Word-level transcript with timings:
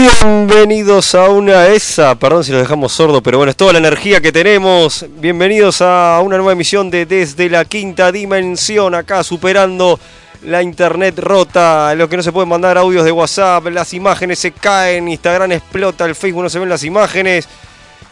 Bienvenidos 0.00 1.14
a 1.14 1.28
una 1.28 1.66
esa, 1.66 2.14
perdón 2.14 2.42
si 2.42 2.52
los 2.52 2.62
dejamos 2.62 2.90
sordos, 2.90 3.20
pero 3.22 3.36
bueno, 3.36 3.50
es 3.50 3.56
toda 3.56 3.74
la 3.74 3.80
energía 3.80 4.22
que 4.22 4.32
tenemos. 4.32 5.04
Bienvenidos 5.18 5.82
a 5.82 6.18
una 6.24 6.38
nueva 6.38 6.52
emisión 6.52 6.90
de 6.90 7.04
Desde 7.04 7.50
la 7.50 7.66
Quinta 7.66 8.10
Dimensión, 8.10 8.94
acá 8.94 9.22
superando 9.22 10.00
la 10.44 10.62
internet 10.62 11.18
rota, 11.18 11.94
lo 11.96 12.08
que 12.08 12.16
no 12.16 12.22
se 12.22 12.32
pueden 12.32 12.48
mandar 12.48 12.78
audios 12.78 13.04
de 13.04 13.12
WhatsApp, 13.12 13.66
las 13.66 13.92
imágenes 13.92 14.38
se 14.38 14.52
caen, 14.52 15.06
Instagram 15.06 15.52
explota, 15.52 16.06
el 16.06 16.14
Facebook 16.14 16.44
no 16.44 16.48
se 16.48 16.58
ven 16.58 16.70
las 16.70 16.82
imágenes. 16.82 17.46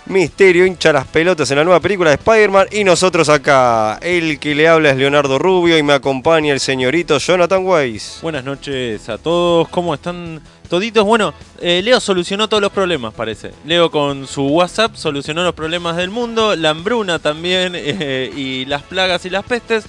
Misterio 0.05 0.65
hincha 0.65 0.91
las 0.91 1.07
pelotas 1.07 1.51
en 1.51 1.59
la 1.59 1.65
nueva 1.65 1.80
película 1.80 2.09
de 2.09 2.16
Spider-Man 2.16 2.68
y 2.70 2.82
nosotros 2.82 3.29
acá. 3.29 3.98
El 4.01 4.38
que 4.38 4.55
le 4.55 4.66
habla 4.66 4.91
es 4.91 4.96
Leonardo 4.96 5.38
Rubio 5.38 5.77
y 5.77 5.82
me 5.82 5.93
acompaña 5.93 6.55
el 6.55 6.60
señorito 6.60 7.18
Jonathan 7.18 7.65
Weiss. 7.65 8.20
Buenas 8.23 8.43
noches 8.43 9.07
a 9.10 9.18
todos, 9.18 9.68
¿cómo 9.68 9.93
están 9.93 10.41
toditos? 10.69 11.05
Bueno, 11.05 11.35
eh, 11.61 11.81
Leo 11.83 12.01
solucionó 12.01 12.49
todos 12.49 12.61
los 12.63 12.73
problemas, 12.73 13.15
parece. 13.15 13.52
Leo 13.65 13.91
con 13.91 14.27
su 14.27 14.47
WhatsApp 14.47 14.95
solucionó 14.97 15.43
los 15.43 15.55
problemas 15.55 15.97
del 15.97 16.10
mundo, 16.10 16.55
la 16.57 16.71
hambruna 16.71 17.19
también 17.19 17.73
eh, 17.77 18.30
y 18.37 18.65
las 18.66 18.83
plagas 18.83 19.25
y 19.25 19.30
las 19.30 19.45
pestes. 19.45 19.85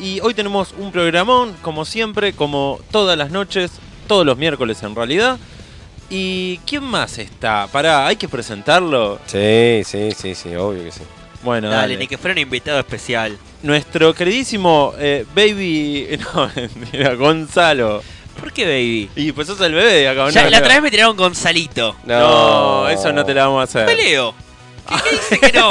Y 0.00 0.20
hoy 0.20 0.34
tenemos 0.34 0.74
un 0.78 0.92
programón, 0.92 1.54
como 1.62 1.84
siempre, 1.84 2.32
como 2.32 2.78
todas 2.92 3.18
las 3.18 3.30
noches, 3.32 3.72
todos 4.06 4.24
los 4.24 4.38
miércoles 4.38 4.82
en 4.82 4.94
realidad. 4.94 5.38
¿Y 6.10 6.58
quién 6.58 6.84
más 6.84 7.18
está? 7.18 7.66
Pará, 7.70 8.06
hay 8.06 8.16
que 8.16 8.28
presentarlo. 8.28 9.18
Sí, 9.26 9.82
sí, 9.84 10.12
sí, 10.16 10.34
sí, 10.34 10.54
obvio 10.54 10.84
que 10.84 10.92
sí. 10.92 11.02
Bueno, 11.42 11.68
Dale, 11.68 11.80
dale. 11.82 11.96
ni 11.98 12.06
que 12.08 12.16
fuera 12.18 12.32
un 12.32 12.38
invitado 12.38 12.78
especial. 12.80 13.36
Nuestro 13.62 14.14
queridísimo 14.14 14.94
eh, 14.98 15.24
baby. 15.34 16.18
No, 16.34 16.50
mentira, 16.54 17.14
Gonzalo. 17.14 18.02
¿Por 18.38 18.52
qué, 18.52 18.64
baby? 18.64 19.10
Y 19.16 19.32
pues 19.32 19.46
sos 19.48 19.60
el 19.60 19.74
bebé 19.74 19.92
de 19.92 20.08
acá, 20.08 20.30
Ya, 20.30 20.48
la 20.48 20.58
otra 20.58 20.74
vez 20.74 20.82
me 20.82 20.90
tiraron 20.90 21.16
Gonzalito. 21.16 21.96
No, 22.04 22.88
eso 22.88 23.12
no 23.12 23.24
te 23.24 23.34
la 23.34 23.46
vamos 23.46 23.60
a 23.60 23.64
hacer. 23.64 23.86
Peleo. 23.86 24.34
¿Qué, 24.88 24.94
qué 25.04 25.10
dice 25.16 25.38
que 25.40 25.58
no? 25.58 25.68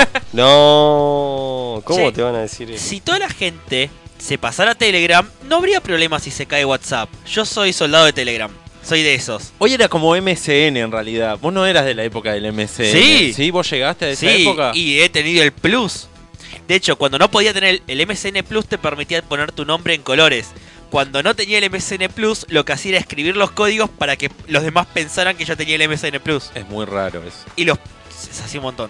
No, 0.77 1.81
¿cómo 1.83 2.09
Che, 2.09 2.11
te 2.11 2.21
van 2.21 2.35
a 2.35 2.39
decir 2.41 2.69
eso? 2.71 2.83
Si 2.87 2.99
toda 3.01 3.19
la 3.19 3.29
gente 3.29 3.89
se 4.19 4.37
pasara 4.37 4.71
a 4.71 4.75
Telegram, 4.75 5.27
no 5.47 5.57
habría 5.57 5.81
problema 5.81 6.19
si 6.19 6.31
se 6.31 6.45
cae 6.45 6.65
WhatsApp. 6.65 7.09
Yo 7.25 7.45
soy 7.45 7.73
soldado 7.73 8.05
de 8.05 8.13
Telegram. 8.13 8.51
Soy 8.83 9.03
de 9.03 9.15
esos. 9.15 9.51
Hoy 9.57 9.73
era 9.73 9.89
como 9.89 10.15
MSN 10.15 10.77
en 10.77 10.91
realidad. 10.91 11.37
Vos 11.41 11.51
no 11.51 11.65
eras 11.65 11.83
de 11.85 11.93
la 11.93 12.03
época 12.03 12.31
del 12.33 12.51
MSN. 12.53 12.85
Sí. 12.91 13.33
¿Sí? 13.35 13.51
¿Vos 13.51 13.69
llegaste 13.69 14.05
a 14.05 14.09
esa 14.11 14.21
Sí, 14.21 14.43
época? 14.43 14.71
y 14.73 14.99
he 15.01 15.09
tenido 15.09 15.43
el 15.43 15.51
Plus. 15.51 16.07
De 16.67 16.75
hecho, 16.75 16.95
cuando 16.97 17.17
no 17.19 17.29
podía 17.29 17.53
tener 17.53 17.81
el 17.87 18.07
MSN 18.07 18.43
Plus 18.47 18.65
te 18.67 18.77
permitía 18.77 19.21
poner 19.21 19.51
tu 19.51 19.65
nombre 19.65 19.93
en 19.93 20.01
colores. 20.03 20.47
Cuando 20.89 21.21
no 21.21 21.35
tenía 21.35 21.57
el 21.57 21.69
MSN 21.69 22.07
Plus, 22.13 22.45
lo 22.49 22.63
que 22.65 22.73
hacía 22.73 22.91
era 22.91 22.99
escribir 22.99 23.35
los 23.35 23.51
códigos 23.51 23.89
para 23.89 24.15
que 24.15 24.31
los 24.47 24.63
demás 24.63 24.87
pensaran 24.87 25.35
que 25.35 25.45
yo 25.45 25.57
tenía 25.57 25.75
el 25.75 25.89
MSN 25.89 26.19
Plus. 26.23 26.51
Es 26.55 26.67
muy 26.67 26.85
raro 26.85 27.23
eso. 27.23 27.39
Y 27.55 27.65
los... 27.65 27.77
Se 28.09 28.43
hacía 28.43 28.59
un 28.59 28.65
montón. 28.65 28.89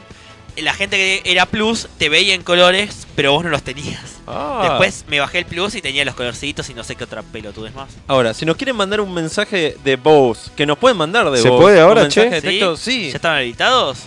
La 0.57 0.73
gente 0.73 0.97
que 0.97 1.21
era 1.25 1.45
Plus 1.45 1.87
te 1.99 2.09
veía 2.09 2.33
en 2.33 2.41
colores, 2.41 3.07
pero 3.15 3.31
vos 3.33 3.43
no 3.43 3.49
los 3.49 3.61
tenías. 3.61 4.17
Ah. 4.25 4.61
Después 4.69 5.05
me 5.07 5.19
bajé 5.19 5.39
el 5.39 5.45
Plus 5.45 5.75
y 5.75 5.81
tenía 5.81 6.03
los 6.05 6.15
colorcitos 6.15 6.67
y 6.69 6.73
no 6.73 6.83
sé 6.83 6.95
qué 6.95 7.03
otra 7.03 7.21
pelotudez 7.21 7.75
más. 7.75 7.89
Ahora, 8.07 8.33
si 8.33 8.45
nos 8.45 8.57
quieren 8.57 8.75
mandar 8.75 9.01
un 9.01 9.13
mensaje 9.13 9.77
de 9.83 9.95
voz, 9.97 10.51
que 10.55 10.65
nos 10.65 10.77
pueden 10.77 10.97
mandar 10.97 11.29
de 11.29 11.41
¿Se 11.41 11.49
voz. 11.49 11.61
puede 11.61 11.77
un 11.77 11.83
ahora, 11.83 12.01
mensaje 12.03 12.29
che? 12.29 12.35
de 12.35 12.41
texto, 12.41 12.77
sí. 12.77 13.09
¿Ya 13.09 13.15
están 13.17 13.35
habilitados? 13.35 13.99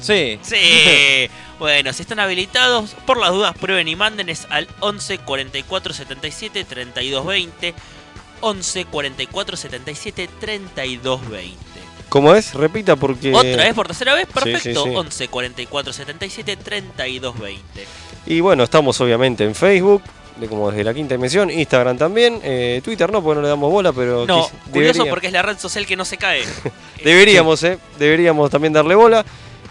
Sí. 0.00 0.38
Sí. 0.42 0.56
bueno, 1.60 1.92
si 1.92 2.02
están 2.02 2.18
habilitados, 2.18 2.96
por 3.06 3.18
las 3.18 3.30
dudas 3.30 3.54
prueben 3.56 3.86
y 3.86 3.94
mándenes 3.94 4.46
al 4.50 4.66
11 4.80 5.18
44 5.18 5.94
77 5.94 6.64
32 6.64 7.24
20. 7.26 7.74
11 8.40 8.84
44 8.86 9.56
77 9.56 10.28
32 10.40 11.28
20. 11.30 11.56
¿Cómo 12.08 12.34
es? 12.34 12.54
Repita 12.54 12.96
porque... 12.96 13.32
Otra 13.32 13.64
vez 13.64 13.74
por 13.74 13.86
tercera 13.86 14.14
vez, 14.14 14.26
sí, 14.26 14.32
perfecto. 14.32 14.84
sí. 14.84 14.90
11 14.96 15.28
44 15.28 15.92
77 15.92 16.56
32 16.56 17.38
20. 17.38 17.62
Y 18.26 18.40
bueno, 18.40 18.64
estamos 18.64 19.00
obviamente 19.00 19.44
en 19.44 19.54
Facebook, 19.54 20.02
de 20.38 20.48
como 20.48 20.70
desde 20.70 20.82
la 20.82 20.94
quinta 20.94 21.14
dimensión, 21.14 21.50
Instagram 21.50 21.98
también, 21.98 22.40
eh, 22.42 22.80
Twitter 22.82 23.12
no, 23.12 23.22
porque 23.22 23.36
no 23.36 23.42
le 23.42 23.48
damos 23.48 23.70
bola, 23.70 23.92
pero... 23.92 24.26
No, 24.26 24.48
curioso 24.72 24.94
debería- 24.94 25.10
porque 25.10 25.26
es 25.28 25.32
la 25.34 25.42
red 25.42 25.58
social 25.58 25.86
que 25.86 25.94
no 25.94 26.04
se 26.06 26.16
cae. 26.16 26.42
Deberíamos, 27.04 27.62
eh, 27.64 27.78
deberíamos 27.98 28.50
también 28.50 28.72
darle 28.72 28.94
bola. 28.94 29.24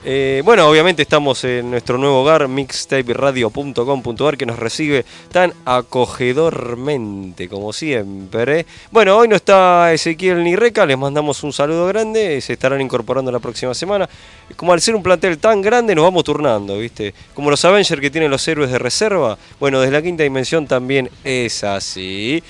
Eh, 0.06 0.42
bueno, 0.46 0.66
obviamente 0.66 1.02
estamos 1.02 1.44
en 1.44 1.72
nuestro 1.72 1.98
nuevo 1.98 2.22
hogar, 2.22 2.48
mixtaperadio.com.ar, 2.48 4.38
que 4.38 4.46
nos 4.46 4.58
recibe 4.58 5.04
tan 5.30 5.54
acogedormente 5.66 7.50
como 7.50 7.74
siempre. 7.74 8.66
Bueno, 8.92 9.18
hoy 9.18 9.28
no 9.28 9.36
está 9.36 9.92
Ezequiel 9.92 10.42
ni 10.42 10.56
Reca, 10.56 10.86
les 10.86 10.98
mandamos 10.98 11.44
un 11.44 11.52
saludo 11.52 11.86
grande, 11.88 12.40
se 12.40 12.54
estarán 12.54 12.80
incorporando 12.80 13.30
la 13.30 13.40
próxima 13.40 13.74
semana. 13.74 14.08
Como 14.56 14.72
al 14.72 14.80
ser 14.80 14.96
un 14.96 15.04
plantel 15.04 15.38
tan 15.38 15.62
grande, 15.62 15.94
nos 15.94 16.06
vamos 16.06 16.24
turnando, 16.24 16.78
¿viste? 16.78 17.14
Como 17.34 17.50
los 17.50 17.66
Avengers 17.66 18.00
que 18.00 18.10
tienen 18.10 18.32
los 18.32 18.48
héroes 18.48 18.72
de 18.72 18.80
reserva, 18.80 19.38
bueno, 19.60 19.82
desde 19.82 19.92
la 19.92 20.02
quinta 20.02 20.24
dimensión 20.24 20.66
también 20.66 21.10
es 21.26 21.66
así. 21.66 22.42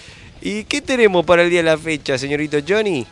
¿Y 0.41 0.63
qué 0.63 0.81
tenemos 0.81 1.25
para 1.25 1.43
el 1.43 1.49
día 1.49 1.59
de 1.59 1.69
la 1.69 1.77
fecha, 1.77 2.17
señorito 2.17 2.57
Johnny? 2.65 3.05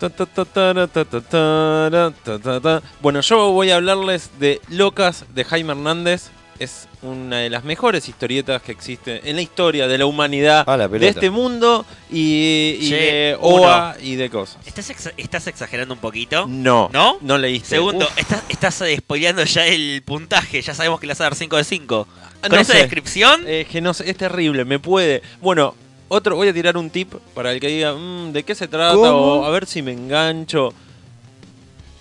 Bueno, 3.01 3.21
yo 3.21 3.51
voy 3.51 3.69
a 3.71 3.75
hablarles 3.75 4.31
de 4.39 4.61
Locas 4.69 5.25
de 5.33 5.43
Jaime 5.43 5.73
Hernández. 5.73 6.29
Es 6.57 6.87
una 7.03 7.37
de 7.37 7.51
las 7.51 7.63
mejores 7.65 8.09
historietas 8.09 8.63
que 8.63 8.71
existe 8.71 9.29
en 9.29 9.35
la 9.35 9.41
historia 9.43 9.87
de 9.87 9.97
la 9.99 10.07
humanidad, 10.07 10.65
de 10.89 11.07
este 11.07 11.29
mundo 11.29 11.85
y, 12.09 12.89
de 12.89 13.37
OA 13.39 13.97
y 14.01 14.15
de 14.15 14.29
cosas. 14.29 14.65
¿Estás, 14.65 15.47
exagerando 15.47 15.93
un 15.93 15.99
poquito? 15.99 16.47
No. 16.47 16.89
¿No? 16.93 17.17
No 17.21 17.37
leíste. 17.37 17.69
Segundo, 17.69 18.07
estás, 18.15 18.41
estás 18.49 18.81
eh, 18.81 18.97
spoileando 18.97 19.43
ya 19.43 19.67
el 19.67 20.01
puntaje. 20.03 20.61
Ya 20.61 20.73
sabemos 20.73 20.99
que 20.99 21.05
le 21.05 21.11
vas 21.11 21.21
a 21.21 21.25
dar 21.25 21.35
5 21.35 21.57
de 21.57 21.63
5. 21.63 22.07
Ah, 22.09 22.29
Con 22.41 22.51
no 22.51 22.57
esa 22.61 22.73
sé. 22.73 22.79
descripción. 22.79 23.43
Eh, 23.45 23.67
que 23.69 23.81
no 23.81 23.93
sé, 23.93 24.09
es 24.09 24.17
terrible, 24.17 24.65
me 24.65 24.79
puede. 24.79 25.21
Bueno, 25.41 25.75
otro, 26.09 26.35
voy 26.35 26.47
a 26.47 26.53
tirar 26.53 26.77
un 26.77 26.89
tip 26.89 27.13
para 27.33 27.51
el 27.51 27.59
que 27.59 27.67
diga, 27.67 27.93
"Mm, 27.93 28.31
¿de 28.33 28.43
qué 28.43 28.55
se 28.55 28.67
trata? 28.67 28.95
¿Cómo? 28.95 29.09
O 29.09 29.45
a 29.45 29.49
ver 29.49 29.65
si 29.65 29.81
me 29.81 29.91
engancho. 29.93 30.73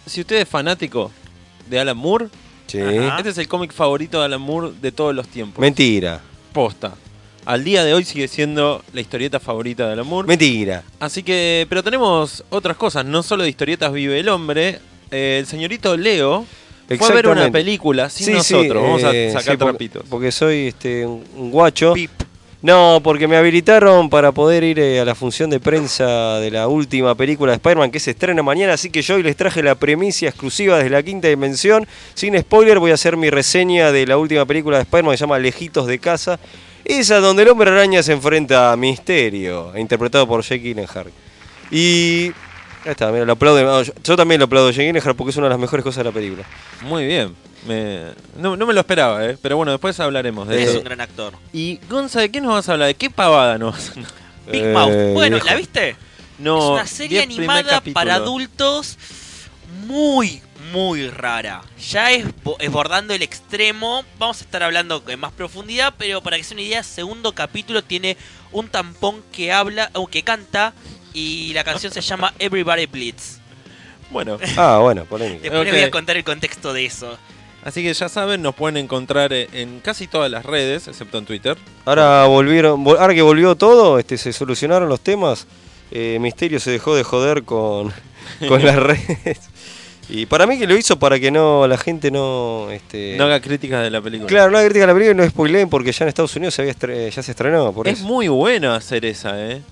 Si 0.07 0.21
usted 0.21 0.37
es 0.43 0.49
fanático 0.49 1.11
de 1.69 1.81
Alan 1.81 1.97
Moore, 1.97 2.29
Sí. 2.67 2.79
Este 2.81 3.29
es 3.29 3.39
el 3.39 3.47
cómic 3.47 3.73
favorito 3.73 4.19
de 4.19 4.25
Alan 4.25 4.41
Moore 4.41 4.73
de 4.83 4.91
todos 4.91 5.15
los 5.15 5.29
tiempos. 5.29 5.61
Mentira. 5.61 6.21
Posta. 6.53 6.95
Al 7.45 7.63
día 7.63 7.85
de 7.85 7.95
hoy 7.95 8.05
sigue 8.05 8.27
siendo 8.27 8.83
la 8.93 9.01
historieta 9.01 9.39
favorita 9.39 9.87
de 9.87 9.93
Alan 9.93 10.05
Moore. 10.07 10.27
Mentira. 10.27 10.83
Así 10.99 11.23
que, 11.23 11.65
pero 11.69 11.85
tenemos 11.85 12.43
otras 12.51 12.77
cosas, 12.77 13.05
no 13.05 13.23
solo 13.23 13.45
de 13.45 13.51
historietas 13.51 13.93
vive 13.93 14.19
el 14.19 14.29
hombre. 14.29 14.81
Eh, 15.13 15.37
el 15.39 15.47
señorito 15.47 15.97
Leo 15.97 16.45
fue 16.99 17.07
a 17.09 17.13
ver 17.13 17.29
una 17.29 17.53
película 17.53 18.11
sin 18.11 18.27
Sí, 18.27 18.33
nosotros. 18.33 18.83
sí, 18.83 18.85
Vamos 18.85 19.05
a 19.05 19.13
eh, 19.15 19.29
sacar 19.29 19.43
sí, 19.43 19.51
porque, 19.59 19.65
trapitos. 19.73 20.03
porque 20.11 20.33
soy 20.33 20.67
este, 20.67 21.07
un, 21.07 21.23
un 21.37 21.51
guacho. 21.53 21.93
pip. 21.95 22.11
No, 22.63 23.01
porque 23.05 23.29
me 23.29 23.37
habilitaron 23.37 24.09
para 24.09 24.33
poder 24.33 24.65
ir 24.65 24.79
eh, 24.79 24.99
a 24.99 25.05
la 25.05 25.15
función 25.15 25.51
de 25.51 25.61
prensa 25.61 26.39
de 26.41 26.51
la 26.51 26.69
última 26.69 27.15
película 27.15 27.53
de 27.53 27.57
Spider-Man 27.57 27.91
que 27.91 28.01
se 28.01 28.13
estrena 28.13 28.43
mañana, 28.43 28.73
así 28.73 28.89
que 28.91 29.03
yo 29.03 29.17
hoy 29.17 29.23
les 29.23 29.37
traje 29.37 29.63
la 29.63 29.75
premicia 29.75 30.31
exclusiva 30.31 30.77
desde 30.77 30.91
la 30.91 31.03
quinta 31.03 31.29
dimensión. 31.29 31.87
Sin 32.15 32.39
spoiler 32.39 32.79
voy 32.79 32.93
a 32.93 32.95
hacer 32.95 33.19
mi 33.19 33.29
reseña 33.29 33.93
de 33.93 34.07
la 34.07 34.17
última 34.17 34.47
película 34.47 34.79
de 34.79 34.85
Spider-Man 34.85 35.13
que 35.13 35.19
se 35.19 35.25
llama 35.25 35.39
Lejitos 35.39 35.87
de 35.87 35.99
Casa. 35.99 36.41
Esa 36.85 37.21
donde 37.21 37.43
el 37.43 37.51
hombre 37.51 37.71
araña 37.71 38.03
se 38.03 38.13
enfrenta 38.13 38.73
a 38.73 38.77
Misterio, 38.77 39.77
interpretado 39.77 40.27
por 40.27 40.43
Jake 40.43 40.63
Gyllenhaal. 40.63 41.13
Y... 41.71 42.33
Ahí 42.85 42.93
está, 42.93 43.11
mira, 43.11 43.25
lo 43.25 43.33
aplaudo. 43.33 43.83
yo, 43.83 43.93
yo 44.03 44.17
también 44.17 44.39
lo 44.39 44.47
aplaudo 44.47 44.69
a 44.69 44.71
Jake 44.71 44.87
Gyllenhaal 44.87 45.15
porque 45.15 45.31
es 45.31 45.37
una 45.37 45.47
de 45.47 45.51
las 45.51 45.59
mejores 45.59 45.85
cosas 45.85 45.99
de 45.99 46.05
la 46.05 46.13
película. 46.13 46.45
Muy 46.83 47.05
bien. 47.05 47.35
Me- 47.67 48.13
no, 48.37 48.57
no 48.57 48.67
me 48.67 48.73
lo 48.73 48.81
esperaba, 48.81 49.25
¿eh? 49.27 49.37
pero 49.43 49.57
bueno, 49.57 49.73
después 49.73 49.99
hablaremos 50.01 50.47
de 50.49 50.63
Es 50.63 50.69
eso. 50.71 50.79
un 50.79 50.85
gran 50.85 51.01
actor. 51.01 51.35
Y 51.53 51.81
Gonza, 51.89 52.21
¿de 52.21 52.31
qué 52.31 52.41
nos 52.41 52.53
vas 52.53 52.69
a 52.69 52.73
hablar? 52.73 52.89
¿De 52.89 52.95
qué 52.95 53.11
pavada 53.11 53.59
nos 53.59 53.75
vas 53.75 53.89
a 53.89 53.93
hablar? 53.93 54.11
Big 54.53 54.63
Eh, 54.65 54.73
Mouth. 54.73 55.13
Bueno. 55.15 55.39
¿la 55.45 55.55
viste? 55.55 55.97
No, 56.39 56.59
es 56.59 56.81
una 56.81 56.87
serie 56.87 57.23
animada 57.23 57.81
para 57.93 58.15
adultos 58.17 58.97
muy, 59.87 60.43
muy 60.73 61.09
rara. 61.09 61.63
Ya 61.91 62.13
es 62.13 62.27
bo- 62.45 62.57
esbordando 62.61 63.15
el 63.15 63.23
extremo. 63.23 64.05
Vamos 64.19 64.41
a 64.41 64.45
estar 64.45 64.63
hablando 64.63 65.03
en 65.09 65.19
más 65.19 65.33
profundidad, 65.33 65.95
pero 65.97 66.23
para 66.23 66.37
que 66.37 66.45
se 66.45 66.51
den 66.51 66.59
una 66.59 66.69
idea, 66.69 66.83
segundo 66.83 67.33
capítulo 67.35 67.83
tiene 67.83 68.17
un 68.53 68.69
tampón 68.69 69.23
que 69.33 69.53
habla, 69.53 69.91
o 69.95 70.07
que 70.07 70.23
canta, 70.23 70.73
y 71.13 71.53
la 71.55 71.65
canción 71.65 71.93
se 71.93 72.01
llama 72.01 72.33
Everybody 72.39 72.87
Bleeds. 72.87 73.41
Bueno, 74.11 74.39
Ah, 74.57 74.79
bueno, 74.81 75.05
polémica. 75.05 75.43
Después 75.43 75.65
les 75.65 75.73
voy 75.75 75.83
a 75.83 75.91
contar 75.91 76.17
el 76.17 76.23
contexto 76.25 76.73
de 76.73 76.85
eso. 76.87 77.19
Así 77.67 77.83
que 77.83 77.93
ya 77.93 78.09
saben, 78.09 78.41
nos 78.41 78.55
pueden 78.55 78.79
encontrar 78.79 79.33
eh, 79.35 79.49
en 79.53 79.81
casi 79.81 80.07
todas 80.07 80.31
las 80.31 80.47
redes, 80.47 80.89
excepto 80.89 81.19
en 81.19 81.27
Twitter. 81.27 81.59
Ahora 81.85 82.25
volvieron, 82.25 82.83
vol- 82.85 82.97
ahora 82.99 83.13
que 83.15 83.21
volvió 83.23 83.55
todo, 83.57 83.99
este, 83.99 84.17
se 84.17 84.33
solucionaron 84.33 84.89
los 84.89 85.01
temas. 85.01 85.47
eh, 85.91 86.19
Misterio 86.21 86.59
se 86.61 86.71
dejó 86.71 86.95
de 86.97 87.03
joder 87.05 87.43
con, 87.45 87.93
con 88.49 88.65
las 88.65 88.77
redes. 88.77 89.41
Y 90.09 90.27
para 90.27 90.47
mí 90.47 90.57
que 90.57 90.69
lo 90.69 90.77
hizo 90.77 90.99
para 91.01 91.19
que 91.19 91.33
no 91.33 91.67
la 91.67 91.77
gente 91.77 92.13
no, 92.13 92.71
este, 92.71 93.17
No 93.19 93.25
haga 93.25 93.41
críticas 93.41 93.83
de 93.83 93.91
la 93.91 94.01
película. 94.01 94.29
claro, 94.29 94.53
no 94.53 94.59
haga 94.59 94.67
crítica 94.69 94.85
a 94.85 94.87
la 94.87 94.95
película 94.95 95.15
y 95.21 95.25
no 95.25 95.29
spoileen 95.31 95.69
porque 95.69 95.91
ya 95.91 96.05
en 96.05 96.09
Estados 96.11 96.35
Unidos 96.37 96.55
se 96.55 96.63
había 96.63 96.75
estre- 96.75 97.11
ya 97.11 97.23
se 97.25 97.33
estrenó 97.33 97.73
por 97.73 97.89
Es 97.89 97.99
eso. 97.99 98.07
muy 98.07 98.29
bueno 98.29 98.73
hacer 98.73 99.05
esa, 99.05 99.33
¿eh? 99.51 99.63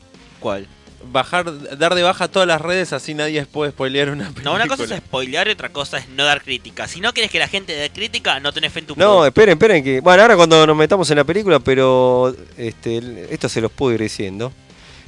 ¿Cuál? 0.41 0.67
Bajar, 1.13 1.77
dar 1.79 1.95
de 1.95 2.03
baja 2.03 2.29
todas 2.29 2.47
las 2.49 2.61
redes 2.61 2.93
así 2.93 3.15
nadie 3.15 3.45
puede 3.47 3.71
spoilear 3.73 4.11
una 4.11 4.25
película. 4.25 4.45
No, 4.45 4.55
una 4.55 4.67
cosa 4.67 4.85
es 4.85 4.91
spoilear 5.01 5.49
y 5.49 5.51
otra 5.53 5.69
cosa 5.71 5.99
es 5.99 6.09
no 6.09 6.25
dar 6.25 6.43
crítica. 6.43 6.87
Si 6.89 7.01
no 7.01 7.13
quieres 7.13 7.31
que 7.31 7.39
la 7.39 7.49
gente 7.49 7.73
dé 7.75 7.91
crítica, 7.91 8.41
no 8.41 8.53
tenés 8.53 8.73
fe 8.73 8.81
en 8.81 8.87
tu 8.87 8.93
No, 8.95 8.97
producto. 8.97 9.27
esperen, 9.27 9.53
esperen 9.53 9.85
que. 9.85 10.01
Bueno, 10.01 10.23
ahora 10.23 10.37
cuando 10.37 10.67
nos 10.67 10.77
metamos 10.77 11.11
en 11.11 11.17
la 11.17 11.25
película, 11.25 11.61
pero 11.61 12.35
este, 12.57 13.27
esto 13.31 13.49
se 13.49 13.61
los 13.61 13.71
puedo 13.73 13.95
ir 13.95 14.01
diciendo. 14.01 14.53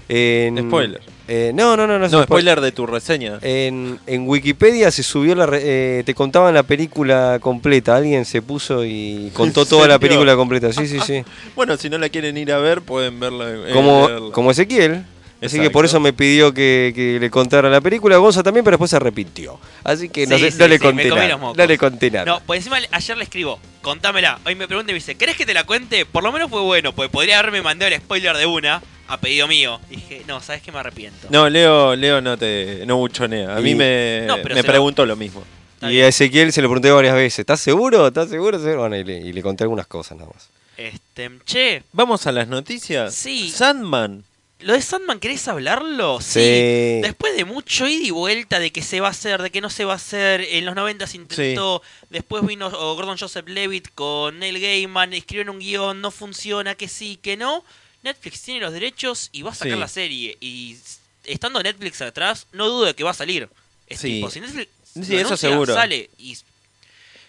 En- 0.09 0.69
Spoiler. 0.69 1.01
eh, 1.27 1.51
no, 1.53 1.77
no, 1.77 1.85
no, 1.87 1.95
no, 1.95 2.05
No, 2.05 2.09
spoiler. 2.09 2.27
spoiler 2.27 2.61
de 2.61 2.71
tu 2.71 2.87
reseña. 2.87 3.39
En, 3.43 3.99
en 4.07 4.29
Wikipedia 4.29 4.91
se 4.93 5.03
subió 5.03 5.35
la. 5.35 5.47
re- 5.47 5.63
eh, 5.99 6.03
te 6.07 6.15
contaban 6.15 6.55
la 6.55 6.63
película 6.63 7.39
completa. 7.41 7.97
Alguien 7.97 8.25
se 8.25 8.41
puso 8.41 8.85
y 8.85 9.33
contó 9.35 9.63
¿En 9.65 9.69
toda 9.69 9.89
la 9.89 9.99
película 9.99 10.37
completa. 10.37 10.73
Sí, 10.73 10.87
sí, 10.87 11.01
sí. 11.01 11.25
Bueno, 11.57 11.77
si 11.77 11.91
no 11.91 11.99
la 11.99 12.09
quieren 12.09 12.37
ir 12.37 12.53
a 12.53 12.59
ver, 12.59 12.83
pueden 12.83 13.19
verla. 13.19 13.51
eh, 13.51 13.71
como, 13.73 14.07
leerla. 14.07 14.31
como 14.33 14.51
Ezequiel. 14.53 15.05
Así 15.43 15.61
que 15.61 15.71
por 15.71 15.85
eso 15.85 16.01
me 16.01 16.13
pidió 16.13 16.53
que, 16.55 16.93
que 16.95 17.19
le 17.21 17.31
contara 17.31 17.69
la 17.69 17.81
película. 17.81 18.17
Gonza 18.17 18.43
también, 18.43 18.65
pero 18.65 18.77
después 18.77 18.91
se 18.91 18.97
arrepintió. 18.97 19.59
Así 19.85 20.09
que 20.09 20.27
no, 20.27 20.37
Sí, 20.39 20.45
sé- 20.45 20.51
sí, 20.53 20.59
no 20.59 20.67
le 20.69 20.79
sí, 20.79 20.85
me 20.85 20.89
conté 20.91 21.09
comí 21.11 21.15
nada. 21.21 21.29
los 21.29 21.41
mocos. 21.41 21.57
No 21.59 21.67
le 21.67 21.79
conté 21.79 22.11
nada. 22.11 22.25
No, 22.25 22.41
pues 22.47 22.59
encima 22.61 22.79
ayer 22.91 23.17
le 23.19 23.25
escribo, 23.25 23.61
contámela. 23.83 24.39
Hoy 24.47 24.55
me 24.55 24.67
pregunta 24.67 24.91
y 24.91 24.95
me 24.95 24.99
dice, 24.99 25.15
¿querés 25.17 25.37
que 25.37 25.45
te 25.45 25.53
la 25.55 25.65
cuente? 25.65 26.07
Por 26.07 26.23
lo 26.25 26.33
menos 26.33 26.49
fue 26.51 26.63
bueno, 26.63 26.93
pues 26.95 27.11
podría 27.11 27.39
haberme 27.39 27.61
mandado 27.63 27.93
el 27.93 28.01
spoiler 28.01 28.37
de 28.37 28.47
una 28.47 28.83
a 29.09 29.19
pedido 29.21 29.47
mío. 29.47 29.79
Dije, 29.91 30.23
no, 30.27 30.41
sabes 30.41 30.63
que 30.63 30.73
me 30.73 30.79
arrepiento. 30.79 31.29
No, 31.31 31.49
Leo, 31.51 31.95
Leo 31.95 32.21
no 32.23 32.37
te 32.39 32.85
no 32.87 32.97
buchonea. 32.97 33.57
A 33.57 33.61
mí 33.61 33.73
Y- 33.73 33.75
me, 33.75 34.23
No, 34.27 34.37
pero 34.43 34.55
me 34.55 34.63
se 34.63 34.67
lo- 34.67 34.73
preguntó 34.73 35.05
lo 35.07 35.17
mismo. 35.17 35.45
Está 35.75 35.91
Y 35.91 35.97
bien. 35.97 36.07
a 36.07 36.09
Ezequiel 36.09 36.53
se 36.53 36.63
lo 36.63 36.69
pregunté 36.69 36.91
varias 36.91 37.15
veces. 37.15 37.41
¿Estás 37.41 37.61
seguro? 37.61 38.07
¿Estás 38.09 38.31
seguro? 38.31 38.59
¿Seguro? 38.59 38.81
Bueno, 38.81 38.97
y 38.97 39.05
le, 39.05 39.19
y 39.19 39.33
le 39.35 39.43
conté 39.43 39.65
algunas 39.65 39.87
cosas 39.87 40.17
nada 40.17 40.31
más. 40.33 40.49
Este, 40.79 41.31
che, 41.45 41.83
Vamos 41.93 42.27
a 42.27 42.33
las 42.33 42.49
noticias. 42.49 43.15
Sí. 43.15 43.51
Sandman. 43.51 44.25
¿Lo 44.61 44.73
de 44.73 44.81
Sandman 44.83 45.21
querés 45.21 45.47
hablarlo? 45.49 46.21
Sí. 46.21 47.01
Después 47.03 47.37
de 47.37 47.45
mucho 47.45 47.87
ida 47.87 48.05
y 48.07 48.11
vuelta 48.11 48.59
de 48.59 48.73
que 48.73 48.83
se 48.83 49.01
va 49.01 49.09
a 49.09 49.11
hacer, 49.11 49.43
de 49.43 49.51
que 49.51 49.61
no 49.61 49.71
se 49.71 49.85
va 49.85 49.93
a 49.93 49.97
hacer, 49.97 50.41
en 50.41 50.65
los 50.65 50.75
90 50.75 51.07
se 51.07 51.17
intentó, 51.19 51.83
después 52.11 52.45
vino 52.47 52.71
Gordon 52.71 53.19
Joseph 53.19 53.49
Levitt 53.49 53.89
con 53.95 54.39
Neil 54.39 54.59
Gaiman, 54.61 55.13
escribieron 55.13 55.57
un 55.57 55.61
guion, 55.61 56.01
no 56.01 56.11
funciona, 56.11 56.75
que 56.75 56.89
sí, 56.89 57.19
que 57.21 57.37
no. 57.37 57.65
Netflix 58.03 58.43
tiene 58.43 58.61
los 58.61 58.73
derechos 58.73 59.29
y 59.33 59.43
va 59.43 59.51
a 59.51 59.55
sacar 59.55 59.75
Sí. 59.75 59.81
la 59.81 59.89
serie. 59.89 60.37
Y 60.41 60.77
estando 61.25 61.63
Netflix 61.63 62.01
atrás, 62.03 62.47
no 62.53 62.69
dudo 62.69 62.85
de 62.87 62.95
que 62.95 63.03
va 63.05 63.11
a 63.11 63.15
salir. 63.15 63.49
Es 63.89 64.01
Sí. 64.01 64.15
tipo, 64.15 64.31
si 64.31 64.41
Netflix 64.41 64.69
eso 64.95 65.17
anuncia, 65.17 65.37
seguro. 65.37 65.75
sale. 65.75 66.09
Y 66.19 66.37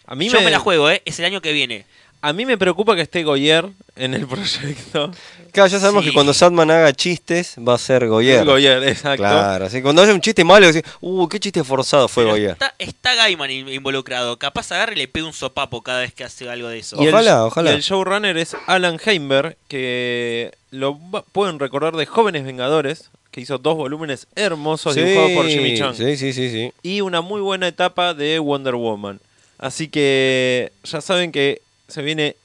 A 0.05 0.15
mí, 0.15 0.29
yo 0.29 0.37
me, 0.39 0.45
me 0.45 0.51
la 0.51 0.59
juego, 0.59 0.89
¿eh? 0.89 1.01
Es 1.05 1.19
el 1.19 1.25
año 1.25 1.41
que 1.41 1.51
viene. 1.51 1.85
A 2.21 2.33
mí 2.33 2.45
me 2.45 2.57
preocupa 2.57 2.95
que 2.95 3.01
esté 3.01 3.23
Goyer 3.23 3.69
en 3.95 4.13
el 4.13 4.25
proyecto. 4.27 5.11
Claro, 5.51 5.69
ya 5.69 5.79
sabemos 5.79 6.03
Sí. 6.03 6.09
que 6.09 6.13
cuando 6.13 6.33
Sandman 6.33 6.69
haga 6.71 6.93
chistes 6.93 7.55
va 7.65 7.75
a 7.75 7.77
ser 7.77 8.07
Goyer. 8.07 8.45
Goyer, 8.45 8.83
exacto. 8.83 9.23
Claro, 9.23 9.65
así 9.65 9.81
cuando 9.81 10.01
haya 10.01 10.13
un 10.13 10.21
chiste 10.21 10.43
malo, 10.43 10.67
decís, 10.71 10.83
uh, 11.01 11.27
qué 11.27 11.39
chiste 11.39 11.63
forzado 11.63 12.07
fue 12.07 12.23
Pero 12.23 12.33
Goyer. 12.35 12.51
está, 12.51 12.73
está 12.79 13.15
Gaiman 13.15 13.49
in- 13.51 13.69
involucrado. 13.69 14.37
Capaz 14.37 14.71
agarre 14.71 14.93
y 14.93 14.97
le 14.97 15.07
pega 15.07 15.25
un 15.25 15.33
sopapo 15.33 15.81
cada 15.81 16.01
vez 16.01 16.13
que 16.13 16.23
hace 16.23 16.49
algo 16.49 16.67
de 16.67 16.79
eso. 16.79 16.97
Y 17.01 17.07
el- 17.07 17.13
Ojalá, 17.13 17.45
ojalá. 17.45 17.71
Y 17.71 17.75
el 17.75 17.81
showrunner 17.81 18.37
es 18.37 18.55
Alan 18.67 18.99
Heimberg, 19.03 19.55
que 19.67 20.51
lo 20.71 20.97
pueden 21.31 21.59
recordar 21.59 21.95
de 21.95 22.05
Jóvenes 22.05 22.43
Vengadores, 22.45 23.09
que 23.31 23.41
hizo 23.41 23.57
dos 23.57 23.75
volúmenes 23.75 24.27
hermosos 24.35 24.95
dibujados 24.95 25.31
por 25.31 25.47
Jimmy 25.47 25.77
Chung. 25.77 25.93
sí, 25.95 26.17
sí, 26.17 26.33
sí, 26.33 26.49
sí. 26.49 26.71
Y 26.83 27.01
una 27.01 27.21
muy 27.21 27.41
buena 27.41 27.67
etapa 27.67 28.13
de 28.13 28.39
Wonder 28.39 28.75
Woman. 28.75 29.19
Así 29.59 29.87
que 29.87 30.71
ya 30.83 31.01
saben 31.01 31.31
que 31.31 31.61
se 31.87 32.01
viene 32.01 32.35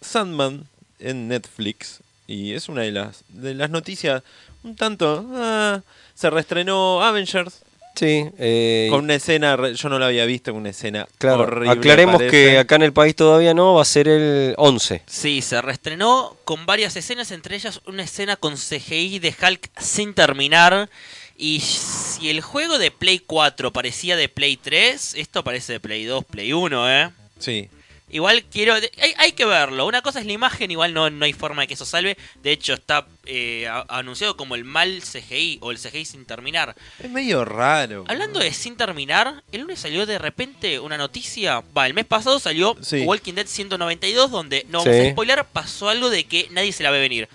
Sandman 0.00 0.66
en 0.98 1.28
Netflix. 1.28 2.00
Y 2.26 2.52
es 2.52 2.68
una 2.68 2.82
de 2.82 2.92
las, 2.92 3.22
de 3.28 3.54
las 3.54 3.70
noticias 3.70 4.22
un 4.62 4.76
tanto... 4.76 5.26
ah, 5.34 5.80
se 6.14 6.30
reestrenó 6.30 7.02
Avengers 7.02 7.64
Sí, 7.96 8.24
eh, 8.38 8.88
con 8.90 9.04
una 9.04 9.14
escena, 9.14 9.56
re- 9.56 9.74
yo 9.74 9.88
no 9.88 10.00
la 10.00 10.06
había 10.06 10.24
visto, 10.26 10.52
una 10.52 10.70
escena 10.70 11.06
claro. 11.18 11.42
horrible. 11.44 11.70
Aclaremos 11.70 12.16
parece. 12.16 12.30
que 12.30 12.58
acá 12.58 12.74
en 12.74 12.82
el 12.82 12.92
país 12.92 13.14
todavía 13.14 13.54
no, 13.54 13.74
va 13.74 13.82
a 13.82 13.84
ser 13.84 14.08
el 14.08 14.54
11. 14.56 15.02
Sí, 15.06 15.40
se 15.42 15.62
reestrenó 15.62 16.36
con 16.44 16.66
varias 16.66 16.96
escenas, 16.96 17.30
entre 17.30 17.54
ellas 17.54 17.80
una 17.86 18.02
escena 18.02 18.34
con 18.34 18.56
CGI 18.56 19.20
de 19.20 19.32
Hulk 19.40 19.70
sin 19.80 20.12
terminar. 20.12 20.90
Y 21.36 21.60
si 21.60 22.30
el 22.30 22.40
juego 22.40 22.78
de 22.78 22.90
Play 22.90 23.20
4 23.20 23.72
parecía 23.72 24.16
de 24.16 24.28
Play 24.28 24.56
3, 24.56 25.14
esto 25.14 25.44
parece 25.44 25.74
de 25.74 25.80
Play 25.80 26.04
2, 26.04 26.24
Play 26.24 26.52
1, 26.52 26.90
¿eh? 26.90 27.10
Sí. 27.38 27.68
Igual 28.14 28.44
quiero... 28.44 28.74
Hay, 28.74 29.12
hay 29.18 29.32
que 29.32 29.44
verlo. 29.44 29.86
Una 29.86 30.00
cosa 30.00 30.20
es 30.20 30.26
la 30.26 30.30
imagen, 30.30 30.70
igual 30.70 30.94
no, 30.94 31.10
no 31.10 31.24
hay 31.24 31.32
forma 31.32 31.62
de 31.62 31.66
que 31.66 31.74
eso 31.74 31.84
salve. 31.84 32.16
De 32.44 32.52
hecho, 32.52 32.74
está 32.74 33.08
eh, 33.26 33.68
anunciado 33.88 34.36
como 34.36 34.54
el 34.54 34.62
mal 34.62 35.02
CGI 35.02 35.58
o 35.60 35.72
el 35.72 35.78
CGI 35.80 36.04
sin 36.04 36.24
terminar. 36.24 36.76
Es 37.00 37.10
medio 37.10 37.44
raro. 37.44 38.04
Hablando 38.06 38.38
de 38.38 38.52
sin 38.52 38.76
terminar, 38.76 39.42
el 39.50 39.62
lunes 39.62 39.80
salió 39.80 40.06
de 40.06 40.20
repente 40.20 40.78
una 40.78 40.96
noticia. 40.96 41.64
Va, 41.76 41.88
el 41.88 41.94
mes 41.94 42.04
pasado 42.04 42.38
salió 42.38 42.76
Sí. 42.82 43.00
Walking 43.00 43.32
Dead 43.34 43.48
192, 43.48 44.30
donde 44.30 44.64
no 44.68 44.82
Sí. 44.82 44.90
vamos 44.90 45.06
a 45.06 45.10
spoiler, 45.10 45.44
pasó 45.52 45.88
algo 45.88 46.08
de 46.08 46.22
que 46.22 46.46
nadie 46.52 46.70
se 46.70 46.84
la 46.84 46.92
ve 46.92 47.00
venir. 47.00 47.28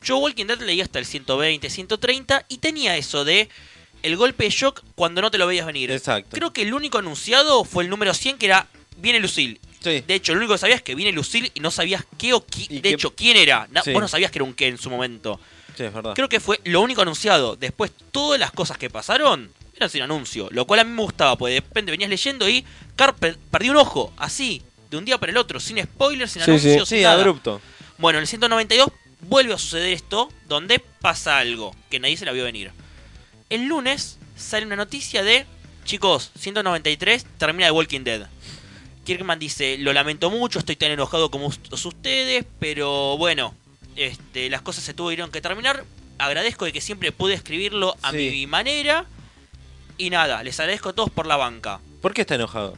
Yo 0.00 0.18
Walking 0.18 0.46
Dead 0.46 0.60
leí 0.60 0.80
hasta 0.80 1.00
el 1.00 1.06
120, 1.06 1.68
130 1.68 2.44
y 2.48 2.58
tenía 2.58 2.96
eso 2.96 3.24
de 3.24 3.48
el 4.04 4.16
golpe 4.16 4.44
de 4.44 4.50
shock 4.50 4.82
cuando 4.94 5.22
no 5.22 5.32
te 5.32 5.38
lo 5.38 5.48
veías 5.48 5.66
venir. 5.66 5.90
Exacto. 5.90 6.36
Creo 6.36 6.52
que 6.52 6.62
el 6.62 6.72
único 6.72 6.98
anunciado 6.98 7.64
fue 7.64 7.82
el 7.82 7.90
número 7.90 8.14
100 8.14 8.38
que 8.38 8.46
era 8.46 8.68
Viene 8.96 9.18
Lucille. 9.18 9.58
Sí. 9.82 10.04
De 10.06 10.14
hecho, 10.14 10.32
lo 10.34 10.38
único 10.40 10.52
que 10.54 10.58
sabías 10.58 10.78
es 10.78 10.82
que 10.82 10.94
viene 10.94 11.12
Lucille 11.12 11.50
y 11.54 11.60
no 11.60 11.70
sabías 11.70 12.04
qué 12.18 12.32
o 12.34 12.44
qui- 12.46 12.68
de 12.68 12.82
qué- 12.82 12.90
hecho 12.90 13.14
quién 13.14 13.36
era. 13.36 13.68
Sí. 13.84 13.92
Vos 13.92 14.02
no 14.02 14.08
sabías 14.08 14.30
que 14.30 14.38
era 14.38 14.44
un 14.44 14.54
qué 14.54 14.68
en 14.68 14.78
su 14.78 14.90
momento. 14.90 15.40
Sí, 15.76 15.84
es 15.84 15.92
verdad. 15.94 16.12
Creo 16.14 16.28
que 16.28 16.40
fue 16.40 16.60
lo 16.64 16.80
único 16.82 17.00
anunciado. 17.02 17.56
Después, 17.56 17.90
todas 18.12 18.38
las 18.38 18.50
cosas 18.50 18.76
que 18.76 18.90
pasaron 18.90 19.50
eran 19.74 19.88
sin 19.88 20.02
anuncio. 20.02 20.48
Lo 20.50 20.66
cual 20.66 20.80
a 20.80 20.84
mí 20.84 20.90
me 20.90 21.00
gustaba, 21.02 21.36
porque 21.36 21.54
de 21.54 21.60
repente 21.60 21.90
venías 21.90 22.10
leyendo 22.10 22.46
y 22.48 22.64
Carper 22.96 23.38
perdió 23.50 23.70
un 23.72 23.78
ojo, 23.78 24.12
así, 24.18 24.62
de 24.90 24.98
un 24.98 25.04
día 25.06 25.16
para 25.18 25.32
el 25.32 25.38
otro, 25.38 25.58
sin 25.60 25.82
spoilers, 25.82 26.32
sin 26.32 26.42
anuncios, 26.42 26.86
Sí, 26.88 27.00
nada. 27.00 27.14
abrupto. 27.14 27.60
Bueno, 27.96 28.18
en 28.18 28.22
el 28.22 28.26
192 28.28 28.88
vuelve 29.20 29.54
a 29.54 29.58
suceder 29.58 29.92
esto, 29.94 30.28
donde 30.48 30.78
pasa 30.80 31.38
algo 31.38 31.74
que 31.90 31.98
nadie 32.00 32.16
se 32.18 32.26
la 32.26 32.32
vio 32.32 32.44
venir. 32.44 32.72
El 33.48 33.64
lunes 33.66 34.18
sale 34.36 34.66
una 34.66 34.76
noticia 34.76 35.22
de, 35.22 35.46
chicos, 35.84 36.30
193 36.38 37.24
termina 37.38 37.66
de 37.66 37.72
Walking 37.72 38.00
Dead. 38.04 38.26
Kirkman 39.04 39.38
dice, 39.38 39.76
lo 39.78 39.92
lamento 39.92 40.30
mucho, 40.30 40.58
estoy 40.58 40.76
tan 40.76 40.90
enojado 40.90 41.30
como 41.30 41.46
us- 41.46 41.58
ustedes, 41.84 42.44
pero 42.58 43.16
bueno, 43.16 43.54
este, 43.96 44.50
las 44.50 44.62
cosas 44.62 44.84
se 44.84 44.94
tuvieron 44.94 45.30
que 45.30 45.40
terminar. 45.40 45.84
Agradezco 46.18 46.64
de 46.66 46.72
que 46.72 46.80
siempre 46.80 47.12
pude 47.12 47.34
escribirlo 47.34 47.96
a 48.02 48.10
Sí. 48.12 48.16
mi 48.30 48.46
manera. 48.46 49.06
Y 49.96 50.10
nada, 50.10 50.42
les 50.42 50.58
agradezco 50.60 50.90
a 50.90 50.92
todos 50.92 51.10
por 51.10 51.26
la 51.26 51.36
banca. 51.36 51.80
¿Por 52.02 52.12
qué 52.14 52.22
está 52.22 52.34
enojado? 52.34 52.76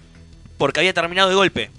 Porque 0.58 0.80
había 0.80 0.92
terminado 0.94 1.28
de 1.28 1.34
golpe. 1.34 1.70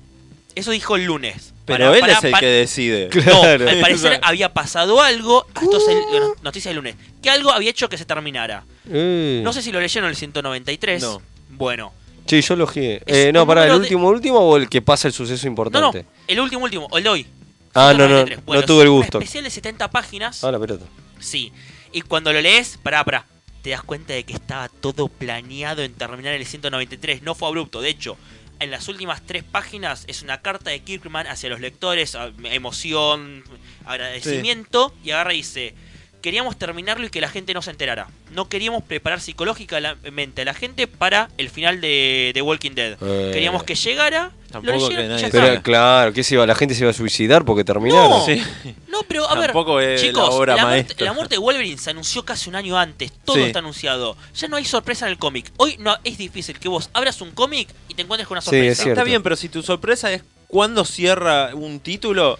Eso 0.55 0.71
dijo 0.71 0.95
el 0.97 1.05
lunes. 1.05 1.53
Pero 1.65 1.85
Para- 1.85 1.93
él 1.95 1.99
para- 2.01 2.13
es 2.13 2.23
el 2.25 2.31
para- 2.31 2.39
que 2.41 2.45
decide. 2.47 3.09
no, 3.15 3.21
Claro. 3.41 3.69
al 3.69 3.79
parecer 3.79 4.19
había 4.23 4.53
pasado 4.53 5.01
algo. 5.01 5.47
Esto 5.61 5.77
es 5.77 5.87
el- 5.87 6.19
la 6.19 6.27
noticia 6.43 6.69
del 6.69 6.75
lunes. 6.77 6.95
Que 7.21 7.29
algo 7.29 7.51
había 7.51 7.69
hecho 7.71 7.87
que 7.89 7.97
se 7.97 8.05
terminara. 8.05 8.65
Eh. 8.91 9.41
No 9.43 9.53
sé 9.53 9.61
si 9.61 9.71
lo 9.71 9.79
leyeron 9.79 10.09
el 10.09 10.15
193. 10.17 11.01
No. 11.01 11.21
Bueno. 11.49 11.93
Sí, 12.25 12.41
yo 12.41 12.55
lo 12.55 12.67
Eh, 12.75 13.31
no, 13.33 13.41
un 13.41 13.47
para 13.47 13.63
el 13.65 13.71
de- 13.71 13.77
último 13.77 14.07
último 14.07 14.39
o 14.39 14.57
el 14.57 14.69
que 14.69 14.81
pasa 14.81 15.07
el 15.07 15.13
suceso 15.13 15.45
No, 15.45 15.49
no. 15.49 15.51
importante. 15.51 16.05
El 16.27 16.39
último, 16.39 16.63
último. 16.63 16.87
O 16.91 16.97
el 16.97 17.03
de 17.03 17.09
hoy. 17.09 17.27
Ah, 17.75 17.93
no, 17.93 18.07
no, 18.07 18.25
193. 18.25 18.41
no 18.47 18.61
tuve 18.65 18.81
el 18.83 18.87
es 18.87 18.89
un 18.91 18.97
gusto. 18.97 19.17
especial 19.19 19.43
de 19.43 19.49
70 19.49 19.89
páginas. 19.91 20.43
Ah, 20.43 20.51
la 20.51 20.59
pelota. 20.59 20.85
Sí. 21.19 21.51
Y 21.91 22.01
cuando 22.01 22.31
lo 22.31 22.39
lees, 22.41 22.77
pará, 22.81 23.03
pará. 23.03 23.25
Te 23.61 23.69
das 23.71 23.81
cuenta 23.83 24.13
de 24.13 24.23
que 24.25 24.33
estaba 24.33 24.67
todo 24.69 25.07
planeado 25.07 25.83
en 25.83 25.93
terminar 25.93 26.33
el 26.33 26.45
193. 26.45 27.21
No 27.23 27.33
fue 27.35 27.47
abrupto. 27.47 27.81
De 27.81 27.89
hecho, 27.89 28.17
en 28.59 28.71
las 28.71 28.87
últimas 28.89 29.21
tres 29.25 29.43
páginas 29.43 30.03
es 30.07 30.21
una 30.21 30.41
carta 30.41 30.69
de 30.69 30.81
Kirkman 30.81 31.27
hacia 31.27 31.49
los 31.49 31.59
lectores. 31.61 32.15
Emoción, 32.43 33.43
agradecimiento. 33.85 34.93
Y 35.03 35.11
agarra 35.11 35.33
y 35.33 35.37
dice... 35.37 35.75
Queríamos 36.23 36.57
terminarlo 36.57 37.05
y 37.05 37.09
que 37.09 37.19
la 37.19 37.27
gente 37.27 37.53
no 37.53 37.61
se 37.61 37.69
enterara. 37.69 38.07
No 38.31 38.47
queríamos 38.47 38.81
preparar 38.81 39.19
psicológicamente 39.19 40.43
a 40.43 40.45
la 40.45 40.53
gente 40.53 40.87
para 40.87 41.29
el 41.37 41.49
final 41.49 41.81
de, 41.81 42.31
de 42.33 42.41
Walking 42.41 42.71
Dead. 42.71 42.97
Eh. 43.01 43.31
Queríamos 43.33 43.63
que 43.63 43.75
llegara. 43.75 44.31
Tampoco 44.49 44.77
lo 44.79 44.87
que 44.87 45.03
nadie. 45.03 45.29
Pero 45.29 45.61
claro, 45.61 46.13
¿qué 46.13 46.23
se 46.23 46.35
iba? 46.35 46.45
¿La 46.45 46.55
gente 46.55 46.75
se 46.75 46.83
iba 46.83 46.91
a 46.91 46.93
suicidar 46.93 47.43
porque 47.43 47.65
terminaron? 47.65 48.09
No. 48.09 48.25
Sí. 48.25 48.41
No, 48.87 49.01
pero 49.05 49.29
a 49.29 49.35
ver, 49.37 49.53
la 49.53 49.95
chicos, 49.97 50.29
obra 50.31 50.55
la, 50.55 50.65
muerte, 50.67 51.03
la 51.03 51.11
muerte 51.11 51.35
de 51.35 51.39
Wolverine 51.39 51.77
se 51.77 51.89
anunció 51.89 52.23
casi 52.23 52.49
un 52.49 52.55
año 52.55 52.77
antes, 52.77 53.11
todo 53.25 53.35
Sí. 53.35 53.41
está 53.41 53.59
anunciado. 53.59 54.15
Ya 54.33 54.47
no 54.47 54.55
hay 54.55 54.63
sorpresa 54.63 55.07
en 55.07 55.11
el 55.11 55.17
cómic. 55.17 55.51
Hoy 55.57 55.75
no 55.79 55.97
es 56.05 56.17
difícil 56.17 56.57
que 56.57 56.69
vos 56.69 56.89
abras 56.93 57.19
un 57.19 57.31
cómic 57.31 57.67
y 57.89 57.95
te 57.95 58.03
encuentres 58.03 58.29
con 58.29 58.35
una 58.35 58.41
Sí, 58.41 58.45
sorpresa. 58.45 58.71
es 58.71 58.77
cierto. 58.77 58.91
Está 59.01 59.03
bien, 59.03 59.21
pero 59.23 59.35
si 59.35 59.49
tu 59.49 59.61
sorpresa 59.61 60.09
es 60.13 60.23
cuando 60.47 60.85
cierra 60.85 61.49
un 61.53 61.81
título, 61.81 62.39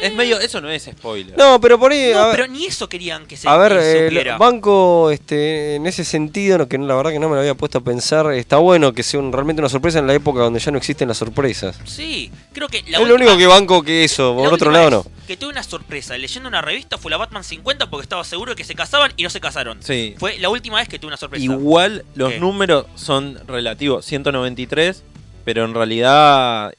Es 0.00 0.14
medio, 0.14 0.38
eso 0.40 0.60
no 0.60 0.70
es 0.70 0.84
spoiler. 0.84 1.36
No, 1.36 1.60
pero 1.60 1.78
por 1.78 1.92
ahí. 1.92 2.10
No, 2.12 2.26
ver- 2.28 2.36
pero 2.36 2.46
ni 2.46 2.66
eso 2.66 2.88
querían 2.88 3.26
que 3.26 3.36
se 3.36 3.48
A 3.48 3.56
ver, 3.56 3.72
eh, 3.72 4.04
supiera. 4.08 4.38
banco 4.38 5.10
este, 5.10 5.74
en 5.76 5.86
ese 5.86 6.04
sentido, 6.04 6.58
no, 6.58 6.68
que 6.68 6.78
no- 6.78 6.86
la 6.86 6.94
verdad 6.94 7.10
que 7.10 7.18
no 7.18 7.28
me 7.28 7.34
lo 7.34 7.40
había 7.40 7.54
puesto 7.54 7.78
a 7.78 7.80
pensar, 7.80 8.32
está 8.32 8.56
bueno 8.58 8.92
que 8.92 9.02
sea 9.02 9.18
un- 9.20 9.32
realmente 9.32 9.60
una 9.60 9.68
sorpresa 9.68 9.98
en 9.98 10.06
la 10.06 10.14
época 10.14 10.40
donde 10.40 10.60
ya 10.60 10.70
no 10.70 10.78
existen 10.78 11.08
las 11.08 11.18
sorpresas. 11.18 11.78
Sí, 11.84 12.30
creo 12.52 12.68
que 12.68 12.82
la 12.88 12.98
es 12.98 13.08
lo 13.08 13.14
único 13.14 13.36
que 13.36 13.46
banco 13.46 13.82
que 13.82 14.04
eso, 14.04 14.34
por 14.34 14.48
la 14.48 14.54
otro 14.54 14.70
lado 14.70 14.90
no. 14.90 15.06
Que 15.26 15.36
tuve 15.36 15.50
una 15.50 15.62
sorpresa 15.62 16.16
leyendo 16.16 16.48
una 16.48 16.62
revista 16.62 16.96
fue 16.98 17.10
la 17.10 17.16
Batman 17.16 17.44
50 17.44 17.90
porque 17.90 18.02
estaba 18.04 18.24
seguro 18.24 18.52
de 18.52 18.56
que 18.56 18.64
se 18.64 18.74
casaban 18.74 19.12
y 19.16 19.22
no 19.22 19.30
se 19.30 19.40
casaron. 19.40 19.82
Sí. 19.82 20.14
Fue 20.18 20.38
la 20.38 20.48
última 20.50 20.78
vez 20.78 20.88
que 20.88 20.98
tuve 20.98 21.08
una 21.08 21.16
sorpresa. 21.16 21.44
Igual 21.44 22.04
los 22.14 22.32
¿Qué? 22.32 22.40
números 22.40 22.86
son 22.94 23.38
relativos, 23.46 24.04
193, 24.06 25.02
pero 25.44 25.64
en 25.64 25.74
realidad 25.74 26.72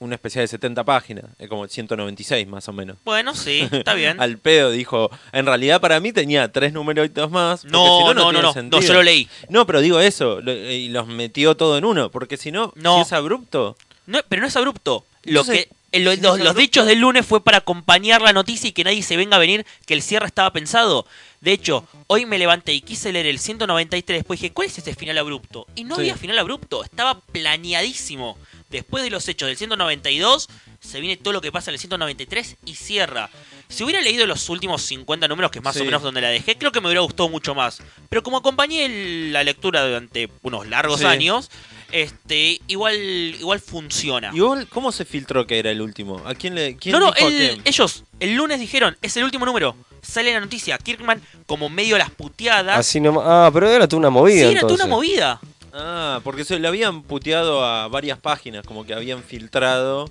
una 0.00 0.16
especial 0.16 0.42
de 0.44 0.48
70 0.48 0.82
páginas, 0.84 1.26
es 1.38 1.48
como 1.48 1.68
196 1.68 2.46
más 2.48 2.68
o 2.68 2.72
menos. 2.72 2.96
Bueno, 3.04 3.34
sí, 3.34 3.68
está 3.70 3.94
bien. 3.94 4.18
Al 4.20 4.38
pedo 4.38 4.70
dijo, 4.70 5.10
en 5.32 5.46
realidad 5.46 5.80
para 5.80 6.00
mí 6.00 6.12
tenía 6.12 6.50
tres 6.50 6.72
numeritos 6.72 7.30
más. 7.30 7.60
porque 7.62 7.68
si 7.68 7.72
no, 7.72 8.14
no, 8.14 8.32
no, 8.32 8.42
no, 8.42 8.52
no, 8.62 8.80
yo 8.80 8.94
lo 8.94 9.02
leí. 9.02 9.28
No, 9.48 9.66
pero 9.66 9.80
digo 9.80 10.00
eso, 10.00 10.40
lo- 10.40 10.52
y 10.52 10.88
los 10.88 11.06
metió 11.06 11.56
todo 11.56 11.78
en 11.78 11.84
uno, 11.84 12.10
porque 12.10 12.36
si 12.36 12.50
no, 12.50 12.72
No. 12.76 12.96
si 12.96 13.02
es 13.02 13.12
abrupto. 13.12 13.76
No, 14.06 14.18
pero 14.28 14.42
no 14.42 14.48
es 14.48 14.56
abrupto. 14.56 15.04
Lo 15.24 15.40
Entonces, 15.42 15.66
que 15.66 15.98
eh, 15.98 16.00
no 16.00 16.10
los, 16.10 16.18
los 16.20 16.40
abrupto- 16.40 16.54
dichos 16.54 16.86
del 16.86 16.98
lunes 16.98 17.26
fue 17.26 17.44
para 17.44 17.58
acompañar 17.58 18.22
la 18.22 18.32
noticia 18.32 18.68
y 18.68 18.72
que 18.72 18.84
nadie 18.84 19.02
se 19.02 19.16
venga 19.16 19.36
a 19.36 19.40
venir 19.40 19.66
que 19.86 19.94
el 19.94 20.02
cierre 20.02 20.26
estaba 20.26 20.50
pensado. 20.52 21.06
De 21.42 21.52
hecho, 21.52 21.86
hoy 22.06 22.26
me 22.26 22.38
levanté 22.38 22.72
y 22.74 22.80
quise 22.80 23.12
leer 23.12 23.26
el 23.26 23.38
193, 23.38 24.18
después 24.18 24.40
dije, 24.40 24.52
¿cuál 24.52 24.68
es 24.68 24.78
ese 24.78 24.94
final 24.94 25.16
abrupto? 25.18 25.66
Y 25.74 25.84
no 25.84 25.94
Sí. 25.96 26.02
había 26.02 26.16
final 26.16 26.38
abrupto, 26.38 26.82
estaba 26.84 27.20
planeadísimo. 27.20 28.38
Después 28.70 29.02
de 29.04 29.10
los 29.10 29.26
hechos 29.28 29.48
del 29.48 29.56
192, 29.56 30.48
se 30.80 31.00
viene 31.00 31.16
todo 31.16 31.32
lo 31.34 31.40
que 31.40 31.50
pasa 31.52 31.70
en 31.70 31.74
el 31.74 31.80
193 31.80 32.56
y 32.64 32.74
cierra. 32.76 33.28
Si 33.68 33.84
hubiera 33.84 34.00
leído 34.00 34.26
los 34.26 34.48
últimos 34.48 34.82
50 34.82 35.28
números, 35.28 35.50
que 35.50 35.58
es 35.58 35.64
más 35.64 35.74
Sí. 35.74 35.82
o 35.82 35.84
menos 35.84 36.02
donde 36.02 36.20
la 36.20 36.28
dejé, 36.28 36.56
creo 36.56 36.72
que 36.72 36.80
me 36.80 36.86
hubiera 36.88 37.00
gustado 37.02 37.28
mucho 37.28 37.54
más. 37.54 37.82
Pero 38.08 38.22
como 38.22 38.38
acompañé 38.38 38.84
el- 38.86 39.32
la 39.32 39.44
lectura 39.44 39.84
durante 39.86 40.28
unos 40.42 40.66
largos 40.68 41.00
Sí. 41.00 41.06
años, 41.06 41.50
este 41.92 42.60
igual, 42.68 42.96
igual 42.96 43.60
funciona. 43.60 44.30
Igual, 44.34 44.66
¿cómo 44.68 44.92
se 44.92 45.04
filtró 45.04 45.46
que 45.46 45.58
era 45.58 45.70
el 45.70 45.80
último? 45.80 46.22
¿A 46.26 46.34
quién 46.34 46.54
le 46.54 46.76
quién 46.76 46.92
No, 46.92 47.00
no, 47.00 47.12
dijo 47.12 47.26
a 47.26 47.28
el- 47.28 47.36
quién? 47.36 47.62
ellos 47.64 48.04
el 48.20 48.34
lunes 48.34 48.60
dijeron, 48.60 48.96
es 49.02 49.16
el 49.16 49.24
último 49.24 49.44
número. 49.46 49.76
Sale 50.02 50.32
la 50.32 50.40
noticia, 50.40 50.78
Kirkman 50.78 51.20
como 51.46 51.68
medio 51.68 51.96
a 51.96 51.98
las 51.98 52.10
puteadas. 52.10 52.78
Así 52.78 53.00
nomás. 53.00 53.24
Ah, 53.26 53.50
pero 53.52 53.68
era 53.70 53.86
toda 53.86 53.98
una 53.98 54.10
movida. 54.10 54.46
sí, 54.46 54.50
era 54.52 54.60
toda 54.60 54.72
entonces. 54.72 54.86
una 54.86 54.94
movida. 54.94 55.40
Ah, 55.72 56.20
porque 56.24 56.44
se 56.44 56.58
le 56.58 56.66
habían 56.68 57.02
puteado 57.02 57.64
a 57.64 57.88
varias 57.88 58.18
páginas, 58.18 58.64
como 58.66 58.84
que 58.84 58.94
habían 58.94 59.22
filtrado 59.22 60.10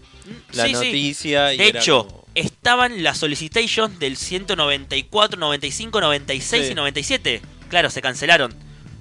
la 0.54 0.64
Sí, 0.66 0.70
sí. 0.70 0.74
noticia. 0.74 1.54
Y 1.54 1.58
De 1.58 1.68
era 1.70 1.80
hecho, 1.80 2.06
como- 2.08 2.26
estaban 2.36 3.04
las 3.04 3.18
solicitations 3.18 4.00
del 4.00 4.16
194, 4.18 5.40
95, 5.40 6.00
96 6.02 6.66
Sí. 6.68 6.72
y 6.72 6.76
97. 6.76 7.42
Claro, 7.70 7.90
se 7.90 8.02
cancelaron. 8.02 8.54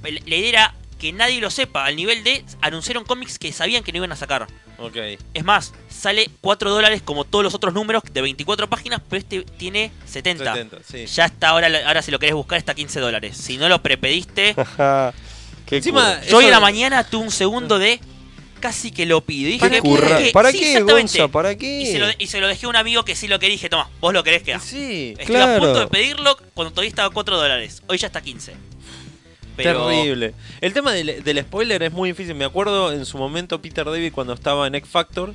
La 0.03 0.11
idea 0.37 0.49
era 0.49 0.75
que 0.99 1.13
nadie 1.13 1.41
lo 1.41 1.51
sepa, 1.51 1.85
al 1.85 1.95
nivel 1.97 2.25
de 2.25 2.45
anunciaron 2.61 3.05
cómics 3.05 3.39
que 3.39 3.53
sabían 3.53 3.85
que 3.85 3.93
no 3.93 3.99
iban 3.99 4.13
a 4.13 4.17
sacar. 4.17 4.47
Ok. 4.79 4.97
Es 5.35 5.45
más, 5.45 5.73
sale 5.89 6.29
4 6.41 6.71
dólares 6.71 7.03
como 7.03 7.25
todos 7.25 7.43
los 7.45 7.55
otros 7.55 7.75
números 7.75 8.03
de 8.13 8.21
24 8.23 8.69
páginas, 8.69 9.01
pero 9.09 9.19
este 9.21 9.43
tiene 9.43 9.91
70. 10.07 10.53
70, 10.55 10.79
sí. 10.89 11.07
Ya 11.07 11.25
está, 11.27 11.49
ahora, 11.51 11.69
ahora 11.87 12.03
si 12.03 12.11
lo 12.11 12.19
querés 12.19 12.35
buscar 12.35 12.59
está 12.59 12.75
15 12.75 13.01
dólares. 13.01 13.37
Si 13.37 13.59
no 13.59 13.69
lo 13.69 13.81
prepediste, 13.83 14.55
Encima, 15.71 16.21
yo 16.25 16.39
hoy 16.39 16.47
en 16.47 16.51
la 16.51 16.61
mañana 16.61 17.05
tuve 17.05 17.25
un 17.25 17.31
segundo 17.31 17.79
de 17.79 18.01
casi 18.61 18.91
que 18.91 19.07
lo 19.07 19.21
pido. 19.21 19.49
Y 19.49 19.53
dije, 19.53 19.71
Qué 19.71 19.83
¿por 19.83 20.01
curra. 20.01 20.19
qué? 20.19 20.31
¿Para 20.33 20.51
Sí, 20.51 20.59
qué. 20.61 20.81
Gonza? 20.81 21.29
¿Para 21.29 21.55
qué? 21.57 21.81
Y 21.83 21.87
se, 21.87 21.99
lo, 21.99 22.07
y 22.19 22.27
se 22.27 22.41
lo 22.41 22.49
dejé 22.49 22.67
a 22.67 22.69
un 22.69 22.77
amigo 22.77 23.05
que 23.05 23.15
sí 23.15 23.29
lo 23.29 23.39
quería 23.39 23.55
dije, 23.55 23.69
toma, 23.69 23.89
vos 24.01 24.13
lo 24.13 24.25
querés 24.25 24.43
que 24.43 24.59
Sí. 24.59 25.11
Estoy 25.19 25.27
Claro. 25.27 25.53
a 25.53 25.59
punto 25.59 25.81
de 25.81 25.87
pedirlo 25.89 26.37
cuando 26.55 26.73
todavía 26.73 26.89
estaba 26.89 27.09
a 27.09 27.11
4 27.13 27.37
dólares. 27.37 27.83
Hoy 27.87 27.99
ya 27.99 28.07
está 28.09 28.19
a 28.19 28.23
15. 28.23 28.55
Pero 29.57 29.89
Terrible. 29.89 30.35
El 30.61 30.73
tema 30.73 30.93
del, 30.93 31.23
del 31.25 31.41
spoiler 31.41 31.83
es 31.83 31.93
muy 31.93 32.11
difícil. 32.11 32.35
Me 32.35 32.45
acuerdo 32.45 32.93
en 32.93 33.05
su 33.05 33.19
momento 33.19 33.61
Peter 33.61 33.85
David 33.85 34.13
cuando 34.13 34.33
estaba 34.33 34.67
en 34.69 34.75
X 34.77 34.89
Factor, 34.91 35.35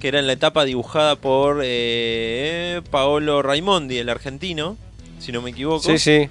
que 0.00 0.08
era 0.08 0.20
en 0.20 0.26
la 0.28 0.32
etapa 0.34 0.64
dibujada 0.64 1.16
por 1.16 1.60
eh, 1.64 2.82
Paolo 2.90 3.42
Raimondi, 3.42 3.98
el 3.98 4.08
argentino, 4.10 4.76
si 5.18 5.32
no 5.32 5.42
me 5.42 5.50
equivoco. 5.50 5.82
Sí, 5.82 5.98
sí. 5.98 6.28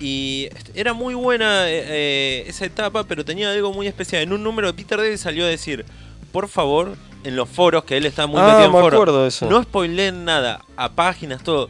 Y 0.00 0.48
era 0.74 0.92
muy 0.92 1.14
buena 1.14 1.68
eh, 1.68 1.84
eh, 1.88 2.44
esa 2.46 2.64
etapa, 2.64 3.04
pero 3.04 3.24
tenía 3.24 3.50
algo 3.50 3.72
muy 3.72 3.86
especial. 3.88 4.22
En 4.22 4.32
un 4.32 4.42
número 4.44 4.68
de 4.68 4.74
Peter 4.74 4.98
David 4.98 5.16
salió 5.16 5.44
a 5.44 5.48
decir, 5.48 5.84
por 6.30 6.48
favor, 6.48 6.96
en 7.24 7.34
los 7.34 7.48
foros, 7.48 7.82
que 7.84 7.96
él 7.96 8.06
está 8.06 8.26
muy 8.28 8.40
Ah, 8.40 8.44
metido 8.46 8.64
en 8.66 8.72
me 8.72 8.80
foros, 8.80 8.94
acuerdo 8.94 9.22
de 9.22 9.28
eso. 9.28 9.50
no 9.50 9.60
spoileen 9.62 10.24
nada, 10.24 10.64
a 10.76 10.92
páginas, 10.92 11.42
todo. 11.42 11.68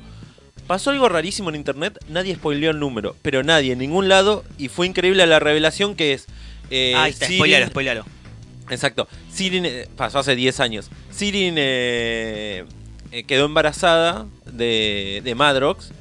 Pasó 0.67 0.91
algo 0.91 1.09
rarísimo 1.09 1.49
en 1.49 1.57
internet, 1.57 1.99
nadie 2.11 2.35
spoileó 2.35 2.71
el 2.73 2.79
número, 2.79 3.17
pero 3.23 3.43
nadie, 3.43 3.73
en 3.73 3.79
ningún 3.79 4.09
lado, 4.09 4.45
y 4.59 4.69
fue 4.69 4.87
increíble 4.87 5.27
la 5.27 5.39
revelación 5.39 5.95
que 5.95 6.13
es... 6.13 6.27
eh, 6.69 6.93
Ahí 6.95 7.13
está, 7.13 7.27
Sirin- 7.27 7.37
spoilealo, 7.37 7.67
spoilealo. 7.69 8.05
Exacto. 8.69 9.09
Sirin, 9.33 9.65
eh, 9.65 9.89
pasó 9.97 10.19
hace 10.19 10.37
10 10.37 10.61
años. 10.61 10.91
Sirin 11.11 11.55
eh, 11.57 12.65
eh, 13.13 13.23
quedó 13.25 13.47
embarazada 13.47 14.27
de, 14.45 15.23
de 15.25 15.35
Madrox. 15.35 15.93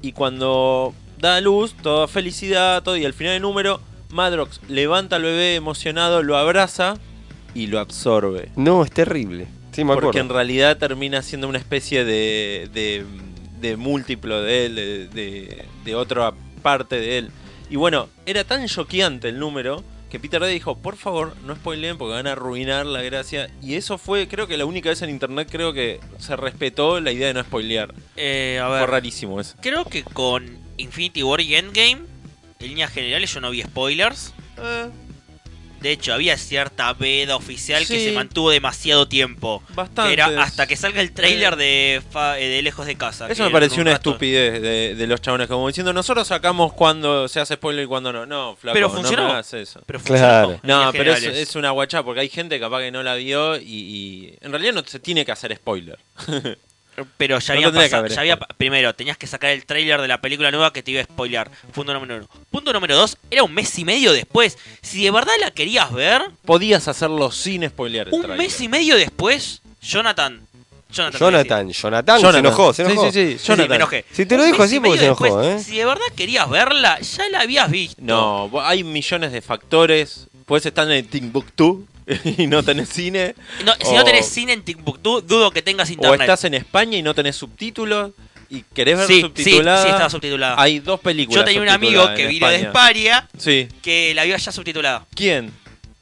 Y 0.00 0.12
cuando 0.12 0.94
da 1.28 1.36
a 1.36 1.40
luz, 1.40 1.74
toda 1.82 2.06
felicidad, 2.08 2.82
todo. 2.82 2.96
Y 2.96 3.04
al 3.04 3.14
final 3.14 3.34
del 3.34 3.42
número, 3.42 3.80
Madrox 4.10 4.60
levanta 4.68 5.16
al 5.16 5.22
bebé 5.22 5.54
emocionado, 5.56 6.22
lo 6.22 6.36
abraza 6.36 6.94
y 7.54 7.66
lo 7.68 7.80
absorbe. 7.80 8.50
No, 8.56 8.84
es 8.84 8.90
terrible. 8.90 9.46
Sí, 9.72 9.84
me 9.84 9.94
Porque 9.94 10.20
en 10.20 10.28
realidad 10.28 10.76
termina 10.78 11.20
siendo 11.22 11.48
una 11.48 11.58
especie 11.58 12.04
de, 12.04 12.68
de, 12.72 13.04
de 13.60 13.76
múltiplo 13.76 14.40
de 14.42 14.66
él, 14.66 14.74
de, 14.76 15.08
de- 15.08 15.64
de 15.84 15.94
otra 15.96 16.32
parte 16.62 16.96
de 17.00 17.18
él. 17.18 17.30
Y 17.70 17.76
bueno, 17.76 18.08
era 18.26 18.44
tan 18.44 18.66
choqueante 18.68 19.28
el 19.30 19.38
número 19.38 19.82
que 20.10 20.20
Peter 20.20 20.40
Day 20.40 20.54
dijo, 20.54 20.76
por 20.78 20.94
favor, 20.96 21.34
no 21.44 21.56
spoileen 21.56 21.98
porque 21.98 22.14
van 22.14 22.28
a 22.28 22.32
arruinar 22.32 22.86
la 22.86 23.02
gracia. 23.02 23.50
Y 23.60 23.74
eso 23.74 23.98
fue, 23.98 24.28
creo 24.28 24.46
que 24.46 24.56
la 24.56 24.64
única 24.64 24.90
vez 24.90 25.02
en 25.02 25.10
internet 25.10 25.48
creo 25.50 25.72
que 25.72 25.98
se 26.18 26.36
respetó 26.36 27.00
la 27.00 27.10
idea 27.10 27.26
de 27.28 27.34
no 27.34 27.42
spoilear. 27.42 27.92
Eh, 28.16 28.60
a 28.62 28.68
Fue 28.68 28.86
rarísimo 28.86 29.40
eso. 29.40 29.56
creo 29.60 29.84
que 29.86 30.04
con 30.04 30.62
Infinity 30.76 31.22
War 31.22 31.40
y 31.40 31.54
Endgame, 31.56 31.98
en 32.60 32.68
líneas 32.68 32.90
generales 32.92 33.32
yo 33.32 33.40
no 33.40 33.50
vi 33.50 33.62
spoilers. 33.62 34.32
Eh, 34.58 34.86
De 35.80 35.92
hecho, 35.92 36.14
había 36.14 36.38
cierta 36.38 36.94
veda 36.94 37.36
oficial 37.36 37.86
que 37.86 38.02
se 38.02 38.12
mantuvo 38.12 38.48
demasiado 38.50 39.06
tiempo. 39.06 39.62
Bastante. 39.74 40.14
Era 40.14 40.42
hasta 40.42 40.66
que 40.66 40.76
salga 40.76 41.02
el 41.02 41.12
trailer 41.12 41.56
de, 41.56 42.00
Fa- 42.10 42.38
eh, 42.38 42.48
de 42.48 42.62
Lejos 42.62 42.86
de 42.86 42.96
Casa. 42.96 43.28
Eso 43.28 43.44
me 43.44 43.50
pareció 43.50 43.82
un 43.82 43.88
una 43.88 43.98
rato- 43.98 44.10
estupidez 44.12 44.62
de, 44.62 44.94
de 44.94 45.06
los 45.06 45.20
chabones, 45.20 45.46
como 45.46 45.66
diciendo, 45.68 45.92
nosotros 45.92 46.26
sacamos 46.26 46.72
cuando 46.72 47.28
se 47.28 47.38
hace 47.38 47.56
spoiler 47.56 47.84
y 47.84 47.86
cuando 47.86 48.14
no. 48.14 48.24
No, 48.24 48.56
flaco, 48.56 48.72
Pero 48.72 48.88
no 48.88 48.94
funcionó. 48.94 49.24
me 49.26 49.30
hagas 49.32 49.52
eso. 49.52 49.82
Pero 49.84 50.00
Claro. 50.00 50.52
funcionó, 50.52 50.80
en 50.80 50.86
No, 50.86 50.92
pero 50.92 51.12
es 51.12 51.54
una 51.54 51.70
guachá, 51.72 52.02
porque 52.02 52.20
hay 52.20 52.30
gente 52.30 52.58
capaz 52.58 52.80
que 52.80 52.90
no 52.90 53.02
la 53.02 53.16
vio 53.16 53.58
y, 53.58 53.62
y 53.64 54.38
en 54.40 54.52
realidad 54.52 54.72
no 54.72 54.82
se 54.86 55.00
tiene 55.00 55.26
que 55.26 55.32
hacer 55.32 55.54
spoiler. 55.54 55.98
Pero 57.16 57.38
ya 57.38 57.54
había 57.54 57.72
pasado. 57.72 58.06
ya 58.06 58.20
había 58.20 58.36
primero, 58.38 58.94
tenías 58.94 59.16
que 59.18 59.26
sacar 59.26 59.50
el 59.50 59.64
tráiler 59.66 60.00
de 60.00 60.08
la 60.08 60.20
película 60.20 60.50
nueva 60.50 60.72
que 60.72 60.82
te 60.82 60.90
iba 60.92 61.00
a 61.00 61.04
spoilear. 61.04 61.50
Punto 61.72 61.92
número 61.92 62.16
uno. 62.16 62.28
Punto 62.50 62.72
número 62.72 62.96
dos, 62.96 63.16
era 63.30 63.42
un 63.42 63.52
mes 63.52 63.78
y 63.78 63.84
medio 63.84 64.12
después. 64.12 64.58
Si 64.82 65.02
de 65.04 65.10
verdad 65.10 65.32
la 65.40 65.50
querías 65.50 65.92
ver, 65.92 66.22
Podías 66.44 66.86
hacerlo 66.88 67.30
sin 67.32 67.68
spoilear 67.68 68.08
el 68.08 68.14
un 68.14 68.36
mes 68.36 68.60
y 68.60 68.68
medio 68.68 68.96
después, 68.96 69.60
Jonathan. 69.82 70.40
Jonathan. 70.92 71.18
Jonathan, 71.18 71.70
Jonathan, 71.72 72.20
se 72.20 72.38
enojó, 72.38 72.72
se 72.72 72.84
Sí, 72.86 72.92
enojó. 72.92 73.06
sí, 73.06 73.12
sí, 73.12 73.32
Sí, 73.32 73.38
sí, 73.38 73.46
Jonathan. 73.48 73.68
me 73.70 73.76
enojé. 73.76 74.04
Si 74.12 74.26
te 74.26 74.36
lo 74.36 74.44
dijo 74.44 74.62
así 74.62 74.78
porque 74.78 74.98
se 75.00 75.06
enojó, 75.06 75.24
después, 75.24 75.46
¿eh? 75.60 75.64
Si 75.64 75.76
de 75.78 75.84
verdad 75.84 76.04
querías 76.14 76.48
verla, 76.48 77.00
ya 77.00 77.28
la 77.30 77.40
habías 77.40 77.68
visto. 77.68 77.96
No, 78.00 78.48
hay 78.62 78.84
millones 78.84 79.32
de 79.32 79.42
factores. 79.42 80.28
Puedes 80.46 80.66
estar 80.66 80.88
en 80.88 81.04
Timbuktu 81.08 81.84
y 82.38 82.46
no 82.46 82.62
tenés 82.62 82.88
cine. 82.88 83.34
No, 83.64 83.72
si 83.80 83.86
O- 83.86 83.94
no 83.94 84.04
tenés 84.04 84.26
cine 84.28 84.52
en 84.52 84.62
Timbuktu, 84.62 85.20
dudo 85.22 85.50
que 85.50 85.62
tengas 85.62 85.88
O 85.88 85.92
internet. 85.92 86.20
estás 86.22 86.44
en 86.44 86.54
España 86.54 86.98
y 86.98 87.02
no 87.02 87.14
tenés 87.14 87.36
subtítulos 87.36 88.12
y 88.50 88.62
querés 88.74 88.98
ver 88.98 89.06
sí, 89.06 89.14
sí, 89.14 89.20
sí, 89.20 89.26
subtitulada. 89.26 89.88
estaba 89.88 90.10
subtitulada. 90.10 90.54
Hay 90.60 90.80
dos 90.80 91.00
películas. 91.00 91.40
Yo 91.40 91.44
tenía 91.44 91.62
un 91.62 91.68
amigo 91.68 92.06
que 92.14 92.26
vino 92.26 92.48
de 92.48 92.56
España. 92.56 93.18
España 93.18 93.28
Sí. 93.38 93.68
que 93.82 94.12
la 94.14 94.24
vio 94.24 94.36
ya 94.36 94.52
subtitulada. 94.52 95.06
¿Quién? 95.14 95.50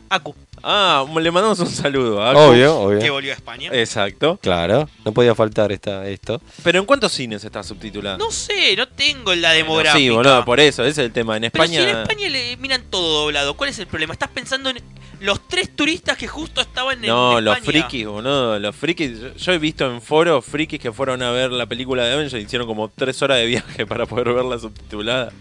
Aku, 0.09 0.35
Ah, 0.63 1.05
le 1.21 1.31
mandamos 1.31 1.59
un 1.61 1.69
saludo. 1.69 2.23
a 2.23 2.31
Obvio, 2.33 2.89
que 2.89 3.01
obvio. 3.01 3.13
volvió 3.13 3.33
a 3.33 3.35
España. 3.35 3.71
Exacto. 3.73 4.39
Claro, 4.43 4.89
no 5.05 5.13
podía 5.13 5.35
faltar 5.35 5.73
esta, 5.73 6.07
esto. 6.09 6.41
Pero 6.63 6.79
¿en 6.79 6.85
cuántos 6.87 7.13
cines 7.13 7.43
está 7.45 7.63
subtitulada? 7.63 8.17
No 8.19 8.31
sé, 8.31 8.77
no 8.77 8.87
tengo 8.89 9.35
la 9.35 9.51
demográfica. 9.53 9.99
Sí, 9.99 10.09
boludo, 10.11 10.45
por 10.45 10.61
eso, 10.61 10.83
ese 10.83 10.91
es 10.91 10.99
el 11.07 11.13
tema. 11.13 11.37
En 11.37 11.51
Pero 11.51 11.65
España. 11.65 11.83
si 11.85 11.91
en 11.91 11.97
España 11.99 12.29
le 12.29 12.57
miran 12.59 12.83
todo 12.91 13.23
doblado, 13.25 13.55
¿cuál 13.55 13.71
es 13.71 13.79
el 13.79 13.87
problema? 13.87 14.13
Estás 14.13 14.31
pensando 14.31 14.71
en 14.71 14.79
los 15.21 15.47
tres 15.49 15.75
turistas 15.75 16.17
que 16.17 16.27
justo 16.29 16.61
estaban 16.61 17.03
en 17.03 17.11
No, 17.11 17.39
en 17.39 17.45
los 17.45 17.57
España. 17.59 17.85
frikis, 17.89 18.07
boludo. 18.07 18.59
Los 18.59 18.77
frikis. 18.77 19.21
Yo, 19.21 19.35
yo 19.35 19.53
he 19.53 19.59
visto 19.59 19.91
en 19.93 20.01
foros 20.01 20.45
frikis 20.45 20.81
que 20.81 20.93
fueron 20.93 21.23
a 21.23 21.31
ver 21.33 21.51
la 21.53 21.67
película 21.67 22.05
de 22.05 22.13
Avengers 22.13 22.35
y 22.41 22.45
hicieron 22.47 22.67
como 22.69 22.89
tres 22.89 23.21
horas 23.23 23.39
de 23.39 23.47
viaje 23.47 23.87
para 23.87 24.07
poder 24.07 24.33
verla 24.33 24.59
subtitulada. 24.59 25.33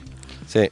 Sí. 0.47 0.69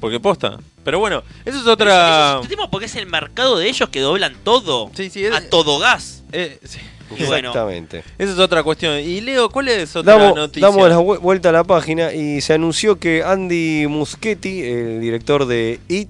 Porque 0.00 0.20
posta. 0.20 0.58
Pero 0.86 1.00
bueno, 1.00 1.24
eso 1.44 1.58
es 1.58 1.66
otra. 1.66 2.40
Eso 2.42 2.48
es 2.48 2.68
porque 2.70 2.86
es 2.86 2.94
el 2.94 3.06
mercado 3.06 3.58
de 3.58 3.68
ellos 3.68 3.88
que 3.90 3.98
doblan 4.00 4.36
todo. 4.44 4.88
Sí, 4.94 5.10
sí, 5.10 5.24
es- 5.26 5.34
A 5.34 5.40
todo 5.50 5.80
gas. 5.80 6.22
eh, 6.32 6.60
sí. 6.64 6.78
Y 7.18 7.24
bueno, 7.24 7.48
Exactamente. 7.50 8.02
Esa 8.18 8.32
es 8.32 8.38
otra 8.38 8.62
cuestión. 8.62 8.98
Y 9.00 9.20
Leo, 9.20 9.48
¿cuál 9.48 9.68
es 9.68 9.94
otra 9.96 10.12
Damos, 10.16 10.34
noticia? 10.36 10.66
damos 10.68 10.88
la 10.88 10.98
vu- 10.98 11.18
vuelta 11.20 11.48
a 11.48 11.52
la 11.52 11.64
página 11.64 12.12
y 12.12 12.40
se 12.40 12.52
anunció 12.54 12.98
que 13.00 13.22
Andy 13.24 13.86
Muschietti, 13.88 14.62
el 14.62 15.00
director 15.00 15.44
de 15.46 15.78
It, 15.88 16.08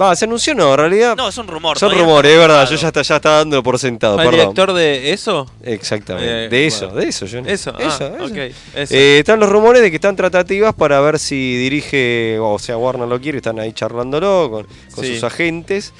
va, 0.00 0.16
se 0.16 0.24
anunció 0.24 0.54
no, 0.54 0.72
en 0.72 0.78
realidad 0.78 1.16
no, 1.16 1.28
es 1.28 1.36
un 1.38 1.46
rumor. 1.46 1.78
son 1.78 1.92
rumores, 1.96 2.30
es 2.32 2.38
está 2.38 2.46
verdad, 2.48 2.70
yo 2.70 2.76
ya 2.76 2.86
está, 2.88 3.02
ya 3.02 3.16
estaba 3.16 3.36
dando 3.38 3.62
por 3.62 3.78
sentado, 3.78 4.18
¿Ah, 4.18 4.24
¿El 4.24 4.30
director 4.30 4.72
de 4.72 5.12
eso? 5.12 5.46
Exactamente, 5.62 6.46
Eh, 6.46 6.48
de 6.48 6.66
eso, 6.66 6.86
bueno. 6.86 7.00
de 7.02 7.08
eso, 7.08 7.26
yo 7.26 7.38
Eso, 7.40 7.72
ah, 7.78 7.82
eso, 7.82 8.16
eso. 8.16 8.34
eso. 8.74 8.94
Eh, 8.94 9.18
están 9.20 9.38
los 9.40 9.48
rumores 9.48 9.82
de 9.82 9.90
que 9.90 9.96
están 9.96 10.16
tratativas 10.16 10.74
para 10.74 11.00
ver 11.00 11.18
si 11.18 11.56
dirige, 11.56 12.38
o 12.40 12.58
sea, 12.58 12.76
Warner 12.76 13.08
lo 13.08 13.20
quiere, 13.20 13.38
están 13.38 13.58
ahí 13.58 13.72
charlándolo 13.72 14.48
con, 14.50 14.66
con 14.94 15.04
Sí. 15.04 15.14
sus 15.14 15.24
agentes 15.24 15.92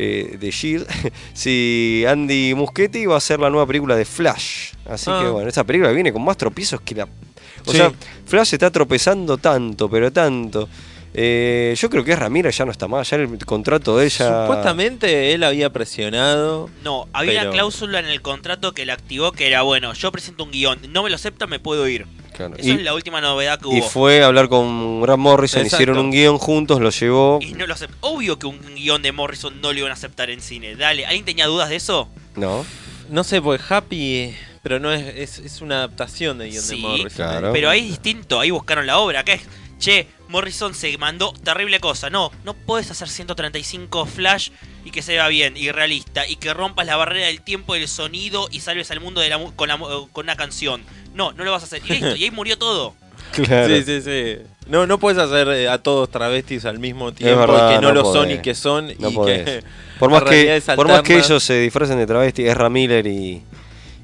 eh, 0.00 0.36
de 0.38 0.50
Shield, 0.52 0.86
si 1.34 2.04
Andy 2.06 2.54
Muschietti 2.54 3.06
va 3.06 3.14
a 3.14 3.18
hacer 3.18 3.40
la 3.40 3.50
nueva 3.50 3.66
película 3.66 3.96
de 3.96 4.04
Flash. 4.04 4.72
Así 4.88 5.10
Ah. 5.12 5.20
que 5.22 5.28
bueno, 5.28 5.48
esa 5.48 5.64
película 5.64 5.90
viene 5.92 6.12
con 6.12 6.22
más 6.24 6.36
tropiezos 6.36 6.80
que 6.82 6.94
la... 6.94 7.04
O 7.04 7.70
Sí. 7.72 7.76
sea, 7.76 7.92
Flash 8.26 8.54
está 8.54 8.70
tropezando 8.70 9.36
tanto, 9.38 9.90
pero 9.90 10.12
tanto. 10.12 10.68
Eh, 11.14 11.74
yo 11.78 11.90
creo 11.90 12.04
que 12.04 12.14
Ramírez 12.14 12.56
ya 12.56 12.64
no 12.64 12.70
está 12.70 12.86
más, 12.86 13.08
ya 13.10 13.16
el 13.16 13.38
contrato 13.44 13.96
de 13.96 14.06
ella... 14.06 14.42
Supuestamente 14.42 15.32
él 15.32 15.42
había 15.42 15.70
presionado. 15.72 16.68
No, 16.84 17.08
había 17.12 17.32
Pero- 17.40 17.42
una 17.44 17.50
cláusula 17.52 17.98
en 17.98 18.06
el 18.06 18.22
contrato 18.22 18.72
que 18.72 18.84
la 18.86 18.92
activó 18.94 19.32
que 19.32 19.46
era, 19.46 19.62
bueno, 19.62 19.92
yo 19.94 20.12
presento 20.12 20.44
un 20.44 20.50
guion, 20.50 20.78
no 20.90 21.02
me 21.02 21.10
lo 21.10 21.16
acepta, 21.16 21.46
me 21.46 21.58
puedo 21.58 21.88
ir. 21.88 22.06
Claro. 22.34 22.54
Esa 22.56 22.68
Y, 22.68 22.72
es 22.72 22.82
la 22.82 22.94
última 22.94 23.20
novedad 23.20 23.58
que 23.58 23.68
y 23.68 23.80
hubo. 23.80 23.88
fue 23.88 24.22
a 24.22 24.26
hablar 24.26 24.48
con 24.48 25.00
Grant 25.02 25.18
Morrison, 25.18 25.62
Exacto. 25.62 25.76
hicieron 25.82 25.98
un 25.98 26.10
guion 26.12 26.38
juntos, 26.38 26.80
lo 26.80 26.90
llevó... 26.90 27.38
Y 27.42 27.54
no 27.54 27.66
lo 27.66 27.74
aceptó. 27.74 27.96
Obvio 28.00 28.38
que 28.38 28.46
un 28.46 28.60
guion 28.76 29.02
de 29.02 29.10
Morrison 29.12 29.60
no 29.60 29.72
lo 29.72 29.78
iban 29.78 29.90
a 29.90 29.94
aceptar 29.94 30.30
en 30.30 30.40
cine. 30.40 30.76
Dale, 30.76 31.04
¿alguien 31.06 31.24
tenía 31.24 31.46
dudas 31.46 31.68
de 31.68 31.76
eso? 31.76 32.08
No, 32.36 32.64
No 33.10 33.24
sé, 33.24 33.40
porque 33.42 33.64
Happy. 33.68 34.34
Pero 34.62 34.78
no 34.80 34.92
es, 34.92 35.02
es, 35.16 35.38
es 35.38 35.60
una 35.62 35.76
adaptación 35.78 36.36
de 36.38 36.50
guion 36.50 36.62
de 36.62 36.68
Sí, 36.76 36.76
Morrison. 36.80 37.10
claro. 37.10 37.52
Pero 37.52 37.70
ahí 37.70 37.80
es 37.80 37.86
distinto, 37.88 38.38
ahí 38.38 38.50
buscaron 38.50 38.86
la 38.86 38.98
obra. 38.98 39.20
Acá 39.20 39.32
es, 39.32 39.42
che, 39.78 40.06
Morrison 40.28 40.74
se 40.74 40.96
mandó 40.98 41.32
terrible 41.44 41.80
cosa. 41.80 42.10
No, 42.10 42.30
no 42.44 42.54
puedes 42.54 42.90
hacer 42.90 43.08
135 43.08 44.06
flash 44.06 44.50
y 44.84 44.90
que 44.90 45.02
se 45.02 45.12
vea 45.12 45.28
bien 45.28 45.56
y 45.56 45.70
realista 45.70 46.26
y 46.26 46.36
que 46.36 46.52
rompas 46.54 46.86
la 46.86 46.96
barrera 46.96 47.26
del 47.26 47.40
tiempo 47.42 47.74
del 47.74 47.88
sonido 47.88 48.48
y 48.50 48.60
salves 48.60 48.90
al 48.90 49.00
mundo 49.00 49.20
de 49.20 49.28
la 49.28 49.38
mu- 49.38 49.54
con, 49.54 49.68
la 49.68 49.76
mu- 49.76 50.08
con 50.08 50.26
una 50.26 50.36
canción. 50.36 50.82
No, 51.14 51.32
no 51.32 51.44
lo 51.44 51.52
vas 51.52 51.62
a 51.62 51.66
hacer. 51.66 51.82
Y 51.84 51.88
listo, 51.90 52.16
y 52.16 52.24
ahí 52.24 52.30
murió 52.30 52.58
todo. 52.58 52.94
claro. 53.32 53.74
Sí, 53.74 53.82
sí, 53.84 54.02
sí. 54.02 54.36
No, 54.68 54.86
no 54.86 54.98
puedes 54.98 55.18
hacer 55.18 55.48
eh, 55.48 55.68
a 55.68 55.78
todos 55.78 56.10
travestis 56.10 56.64
al 56.66 56.78
mismo 56.78 57.12
tiempo 57.12 57.40
verdad, 57.40 57.70
y 57.70 57.74
que 57.76 57.80
no, 57.80 57.88
no 57.88 57.94
lo 57.94 58.02
podés. 58.02 58.22
son 58.22 58.30
y 58.30 58.38
que 58.42 58.54
son 58.54 58.86
No 58.98 59.08
y 59.10 59.14
podés. 59.14 59.44
que 59.44 59.64
Por 59.98 60.10
más, 60.10 60.22
que, 60.24 60.56
es 60.56 60.64
por 60.64 60.88
más 60.88 61.02
que 61.02 61.16
ellos 61.18 61.42
se 61.42 61.58
disfracen 61.60 61.98
de 61.98 62.06
travesti, 62.06 62.46
Ezra 62.46 62.68
Miller 62.68 63.06
y, 63.06 63.42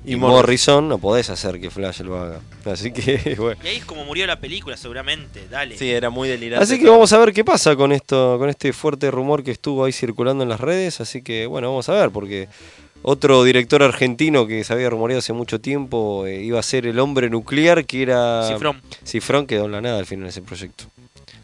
y, 0.05 0.13
Y 0.13 0.17
Morrison. 0.17 0.37
Morrison. 0.37 0.89
no 0.89 0.99
podés 0.99 1.31
hacer 1.31 1.61
que 1.61 1.71
Flash 1.71 2.01
lo 2.03 2.19
haga. 2.19 2.41
Así 2.65 2.93
que, 2.93 3.35
bueno. 3.39 3.61
Y 3.65 3.69
ahí 3.69 3.77
es 3.77 3.85
como 3.85 4.05
murió 4.05 4.27
la 4.27 4.39
película, 4.39 4.77
seguramente. 4.77 5.47
Dale. 5.51 5.77
Sí, 5.79 5.91
era 5.91 6.11
muy 6.11 6.29
delirante. 6.29 6.63
Así 6.63 6.79
que 6.79 6.89
vamos 6.89 7.13
a 7.13 7.19
ver 7.19 7.33
qué 7.33 7.45
pasa 7.45 7.75
con 7.77 7.93
esto, 7.93 8.37
con 8.39 8.49
este 8.51 8.73
fuerte 8.73 9.11
rumor 9.11 9.43
que 9.43 9.51
estuvo 9.51 9.85
ahí 9.85 9.93
circulando 9.93 10.43
en 10.43 10.51
las 10.51 10.61
redes. 10.61 11.01
Así 11.01 11.23
que, 11.23 11.47
bueno, 11.47 11.69
vamos 11.71 11.89
a 11.89 11.95
ver, 11.95 12.11
porque 12.11 12.49
otro 13.03 13.45
director 13.45 13.83
argentino 13.83 14.47
que 14.47 14.65
se 14.65 14.73
había 14.73 14.89
rumoreado 14.91 15.19
hace 15.19 15.33
mucho 15.33 15.61
tiempo 15.61 16.27
eh, 16.27 16.43
iba 16.43 16.59
a 16.59 16.63
ser 16.63 16.87
el 16.87 16.99
hombre 16.99 17.29
nuclear, 17.31 17.85
que 17.85 18.03
era. 18.03 18.47
Cifrón. 18.49 18.81
Cifrón 19.05 19.47
quedó 19.47 19.67
en 19.67 19.73
la 19.73 19.81
nada 19.81 19.99
al 19.99 20.07
final 20.07 20.25
de 20.25 20.31
ese 20.31 20.43
proyecto. 20.43 20.85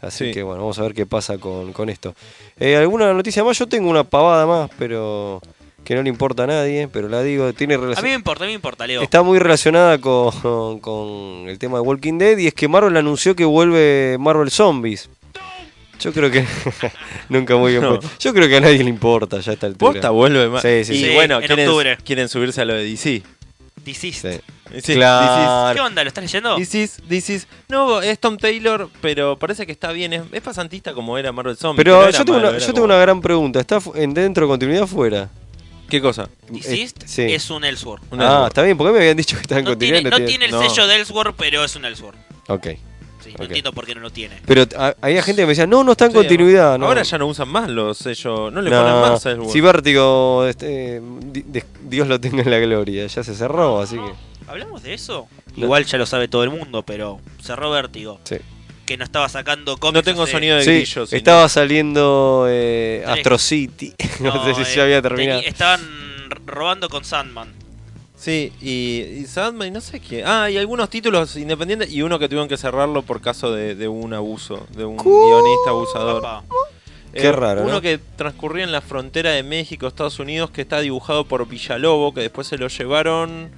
Así 0.01 0.25
Sí. 0.25 0.31
que 0.31 0.41
bueno, 0.41 0.61
vamos 0.61 0.79
a 0.79 0.81
ver 0.81 0.95
qué 0.95 1.05
pasa 1.05 1.37
con, 1.37 1.73
con 1.73 1.87
esto. 1.89 2.15
Eh, 2.59 2.75
¿Alguna 2.75 3.13
noticia 3.13 3.43
más? 3.43 3.57
Yo 3.59 3.67
tengo 3.67 3.87
una 3.87 4.03
pavada 4.03 4.47
más, 4.47 4.71
pero 4.79 5.39
que 5.83 5.95
no 5.95 6.03
le 6.03 6.09
importa 6.09 6.43
a 6.43 6.47
nadie, 6.47 6.87
pero 6.87 7.09
la 7.09 7.21
digo, 7.23 7.51
tiene 7.53 7.73
A 7.75 7.77
mí 7.77 7.83
relación. 7.83 8.05
me 8.05 8.13
importa, 8.13 8.43
a 8.43 8.47
mí 8.47 8.51
me 8.51 8.55
importa, 8.55 8.87
Leo. 8.87 9.01
Está 9.01 9.23
muy 9.23 9.39
relacionada 9.39 9.99
con, 9.99 10.79
con 10.79 11.45
el 11.49 11.57
tema 11.59 11.77
de 11.77 11.81
Walking 11.81 12.17
Dead 12.17 12.37
y 12.37 12.47
es 12.47 12.53
que 12.53 12.67
Marvel 12.67 12.95
anunció 12.97 13.35
que 13.35 13.45
vuelve 13.45 14.17
Marvel 14.19 14.51
Zombies. 14.51 15.09
Yo 15.99 16.11
creo 16.13 16.31
que 16.31 16.45
nunca 17.29 17.55
muy 17.57 17.71
bien 17.73 17.83
No. 17.83 17.99
Yo 18.19 18.33
creo 18.33 18.47
que 18.47 18.57
a 18.57 18.61
nadie 18.61 18.83
le 18.83 18.89
importa 18.89 19.39
ya 19.39 19.51
a 19.51 19.53
esta 19.53 19.67
altura. 19.67 19.91
Posta 19.91 20.09
vuelve 20.09 20.49
más. 20.49 20.61
Sí, 20.63 20.83
sí, 20.83 20.93
y 20.93 21.03
sí. 21.05 21.13
bueno, 21.13 21.39
en 21.39 21.45
quieren, 21.45 21.67
octubre. 21.67 21.97
quieren 22.03 22.27
subirse 22.29 22.61
a 22.61 22.65
lo 22.65 22.73
de 22.73 22.83
DC. 22.85 23.21
Deceased. 23.85 24.35
Sí. 24.35 24.41
Sí, 24.81 24.93
Claro. 24.93 25.75
¿Qué 25.75 25.81
onda? 25.81 26.03
¿Lo 26.03 26.07
estás 26.07 26.23
leyendo? 26.23 26.55
This 26.55 26.75
is, 26.75 27.01
this 27.09 27.29
is- 27.29 27.47
No, 27.67 28.01
es 28.01 28.17
Tom 28.19 28.37
Taylor, 28.37 28.89
pero 29.01 29.37
parece 29.37 29.65
que 29.65 29.71
está 29.73 29.91
bien. 29.91 30.13
Es, 30.13 30.21
es 30.31 30.41
pasantista 30.41 30.93
como 30.93 31.17
era 31.17 31.31
Marvel 31.31 31.57
Zombie. 31.57 31.83
Pero 31.83 32.09
yo 32.09 32.23
tengo, 32.25 32.37
malo, 32.39 32.49
una, 32.51 32.57
yo 32.57 32.73
tengo 32.73 32.85
una 32.85 32.95
gran 32.97 33.19
pregunta. 33.21 33.59
¿Está 33.59 33.79
en 33.95 34.13
dentro 34.13 34.45
de 34.45 34.49
continuidad 34.49 34.83
o 34.83 34.87
fuera? 34.87 35.29
¿Qué 35.91 36.01
cosa? 36.01 36.29
Deceased 36.49 37.03
Eh, 37.03 37.07
sí. 37.07 37.21
es 37.23 37.49
un 37.51 37.63
Ellsworth. 37.63 38.01
Un 38.11 38.21
ah, 38.21 38.45
está 38.47 38.63
bien, 38.63 38.77
porque 38.77 38.93
me 38.93 38.99
habían 38.99 39.17
dicho 39.17 39.35
que 39.35 39.41
estaba 39.43 39.59
en 39.59 39.65
No 39.65 39.71
continuidad. 39.71 39.99
tiene, 40.09 40.09
no 40.19 40.25
tiene 40.25 40.45
el 40.45 40.51
no. 40.51 40.61
sello 40.67 40.87
de 40.87 40.95
Ellsworth, 40.95 41.35
pero 41.37 41.63
es 41.63 41.75
un 41.75 41.85
Ellsworth. 41.85 42.17
Ok. 42.47 42.67
Sí, 43.23 43.29
no 43.29 43.35
Ok. 43.35 43.41
entiendo 43.41 43.71
por 43.73 43.85
qué 43.85 43.93
no 43.93 44.01
lo 44.01 44.09
tiene. 44.09 44.37
Pero 44.47 44.63
a- 44.77 44.95
había 44.99 45.21
gente 45.21 45.43
que 45.43 45.45
me 45.45 45.51
decía, 45.51 45.67
no, 45.67 45.83
no 45.83 45.91
está 45.91 46.05
en 46.05 46.11
Sí, 46.11 46.17
continuidad. 46.17 46.79
No. 46.79 46.87
Ahora 46.87 47.03
ya 47.03 47.17
no 47.19 47.27
usan 47.27 47.49
más 47.49 47.69
los 47.69 47.97
sellos. 47.99 48.51
No 48.51 48.61
le 48.63 48.69
No, 48.71 48.81
ponen 48.81 48.99
más 49.01 49.25
Elseworld. 49.25 49.51
Si 49.53 49.61
Vértigo, 49.61 50.45
este, 50.47 51.01
di- 51.03 51.63
Dios 51.83 52.07
lo 52.07 52.19
tenga 52.19 52.41
en 52.41 52.49
la 52.49 52.57
gloria, 52.57 53.05
ya 53.05 53.23
se 53.23 53.35
cerró, 53.35 53.79
así 53.79 53.97
que. 53.97 54.11
¿Hablamos 54.47 54.81
de 54.83 54.93
eso? 54.95 55.27
No. 55.55 55.65
Igual 55.65 55.85
ya 55.85 55.97
lo 55.99 56.05
sabe 56.07 56.27
todo 56.29 56.43
el 56.43 56.49
mundo, 56.49 56.81
pero 56.83 57.19
cerró 57.43 57.69
Vértigo. 57.69 58.19
Sí. 58.23 58.37
Que 58.91 58.97
no 58.97 59.05
estaba 59.05 59.29
sacando 59.29 59.77
cómics. 59.77 59.93
No 59.95 60.03
tengo 60.03 60.23
hace- 60.23 60.33
sonido 60.33 60.57
de 60.57 60.63
Sí, 60.65 60.71
grillo. 60.71 61.05
sino- 61.05 61.17
estaba 61.17 61.47
saliendo 61.47 62.45
eh. 62.49 63.05
Astro 63.07 63.37
City. 63.37 63.93
No, 64.19 64.33
No, 64.35 64.43
sé 64.43 64.53
si 64.65 64.71
eh, 64.73 64.75
ya 64.75 64.83
había 64.83 65.01
terminado. 65.01 65.39
Estaban 65.45 65.79
robando 66.45 66.89
con 66.89 67.05
Sandman. 67.05 67.53
Sí, 68.17 68.51
y, 68.61 69.21
y 69.21 69.25
Sandman, 69.27 69.69
y 69.69 69.71
no 69.71 69.79
sé 69.79 70.01
qué. 70.01 70.23
Ah, 70.25 70.49
y 70.49 70.57
algunos 70.57 70.89
títulos 70.89 71.37
independientes 71.37 71.89
y 71.89 72.01
uno 72.01 72.19
que 72.19 72.27
tuvieron 72.27 72.49
que 72.49 72.57
cerrarlo 72.57 73.01
por 73.03 73.21
caso 73.21 73.53
de, 73.53 73.75
de 73.75 73.87
un 73.87 74.13
abuso, 74.13 74.67
de 74.75 74.83
un 74.83 74.97
guionista 74.97 75.69
abusador. 75.69 76.21
Papá. 76.21 76.43
Qué 77.13 77.31
raro, 77.31 77.61
Uno 77.63 77.71
¿no? 77.75 77.81
que 77.81 77.97
transcurría 78.17 78.65
en 78.65 78.73
la 78.73 78.81
frontera 78.81 79.31
de 79.31 79.43
México, 79.43 79.87
Estados 79.87 80.19
Unidos, 80.19 80.51
que 80.51 80.61
está 80.61 80.81
dibujado 80.81 81.23
por 81.25 81.47
Villalobo, 81.47 82.13
que 82.13 82.19
después 82.21 82.45
se 82.45 82.57
lo 82.57 82.67
llevaron. 82.67 83.51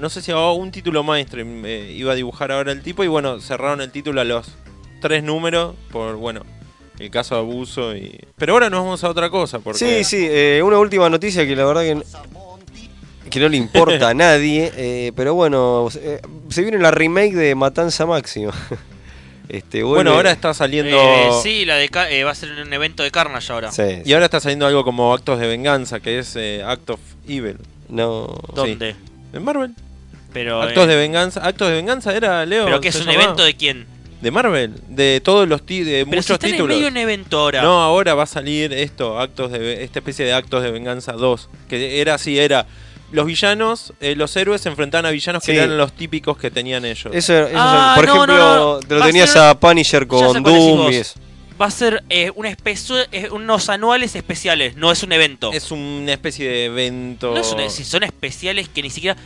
No 0.00 0.10
sé 0.10 0.20
si 0.20 0.32
a 0.32 0.38
un 0.50 0.70
título 0.70 1.02
mainstream 1.02 1.64
eh, 1.64 1.92
iba 1.96 2.12
a 2.12 2.14
dibujar 2.14 2.52
ahora 2.52 2.72
el 2.72 2.82
tipo, 2.82 3.02
y 3.04 3.06
bueno, 3.06 3.40
cerraron 3.40 3.80
el 3.80 3.90
título 3.90 4.20
a 4.20 4.24
los 4.24 4.48
tres 5.00 5.22
números 5.22 5.74
por, 5.90 6.16
bueno, 6.16 6.42
el 6.98 7.10
caso 7.10 7.34
de 7.34 7.40
abuso. 7.40 7.94
y 7.96 8.18
Pero 8.36 8.54
ahora 8.54 8.70
nos 8.70 8.80
vamos 8.80 9.04
a 9.04 9.08
otra 9.10 9.30
cosa, 9.30 9.58
porque. 9.60 9.78
Sí, 9.78 10.04
sí, 10.04 10.26
eh, 10.28 10.62
una 10.64 10.78
última 10.78 11.08
noticia 11.10 11.46
que 11.46 11.54
la 11.56 11.64
verdad 11.64 11.82
que, 11.82 11.90
n- 11.90 12.04
que 13.30 13.40
no 13.40 13.48
le 13.48 13.56
importa 13.56 14.08
a 14.10 14.14
nadie, 14.14 14.72
eh, 14.76 15.12
pero 15.16 15.34
bueno, 15.34 15.88
eh, 16.00 16.20
se 16.48 16.62
viene 16.62 16.78
la 16.78 16.90
remake 16.90 17.34
de 17.34 17.54
Matanza 17.54 18.06
Máxima. 18.06 18.52
Este, 19.48 19.84
Bueno, 19.84 20.10
ahora 20.12 20.32
está 20.32 20.52
saliendo. 20.54 20.96
Eh, 21.00 21.28
sí, 21.40 21.64
la 21.64 21.76
de 21.76 21.88
eh, 22.10 22.24
va 22.24 22.32
a 22.32 22.34
ser 22.34 22.50
un 22.50 22.72
evento 22.72 23.04
de 23.04 23.12
Carnage 23.12 23.52
ahora. 23.52 23.70
Sí, 23.70 24.02
Y 24.04 24.12
ahora 24.12 24.24
está 24.24 24.40
saliendo 24.40 24.66
algo 24.66 24.82
como 24.82 25.14
Actos 25.14 25.38
de 25.38 25.46
Venganza, 25.46 26.00
que 26.00 26.18
es 26.18 26.34
eh, 26.34 26.64
Act 26.66 26.90
of 26.90 27.00
Evil. 27.28 27.56
no. 27.88 28.26
¿Dónde? 28.56 28.96
En 29.32 29.44
Marvel. 29.44 29.72
Pero, 30.32 30.60
Actos 30.60 30.84
eh, 30.84 30.88
de 30.88 30.96
Venganza. 30.96 31.46
Actos 31.46 31.68
de 31.68 31.74
Venganza 31.76 32.16
era, 32.16 32.44
Leo. 32.44 32.64
¿Pero 32.64 32.80
que 32.80 32.88
es 32.88 32.96
un 32.96 33.02
llamaba? 33.06 33.22
evento 33.22 33.44
de 33.44 33.54
quién? 33.54 33.86
De 34.20 34.30
Marvel. 34.30 34.72
De 34.88 35.20
todos 35.22 35.46
los 35.48 35.64
ti- 35.64 35.84
de 35.84 36.06
Pero 36.08 36.22
si 36.22 36.32
muchos 36.32 36.44
en 36.44 36.50
títulos. 36.52 36.68
medio 36.76 36.84
de 36.86 36.90
un 36.90 36.96
evento 36.96 37.38
ahora. 37.38 37.62
No, 37.62 37.82
ahora 37.82 38.14
va 38.14 38.22
a 38.22 38.26
salir 38.26 38.72
esto, 38.72 39.18
actos 39.20 39.52
de 39.52 39.84
esta 39.84 39.98
especie 39.98 40.24
de 40.24 40.32
actos 40.32 40.62
de 40.62 40.70
venganza 40.70 41.12
2, 41.12 41.48
que 41.68 42.00
era 42.00 42.14
así, 42.14 42.38
era 42.38 42.66
los 43.12 43.26
villanos, 43.26 43.92
eh, 44.00 44.16
los 44.16 44.34
héroes 44.36 44.62
se 44.62 44.68
enfrentaban 44.68 45.06
a 45.06 45.10
villanos 45.10 45.44
Sí. 45.44 45.52
que 45.52 45.58
eran 45.58 45.76
los 45.78 45.92
típicos 45.92 46.36
que 46.38 46.50
tenían 46.50 46.84
ellos. 46.84 47.14
Eso, 47.14 47.34
eso 47.34 47.50
Ah, 47.54 47.92
por 47.94 48.06
no, 48.06 48.14
ejemplo, 48.14 48.36
no, 48.36 48.56
no. 48.74 48.80
te 48.80 48.94
lo 48.94 49.00
Va 49.00 49.06
tenías 49.06 49.30
ser- 49.30 49.42
a 49.42 49.60
Punisher 49.60 50.06
con 50.06 50.42
Doom 50.42 50.76
vos. 50.78 50.92
y 50.92 50.96
eso. 50.96 51.20
Va 51.60 51.66
a 51.66 51.70
ser 51.70 52.02
eh, 52.10 52.30
una 52.34 52.50
especie, 52.50 53.06
eh, 53.12 53.28
unos 53.30 53.68
anuales 53.68 54.14
especiales, 54.16 54.76
no 54.76 54.90
es 54.92 55.02
un 55.02 55.12
evento. 55.12 55.52
Es 55.52 55.70
una 55.70 56.12
especie 56.12 56.48
de 56.48 56.64
evento. 56.66 57.34
No 57.34 57.70
si 57.70 57.84
son 57.84 58.02
especiales 58.02 58.68
que 58.68 58.82
ni 58.82 58.90
siquiera. 58.90 59.16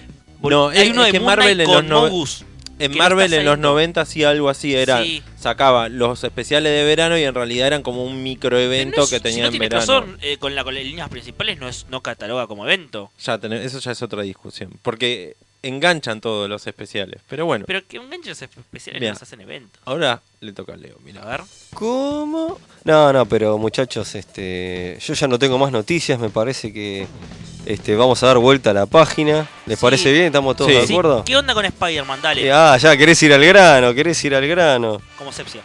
No, 0.42 0.68
hay 0.68 0.79
es- 0.88 0.90
uno 0.90 1.00
es 1.03 1.07
de 1.09 1.12
que 1.12 1.20
Moon 1.20 1.26
Marvel 1.37 1.61
en 1.61 1.66
con 1.66 1.88
los 1.88 2.44
en 2.81 2.97
Marvel 2.99 3.33
en 3.33 3.45
los 3.45 3.53
saliendo. 3.53 3.69
90 3.69 4.01
hacía 4.01 4.31
algo 4.31 4.49
así, 4.49 4.75
era 4.75 5.03
Sí. 5.05 5.23
sacaba 5.38 5.88
los 5.88 6.25
especiales 6.25 6.73
de 6.73 6.85
verano 6.85 7.16
y 7.19 7.23
en 7.25 7.35
realidad 7.35 7.66
eran 7.69 7.83
como 7.83 8.05
un 8.05 8.23
microevento 8.23 9.01
no 9.03 9.07
que 9.09 9.16
si 9.16 9.23
tenía 9.23 9.43
no 9.43 9.47
en 9.47 9.51
tiene 9.53 9.66
verano. 9.69 9.81
razón, 9.81 10.19
eh, 10.23 10.37
con, 10.38 10.55
la, 10.55 10.64
con 10.64 10.75
las 10.75 10.85
líneas 10.85 11.09
principales 11.09 11.59
no 11.59 11.69
es 11.69 11.87
no 11.90 12.01
cataloga 12.03 12.47
como 12.47 12.64
evento. 12.64 13.11
Ya 13.25 13.35
eso 13.35 13.79
ya 13.79 13.93
es 13.93 14.03
otra 14.03 14.23
discusión, 14.23 14.73
porque 14.83 15.37
enganchan 15.62 16.23
todos 16.23 16.49
los 16.49 16.66
especiales. 16.66 17.21
Pero 17.29 17.45
bueno, 17.45 17.66
Pero 17.66 17.87
que 17.87 17.99
enganches 17.99 18.40
especiales 18.40 18.99
Bien. 19.01 19.12
no 19.12 19.19
se 19.19 19.25
hacen 19.25 19.43
eventos. 19.43 19.81
ahora 19.85 20.23
le 20.40 20.53
toca 20.55 20.73
a 20.73 20.77
Leo, 20.77 20.99
mira. 21.05 21.23
A 21.23 21.27
ver. 21.27 21.40
¿Cómo? 21.75 22.59
No, 22.85 23.12
no, 23.12 23.27
pero 23.27 23.59
muchachos, 23.59 24.14
este, 24.14 24.97
yo 25.01 25.12
ya 25.12 25.29
no 25.29 25.38
tengo 25.38 25.59
más 25.59 25.71
noticias, 25.71 26.19
me 26.19 26.31
parece 26.31 26.73
que 26.73 27.07
este, 27.66 27.94
vamos 27.96 28.23
a 28.23 28.27
dar 28.27 28.38
vuelta 28.38 28.70
a 28.70 28.75
la 28.75 28.87
página. 28.87 29.49
¿Les 29.66 29.79
Sí. 29.79 29.83
parece 29.83 30.12
bien? 30.12 30.27
¿Estamos 30.27 30.57
todos 30.57 30.70
Sí. 30.70 30.77
de 30.79 30.85
acuerdo? 30.85 31.25
¿Qué 31.25 31.37
onda 31.37 31.55
con 31.55 31.64
Spider-Man? 31.64 32.20
Dale, 32.23 32.46
Eh, 32.46 32.53
ah, 32.53 32.77
ya, 32.77 32.96
querés 32.96 33.23
ir 33.23 33.33
al 33.33 33.44
grano, 33.44 33.94
querés 33.94 34.23
ir 34.25 34.35
al 34.35 34.46
grano. 34.46 35.01
como 35.18 35.33
sepsia. 35.33 35.62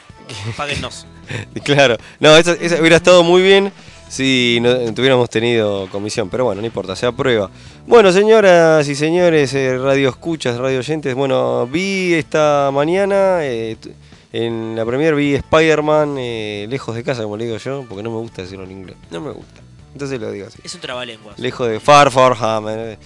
Páguennos. 0.57 1.05
Claro, 1.63 1.97
no, 2.19 2.35
esa 2.37 2.53
hubiera 2.79 2.97
estado 2.97 3.23
muy 3.23 3.41
bien. 3.41 3.71
si 4.07 4.59
no 4.61 4.93
tuviéramos 4.93 5.29
tenido 5.31 5.87
comisión, 5.89 6.29
pero 6.29 6.45
bueno, 6.45 6.61
no 6.61 6.67
importa, 6.67 6.95
se 6.95 7.07
aprueba. 7.07 7.49
Bueno, 7.87 8.11
señoras 8.13 8.87
y 8.87 8.93
señores, 8.95 9.51
eh, 9.55 9.77
radio 9.79 10.09
escuchas, 10.09 10.57
radio 10.57 10.79
oyentes, 10.79 11.15
bueno, 11.15 11.65
vi 11.67 12.13
esta 12.13 12.69
mañana, 12.71 13.39
eh, 13.41 13.75
en 14.31 14.75
la 14.75 14.85
premier 14.85 15.15
vi 15.15 15.33
Spider-Man 15.33 16.15
eh, 16.19 16.67
lejos 16.69 16.95
de 16.95 17.03
casa, 17.03 17.23
como 17.23 17.35
le 17.35 17.45
digo 17.45 17.57
yo, 17.57 17.83
porque 17.89 18.03
no 18.03 18.11
me 18.11 18.17
gusta 18.17 18.43
decirlo 18.43 18.63
en 18.65 18.71
inglés, 18.71 18.95
no 19.09 19.19
me 19.21 19.31
gusta. 19.31 19.61
Entonces 19.95 20.19
lo 20.19 20.29
digo 20.29 20.47
así. 20.47 20.59
Es 20.61 20.75
un 20.75 20.81
trabalenguas. 20.81 21.39
Lejos 21.39 21.69
de 21.69 21.79
Far 21.79 22.11
Far 22.11 22.33
Home. 22.33 22.73
eh. 22.93 22.97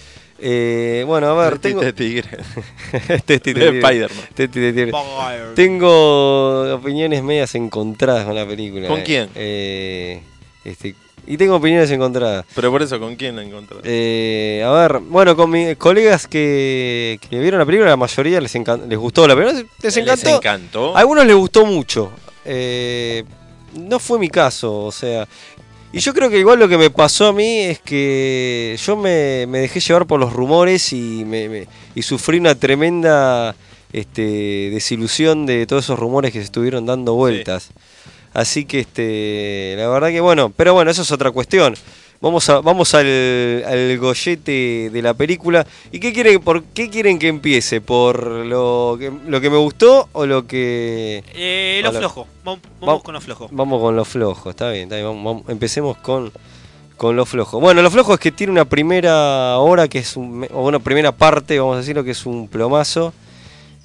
Eh, 0.42 1.04
bueno, 1.06 1.28
a 1.28 1.44
ver, 1.44 1.60
tengo... 1.60 1.80
Tete 1.80 1.92
tigre. 1.92 2.28
Testi 3.26 3.34
De 3.34 3.38
tigre. 3.38 3.78
Spider-Man. 3.78 4.24
Testi 4.34 4.58
de 4.58 4.72
tigre. 4.72 4.90
Bye. 4.90 5.54
Tengo 5.54 6.74
opiniones 6.74 7.22
medias 7.22 7.54
encontradas 7.54 8.24
con 8.24 8.34
la 8.34 8.44
película. 8.44 8.88
¿Con 8.88 9.00
eh. 9.00 9.04
quién? 9.04 9.30
Eh, 9.36 10.20
este, 10.64 10.96
y 11.28 11.36
tengo 11.36 11.54
opiniones 11.54 11.90
encontradas. 11.92 12.44
Pero 12.56 12.72
por 12.72 12.82
eso, 12.82 12.98
¿con 12.98 13.14
quién 13.14 13.36
la 13.36 13.44
encontraste? 13.44 13.86
Eh, 13.88 14.64
a 14.64 14.70
ver, 14.72 14.98
bueno, 14.98 15.36
con 15.36 15.48
mis 15.48 15.76
colegas 15.76 16.26
que, 16.26 17.20
que 17.28 17.38
vieron 17.38 17.60
la 17.60 17.66
película, 17.66 17.90
la 17.90 17.96
mayoría 17.96 18.40
les, 18.40 18.52
les 18.52 18.98
gustó 18.98 19.28
la 19.28 19.36
película. 19.36 19.62
Les 19.80 19.96
encantó. 19.96 20.24
Les 20.26 20.36
encantó. 20.36 20.96
A 20.96 21.00
algunos 21.00 21.24
les 21.24 21.36
gustó 21.36 21.64
mucho. 21.66 22.10
Eh, 22.44 23.22
no 23.74 24.00
fue 24.00 24.18
mi 24.18 24.28
caso, 24.28 24.86
o 24.86 24.90
sea. 24.92 25.28
Y 25.92 25.98
yo 25.98 26.14
creo 26.14 26.30
que 26.30 26.38
igual 26.38 26.60
lo 26.60 26.68
que 26.68 26.78
me 26.78 26.90
pasó 26.90 27.26
a 27.26 27.32
mí 27.32 27.58
es 27.60 27.80
que 27.80 28.78
yo 28.84 28.96
me, 28.96 29.46
me 29.48 29.58
dejé 29.58 29.80
llevar 29.80 30.06
por 30.06 30.20
los 30.20 30.32
rumores 30.32 30.92
y, 30.92 31.24
me, 31.26 31.48
me- 31.48 31.66
y 31.96 32.02
sufrí 32.02 32.38
una 32.38 32.54
tremenda 32.54 33.56
este, 33.92 34.70
desilusión 34.70 35.46
de 35.46 35.66
todos 35.66 35.84
esos 35.84 35.98
rumores 35.98 36.32
que 36.32 36.38
se 36.38 36.44
estuvieron 36.44 36.86
dando 36.86 37.14
vueltas. 37.14 37.70
Así 38.32 38.64
que 38.64 38.78
este, 38.80 39.74
la 39.76 39.88
verdad 39.88 40.10
que 40.10 40.20
bueno, 40.20 40.50
pero 40.56 40.74
bueno, 40.74 40.92
eso 40.92 41.02
es 41.02 41.10
otra 41.10 41.32
cuestión. 41.32 41.74
Vamos 42.22 42.46
a, 42.50 42.60
vamos 42.60 42.94
al, 42.94 43.64
al 43.66 43.98
gollete 43.98 44.90
de 44.92 45.00
la 45.02 45.14
película. 45.14 45.66
¿Y 45.90 45.98
qué 46.00 46.12
quieren, 46.12 46.38
por 46.42 46.62
qué 46.64 46.90
quieren 46.90 47.18
que 47.18 47.28
empiece? 47.28 47.80
¿Por 47.80 48.22
lo 48.26 48.96
que, 48.98 49.10
lo 49.26 49.40
que 49.40 49.48
me 49.48 49.56
gustó 49.56 50.06
o 50.12 50.26
lo 50.26 50.46
que 50.46 51.24
Eh, 51.34 51.80
lo 51.82 51.88
Hola. 51.88 51.98
flojo. 52.00 52.26
Vamos, 52.44 52.60
Va- 52.82 52.86
vamos 52.86 53.02
con 53.02 53.14
lo 53.14 53.20
flojo. 53.22 53.48
Vamos 53.50 53.80
con 53.80 53.96
lo 53.96 54.04
flojo, 54.04 54.50
está 54.50 54.70
bien, 54.70 54.82
está 54.84 54.96
bien, 54.96 55.06
vamos- 55.06 55.24
vamos- 55.24 55.44
empecemos 55.48 55.96
con, 55.96 56.30
con 56.98 57.16
lo 57.16 57.24
flojo. 57.24 57.58
Bueno, 57.58 57.80
lo 57.80 57.90
flojo 57.90 58.12
es 58.12 58.20
que 58.20 58.32
tiene 58.32 58.52
una 58.52 58.66
primera 58.66 59.56
hora 59.56 59.88
que 59.88 60.00
es 60.00 60.14
un, 60.14 60.46
o 60.52 60.66
una 60.68 60.78
primera 60.78 61.12
parte, 61.12 61.58
vamos 61.58 61.76
a 61.76 61.78
decirlo, 61.78 62.04
que 62.04 62.10
es 62.10 62.26
un 62.26 62.48
plomazo. 62.48 63.14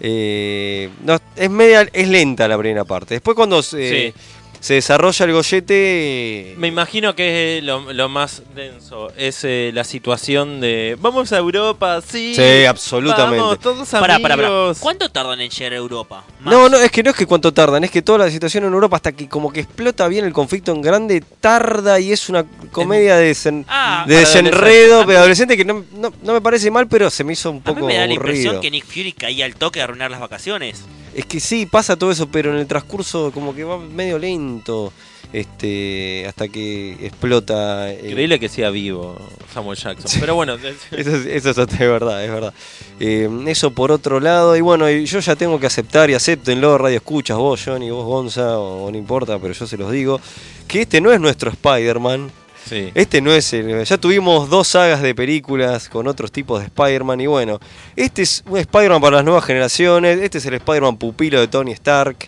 Eh, 0.02 0.90
no, 1.06 1.18
es 1.38 1.50
media, 1.50 1.88
es 1.94 2.08
lenta 2.10 2.50
la 2.50 2.58
primera 2.58 2.84
parte. 2.84 3.14
Después 3.14 3.34
cuando 3.34 3.64
se, 3.64 4.12
Sí. 4.12 4.20
Se 4.66 4.74
desarrolla 4.74 5.26
el 5.26 5.32
gollete. 5.34 6.56
Me 6.58 6.68
imagino 6.70 7.14
que 7.16 7.60
lo, 7.64 7.94
lo 7.94 8.10
más 8.10 8.42
denso 8.56 9.12
es 9.16 9.44
eh, 9.44 9.70
la 9.76 9.84
situación 9.84 10.60
de 10.60 10.98
vamos 11.00 11.32
a 11.34 11.38
Europa, 11.38 12.02
sí. 12.02 12.34
Sí, 12.36 12.66
absolutamente. 12.66 13.42
Vamos, 13.42 13.60
todos 13.60 13.94
amigos. 13.94 14.22
pará, 14.22 14.36
pará. 14.36 14.74
¿Cuánto 14.80 15.10
tardan 15.10 15.40
en 15.42 15.52
llegar 15.52 15.74
a 15.74 15.76
Europa? 15.76 16.24
Más. 16.40 16.52
No, 16.52 16.68
no, 16.68 16.78
es 16.78 16.90
que 16.90 17.04
no 17.04 17.12
es 17.12 17.16
que 17.16 17.28
cuánto 17.28 17.54
tardan, 17.54 17.84
es 17.84 17.92
que 17.92 18.02
toda 18.02 18.18
la 18.26 18.32
situación 18.32 18.64
en 18.64 18.74
Europa 18.74 18.96
hasta 18.96 19.12
que 19.12 19.30
como 19.30 19.54
que 19.54 19.60
explota 19.60 20.08
bien 20.08 20.26
el 20.26 20.34
conflicto 20.34 20.72
en 20.72 20.82
grande, 20.82 21.24
tarda 21.40 22.00
y 22.00 22.12
es 22.12 22.28
una 22.30 22.44
comedia 22.72 23.18
de, 23.18 23.32
desen- 23.34 23.66
Ah, 23.68 24.04
de 24.08 24.16
desenredo, 24.16 25.06
pero 25.06 25.20
adolescente 25.20 25.56
que 25.58 25.64
no, 25.66 25.86
no, 25.94 26.12
no 26.24 26.34
me 26.34 26.42
parece 26.42 26.72
mal, 26.72 26.88
pero 26.88 27.12
se 27.12 27.24
me 27.24 27.34
hizo 27.34 27.52
un 27.52 27.58
a 27.58 27.64
poco 27.66 27.82
mí 27.82 27.86
me 27.86 27.98
da 27.98 28.08
la 28.08 28.14
impresión 28.14 28.56
aburrido. 28.56 28.62
que 28.62 28.72
Nick 28.72 28.86
Fury 28.88 29.12
caía 29.14 29.46
al 29.46 29.56
toque 29.56 29.78
de 29.78 29.84
arruinar 29.84 30.10
las 30.10 30.20
vacaciones. 30.22 30.84
Es 31.16 31.26
que 31.26 31.40
sí, 31.40 31.66
pasa 31.66 31.96
todo 31.96 32.12
eso, 32.12 32.28
pero 32.28 32.52
en 32.52 32.58
el 32.58 32.68
transcurso 32.68 33.32
como 33.32 33.56
que 33.56 33.64
va 33.64 33.78
medio 33.80 34.20
lento, 34.20 34.92
este, 35.32 36.26
hasta 36.28 36.50
que 36.50 36.92
explota. 37.02 37.90
eh, 37.92 38.02
Increíble 38.10 38.40
que 38.40 38.50
sea 38.50 38.70
vivo 38.70 39.18
Samuel 39.54 39.78
Jackson. 39.78 40.20
Pero 40.20 40.36
bueno, 40.36 40.56
Eso 40.92 41.16
es, 41.16 41.26
eso 41.46 41.50
es 41.62 41.80
verdad, 41.80 42.24
es 42.24 42.32
verdad. 42.32 42.54
Eh, 43.00 43.30
eso 43.48 43.72
por 43.72 43.92
otro 43.92 44.20
lado, 44.20 44.56
y 44.58 44.62
bueno, 44.62 44.90
yo 44.90 45.20
ya 45.20 45.36
tengo 45.36 45.60
que 45.60 45.68
aceptar 45.68 46.10
y 46.10 46.14
aceptenlo, 46.16 46.78
Radio 46.78 46.98
Escuchas, 46.98 47.38
vos, 47.38 47.62
Johnny, 47.64 47.90
vos, 47.90 48.06
Gonza, 48.06 48.60
o, 48.60 48.86
o 48.86 48.92
no 48.92 48.98
importa, 48.98 49.40
pero 49.40 49.54
yo 49.54 49.66
se 49.66 49.78
los 49.78 49.92
digo, 49.92 50.20
que 50.68 50.82
este 50.82 51.00
no 51.00 51.12
es 51.14 51.20
nuestro 51.22 51.50
Spider-Man. 51.50 52.30
Sí. 52.68 52.92
Este 52.96 53.22
no 53.22 53.32
es 53.32 53.52
el. 53.54 53.84
Ya 53.86 53.98
tuvimos 53.98 54.50
dos 54.50 54.68
sagas 54.68 55.02
de 55.02 55.14
películas 55.16 55.88
con 55.90 56.08
otros 56.08 56.32
tipos 56.32 56.60
de 56.60 56.66
Spider-Man, 56.66 57.22
y 57.22 57.28
bueno, 57.28 57.60
este 57.96 58.22
es 58.24 58.44
un 58.48 58.58
Spider-Man 58.58 59.02
para 59.02 59.18
las 59.18 59.26
nuevas 59.26 59.46
generaciones, 59.46 60.20
este 60.20 60.40
es 60.40 60.46
el 60.46 60.56
Spider-Man 60.56 60.98
pupilo 60.98 61.40
de 61.40 61.48
Tony 61.48 61.72
Stark. 61.74 62.28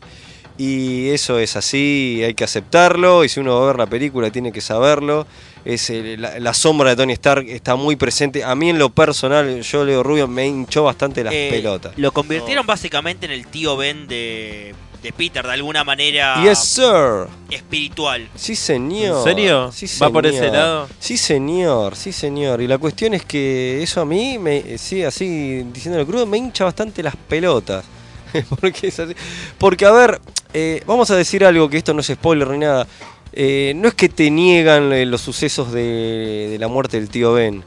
Y 0.60 1.10
eso 1.10 1.38
es 1.38 1.56
así, 1.56 2.24
hay 2.26 2.34
que 2.34 2.44
aceptarlo. 2.44 3.24
Y 3.24 3.30
si 3.30 3.40
uno 3.40 3.56
va 3.60 3.64
a 3.64 3.68
ver 3.68 3.78
la 3.78 3.86
película, 3.86 4.32
tiene 4.32 4.52
que 4.52 4.60
saberlo. 4.60 5.28
Es 5.66 5.92
el- 5.92 6.20
la, 6.20 6.40
la 6.40 6.54
sombra 6.56 6.90
de 6.90 6.96
Tony 6.96 7.14
Stark 7.14 7.46
está 7.48 7.76
muy 7.76 7.96
presente. 7.96 8.44
A 8.44 8.56
mí, 8.56 8.72
en 8.72 8.80
lo 8.80 8.90
personal, 8.90 9.62
yo, 9.62 9.86
Leo 9.86 10.02
Rubio, 10.02 10.28
me 10.28 10.48
hinchó 10.48 10.84
bastante 10.84 11.24
las 11.24 11.32
Eh, 11.32 11.50
pelotas. 11.52 11.94
Lo 11.98 12.12
convirtieron 12.12 12.66
básicamente 12.66 13.28
en 13.28 13.34
el 13.34 13.46
tío 13.46 13.78
Ben 13.78 14.08
de, 14.08 14.74
de 15.02 15.12
Peter, 15.14 15.46
de 15.46 15.54
alguna 15.54 15.84
manera 15.84 16.42
Yes, 16.44 16.60
sir. 16.60 17.28
espiritual. 17.50 18.28
Sí, 18.36 18.56
señor. 18.56 19.18
¿En 19.20 19.24
serio? 19.24 19.72
Sí, 19.72 19.88
¿Va 20.02 20.10
por 20.10 20.26
ese 20.26 20.40
señor. 20.40 20.54
lado? 20.54 20.90
Sí, 21.00 21.18
señor, 21.18 21.96
sí, 21.96 22.12
señor. 22.12 22.62
Y 22.62 22.68
la 22.68 22.78
cuestión 22.78 23.14
es 23.14 23.24
que 23.26 23.82
eso 23.84 24.02
a 24.02 24.06
mí, 24.06 24.38
me, 24.38 24.78
sí, 24.78 25.04
así 25.04 25.64
diciéndolo 25.74 26.06
crudo, 26.06 26.26
me 26.26 26.38
hincha 26.38 26.64
bastante 26.66 27.04
las 27.04 27.16
pelotas. 27.16 27.86
Porque 28.60 28.88
es 28.88 29.00
así. 29.00 29.14
Porque, 29.58 29.86
a 29.86 29.92
ver, 29.92 30.20
eh, 30.54 30.82
vamos 30.86 31.10
a 31.12 31.16
decir 31.16 31.46
algo 31.46 31.70
que 31.70 31.78
esto 31.78 31.94
no 31.94 32.02
es 32.02 32.08
spoiler 32.08 32.48
ni 32.50 32.58
nada. 32.60 32.86
Eh, 33.34 33.74
no 33.76 33.88
es 33.88 33.94
que 33.94 34.10
te 34.10 34.32
niegan 34.32 34.92
eh, 34.94 35.06
los 35.06 35.22
sucesos 35.22 35.72
de, 35.72 36.48
de 36.52 36.58
la 36.60 36.68
muerte 36.68 37.00
del 37.00 37.10
tío 37.10 37.34
Ben. 37.34 37.64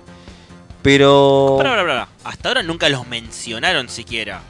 Pero. 0.83 1.57
Pará, 1.59 1.71
pará, 1.71 1.83
pará. 1.83 2.09
Hasta 2.25 2.49
ahora 2.49 2.63
nunca 2.63 2.89
los 2.89 3.07
mencionaron 3.07 3.89
siquiera. 3.89 4.43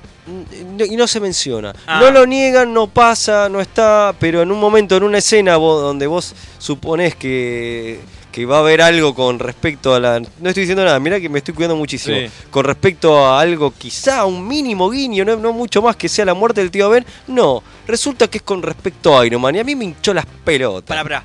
No- 0.77 0.85
y 0.85 0.97
no 0.97 1.07
se 1.07 1.21
menciona. 1.21 1.75
Ah. 1.87 2.01
No 2.01 2.11
lo 2.11 2.27
niegan, 2.27 2.73
no 2.73 2.87
pasa, 2.87 3.49
no 3.49 3.61
está, 3.61 4.14
pero 4.19 4.43
en 4.43 4.51
un 4.53 4.61
momento, 4.61 4.97
en 4.97 5.03
una 5.03 5.19
escena 5.19 5.57
vos- 5.57 5.83
donde 5.83 6.07
vos 6.07 6.35
suponés 6.59 7.14
que, 7.16 8.01
que 8.33 8.47
va 8.47 8.57
a 8.57 8.61
haber 8.61 8.81
algo 8.83 9.14
con 9.14 9.38
respecto 9.38 9.95
a 9.95 10.01
la... 10.01 10.21
No 10.21 10.49
estoy 10.49 10.62
diciendo 10.62 10.85
nada, 10.85 11.01
mirá 11.01 11.19
que 11.21 11.29
me 11.29 11.38
estoy 11.38 11.53
cuidando 11.55 11.77
muchísimo. 11.77 12.16
Sí. 12.16 12.27
Con 12.51 12.64
respecto 12.64 13.25
a 13.27 13.40
algo, 13.40 13.73
quizá 13.77 14.25
un 14.25 14.47
mínimo 14.47 14.88
guiño, 14.90 15.25
no, 15.25 15.37
no 15.37 15.53
mucho 15.53 15.83
más 15.83 15.97
que 15.97 16.09
sea 16.09 16.25
la 16.25 16.35
muerte 16.35 16.61
del 16.61 16.71
tío 16.71 16.88
Ben. 16.90 17.05
No, 17.27 17.62
resulta 17.87 18.29
que 18.29 18.38
es 18.38 18.43
con 18.43 18.62
respecto 18.62 19.19
a 19.19 19.27
Iron 19.27 19.40
Man 19.43 19.57
y 19.57 19.59
a 19.59 19.64
mí 19.64 19.75
me 19.75 19.85
hinchó 19.85 20.14
las 20.14 20.27
pelotas. 20.27 20.87
Pará, 20.88 21.03
pará. 21.03 21.25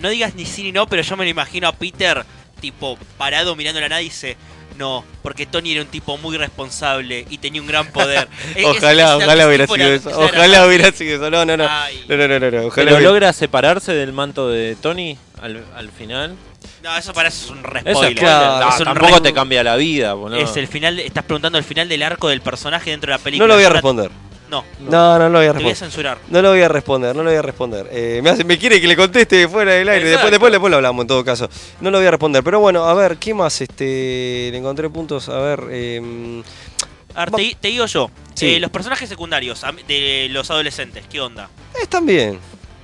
No 0.00 0.08
digas 0.08 0.34
ni 0.34 0.44
sí 0.46 0.62
ni 0.62 0.72
no, 0.72 0.86
pero 0.86 1.02
yo 1.02 1.16
me 1.16 1.24
lo 1.24 1.30
imagino 1.30 1.68
a 1.68 1.72
Peter, 1.72 2.24
tipo, 2.60 2.98
parado 3.18 3.54
mirando 3.56 3.80
la 3.80 3.88
nada 3.88 4.00
y 4.02 4.06
dice. 4.06 4.36
No, 4.78 5.04
porque 5.22 5.46
Tony 5.46 5.72
era 5.72 5.82
un 5.82 5.88
tipo 5.88 6.18
muy 6.18 6.36
responsable 6.36 7.24
y 7.30 7.38
tenía 7.38 7.60
un 7.60 7.66
gran 7.66 7.86
poder. 7.92 8.28
Ojalá, 8.64 9.16
es- 9.16 9.22
ojalá 9.24 9.46
hubiera 9.46 9.66
sido 9.66 9.92
eso. 9.92 10.10
Ojalá 10.20 10.66
hubiera 10.66 10.92
sido 10.92 11.16
eso. 11.16 11.30
No, 11.30 11.44
no, 11.44 11.56
no. 11.56 11.64
No, 12.08 12.16
no, 12.16 12.28
no, 12.28 12.38
no, 12.38 12.50
no, 12.50 12.66
Ojalá 12.66 12.90
¿Pero 12.90 13.00
logra 13.00 13.32
separarse 13.32 13.92
del 13.94 14.12
manto 14.12 14.48
de 14.50 14.76
Tony 14.76 15.16
al, 15.40 15.64
al 15.74 15.90
final? 15.90 16.34
No, 16.82 16.96
eso 16.96 17.12
para 17.12 17.30
eso 17.30 17.46
es 17.46 17.50
un 17.50 17.64
re 17.64 17.80
Eso 17.84 18.04
es 18.04 18.12
spoiler. 18.16 18.84
tampoco 18.84 19.14
re- 19.16 19.20
te 19.20 19.32
cambia 19.32 19.64
la 19.64 19.76
vida, 19.76 20.12
boludo. 20.14 20.38
Es 20.38 20.56
el 20.56 20.68
final, 20.68 20.98
estás 21.00 21.24
preguntando 21.24 21.58
el 21.58 21.64
final 21.64 21.88
del 21.88 22.02
arco 22.02 22.28
del 22.28 22.40
personaje 22.42 22.90
dentro 22.90 23.10
de 23.10 23.18
la 23.18 23.22
película. 23.24 23.44
No 23.46 23.48
lo 23.48 23.54
voy 23.56 23.64
a 23.64 23.70
responder. 23.70 24.10
No, 24.48 24.64
No, 24.78 25.18
no 25.18 25.28
lo 25.28 25.38
voy 25.38 25.46
a 25.48 25.52
te 25.52 25.58
voy 25.58 25.64
a 25.66 25.68
responder. 25.70 25.76
censurar. 25.76 26.18
No 26.28 26.40
lo 26.42 26.50
voy 26.50 26.60
a 26.62 26.68
responder, 26.68 27.16
no 27.16 27.22
lo 27.22 27.30
voy 27.30 27.38
a 27.38 27.42
responder. 27.42 27.88
Eh, 27.90 28.20
me, 28.22 28.30
hace- 28.30 28.44
me 28.44 28.56
quiere 28.58 28.80
que 28.80 28.86
le 28.86 28.96
conteste 28.96 29.48
fuera 29.48 29.72
del 29.72 29.88
aire. 29.88 30.08
Después, 30.08 30.30
después, 30.30 30.52
después 30.52 30.70
lo 30.70 30.76
hablamos 30.76 31.02
en 31.02 31.08
todo 31.08 31.24
caso. 31.24 31.48
No 31.80 31.90
lo 31.90 31.98
voy 31.98 32.06
a 32.06 32.10
responder. 32.12 32.44
Pero 32.44 32.60
bueno, 32.60 32.84
a 32.84 32.94
ver, 32.94 33.16
¿qué 33.16 33.34
más? 33.34 33.60
Este, 33.60 34.48
le 34.52 34.56
encontré 34.58 34.88
puntos. 34.88 35.28
A 35.28 35.38
ver. 35.38 35.64
eh, 35.70 36.42
A 37.14 37.24
ver, 37.24 37.30
te, 37.34 37.56
te 37.60 37.68
digo 37.68 37.86
yo. 37.86 38.10
Sí. 38.34 38.54
eh, 38.56 38.60
los 38.60 38.70
personajes 38.70 39.08
secundarios 39.08 39.62
de 39.88 40.28
los 40.30 40.50
adolescentes, 40.50 41.04
¿qué 41.10 41.20
onda? 41.20 41.48
están 41.82 42.04
bien. 42.06 42.38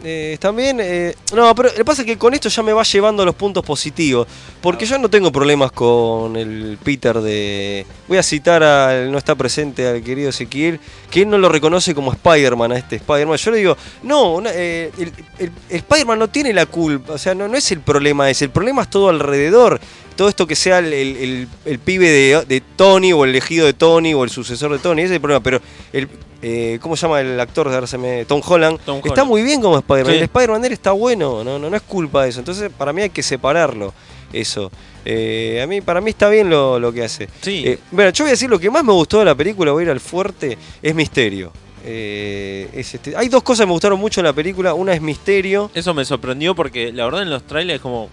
Eh, 0.05 0.37
bien. 0.57 0.79
eh, 0.81 1.15
no, 1.35 1.55
pero 1.55 1.69
lo 1.69 1.75
que 1.75 1.85
pasa 1.85 2.03
es 2.03 2.07
que 2.07 2.19
con 2.19 2.35
esto 2.35 2.49
ya 2.49 2.63
me 2.63 2.73
va 2.73 2.83
llevando 2.83 3.23
a 3.23 3.27
los 3.27 3.35
puntos 3.35 3.65
positivos. 3.65 4.27
Porque 4.61 4.85
yo 4.85 4.99
no 4.99 5.09
tengo 5.09 5.31
problemas 5.31 5.71
con 5.73 6.37
el 6.37 6.79
Peter 6.83 7.21
de. 7.21 7.87
Voy 8.09 8.19
a 8.19 8.23
citar 8.23 8.63
al. 8.63 9.11
No 9.13 9.19
está 9.19 9.35
presente 9.35 9.87
al 9.87 10.03
querido 10.03 10.31
Ezequiel. 10.31 10.81
Que 11.11 11.23
él 11.23 11.31
no 11.31 11.39
lo 11.39 11.49
reconoce 11.49 11.95
como 11.95 12.13
Spider-Man 12.13 12.73
a 12.73 12.79
este 12.79 12.97
Spider-Man. 12.97 13.37
Yo 13.37 13.51
le 13.51 13.57
digo, 13.59 13.77
no, 14.03 14.41
no, 14.41 14.49
eh, 14.53 14.91
el, 14.99 15.13
el- 15.39 15.53
Spider-Man 15.69 16.19
no 16.19 16.29
tiene 16.29 16.53
la 16.53 16.67
culpa. 16.67 17.13
O 17.15 17.19
sea, 17.19 17.35
no, 17.35 17.47
no 17.49 17.57
es 17.57 17.71
el 17.71 17.81
problema 17.81 18.29
ese. 18.31 18.47
El 18.47 18.51
problema 18.51 18.83
es 18.83 18.91
todo 18.91 19.09
alrededor. 19.09 19.81
Todo 20.13 20.29
esto 20.29 20.47
que 20.47 20.57
sea 20.57 20.79
el, 20.79 20.93
el- 20.93 21.17
el- 21.17 21.49
el 21.65 21.79
pibe 21.79 22.09
de, 22.09 22.45
de 22.47 22.63
Tony 22.77 23.13
o 23.13 23.25
el 23.25 23.31
elegido 23.31 23.67
de 23.67 23.73
Tony 23.73 24.15
o 24.15 24.25
el 24.25 24.31
sucesor 24.31 24.73
de 24.73 24.79
Tony. 24.79 25.03
Ese 25.03 25.13
es 25.13 25.17
el 25.17 25.21
problema. 25.21 25.43
Pero, 25.43 25.61
el, 25.93 26.09
eh, 26.43 26.79
¿cómo 26.81 26.97
se 26.97 27.03
llama 27.03 27.21
el 27.21 27.39
actor? 27.41 27.87
Se 27.89 27.99
me- 27.99 28.25
Tom 28.25 28.41
Holland. 28.45 28.79
Tom 28.85 28.99
Está 28.99 29.13
Holland. 29.13 29.29
muy 29.29 29.43
bien 29.43 29.61
como 29.61 29.79
Spider-Man. 29.79 30.13
Sí. 30.13 30.19
El 30.19 30.25
Spider-Man 30.25 30.63
de 30.63 30.69
está 30.69 30.93
bueno. 30.93 31.45
No, 31.45 31.59
no, 31.59 31.71
no 31.71 31.77
es 31.77 31.83
culpa 31.83 32.25
de 32.25 32.31
eso. 32.31 32.39
Entonces, 32.41 32.71
para 32.77 32.93
mí 32.93 33.03
hay 33.03 33.11
que 33.11 33.23
separarlo. 33.23 33.93
Eso. 34.33 34.71
Eh, 35.05 35.61
a 35.63 35.67
mí, 35.67 35.81
para 35.81 36.01
mí 36.01 36.11
está 36.11 36.29
bien 36.29 36.49
lo, 36.49 36.79
lo 36.79 36.93
que 36.93 37.03
hace. 37.05 37.29
Sí. 37.43 37.65
Eh, 37.67 37.79
bueno, 37.91 38.11
yo 38.13 38.25
voy 38.25 38.31
a 38.31 38.33
decir 38.33 38.49
lo 38.49 38.59
que 38.59 38.71
más 38.71 38.83
me 38.85 38.93
gustó 38.93 39.19
de 39.19 39.25
la 39.27 39.35
película, 39.35 39.73
voy 39.73 39.83
a 39.83 39.85
ir 39.87 39.91
al 39.91 40.01
fuerte, 40.01 40.57
es 40.81 40.95
Misterio. 40.95 41.53
eh, 41.85 42.69
es 42.73 42.95
este. 42.95 43.17
Hay 43.17 43.29
dos 43.29 43.43
cosas 43.43 43.65
que 43.65 43.67
me 43.67 43.73
gustaron 43.73 43.99
mucho 43.99 44.21
en 44.21 44.27
la 44.27 44.33
película. 44.33 44.73
Una 44.75 44.95
es 44.95 45.03
misterio. 45.03 45.71
Eso 45.75 45.93
me 45.95 46.05
sorprendió 46.05 46.55
porque 46.55 46.93
la 46.93 47.05
verdad 47.05 47.23
en 47.23 47.31
los 47.31 47.43
trailers 47.47 47.81
como... 47.81 48.09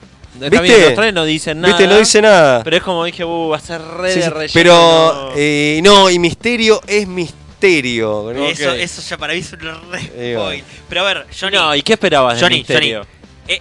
Está 0.45 0.61
¿Viste? 0.61 0.75
bien, 0.77 0.85
los 0.87 0.93
trailers 0.95 1.13
no 1.15 1.25
dicen 1.25 1.61
nada. 1.61 1.77
¿Viste? 1.77 1.87
No 1.93 1.99
dice 1.99 2.21
nada. 2.21 2.63
Pero 2.63 2.77
es 2.77 2.83
como 2.83 3.03
dije, 3.05 3.23
uh, 3.25 3.49
va 3.49 3.57
a 3.57 3.59
ser 3.59 3.81
re 3.81 4.13
Sí, 4.13 4.19
de 4.19 4.29
relleno. 4.29 4.51
pero 4.53 4.73
no. 4.73 5.31
eh, 5.35 5.79
no, 5.83 6.09
y 6.09 6.19
misterio 6.19 6.81
es 6.87 7.07
misterio. 7.07 8.31
¿no? 8.33 8.45
Eso, 8.47 8.69
Ok. 8.71 8.75
eso 8.79 9.01
ya 9.01 9.17
para 9.17 9.33
mí 9.33 9.39
es 9.39 9.51
un 9.53 9.59
re 9.59 9.99
spoil. 10.33 10.63
Pero 10.87 11.01
a 11.01 11.03
ver, 11.13 11.25
Johnny, 11.39 11.57
No, 11.57 11.75
¿y 11.75 11.81
qué 11.81 11.93
esperabas 11.93 12.35
de 12.35 12.41
Johnny, 12.41 12.57
misterio? 12.59 13.01
eh, 13.01 13.05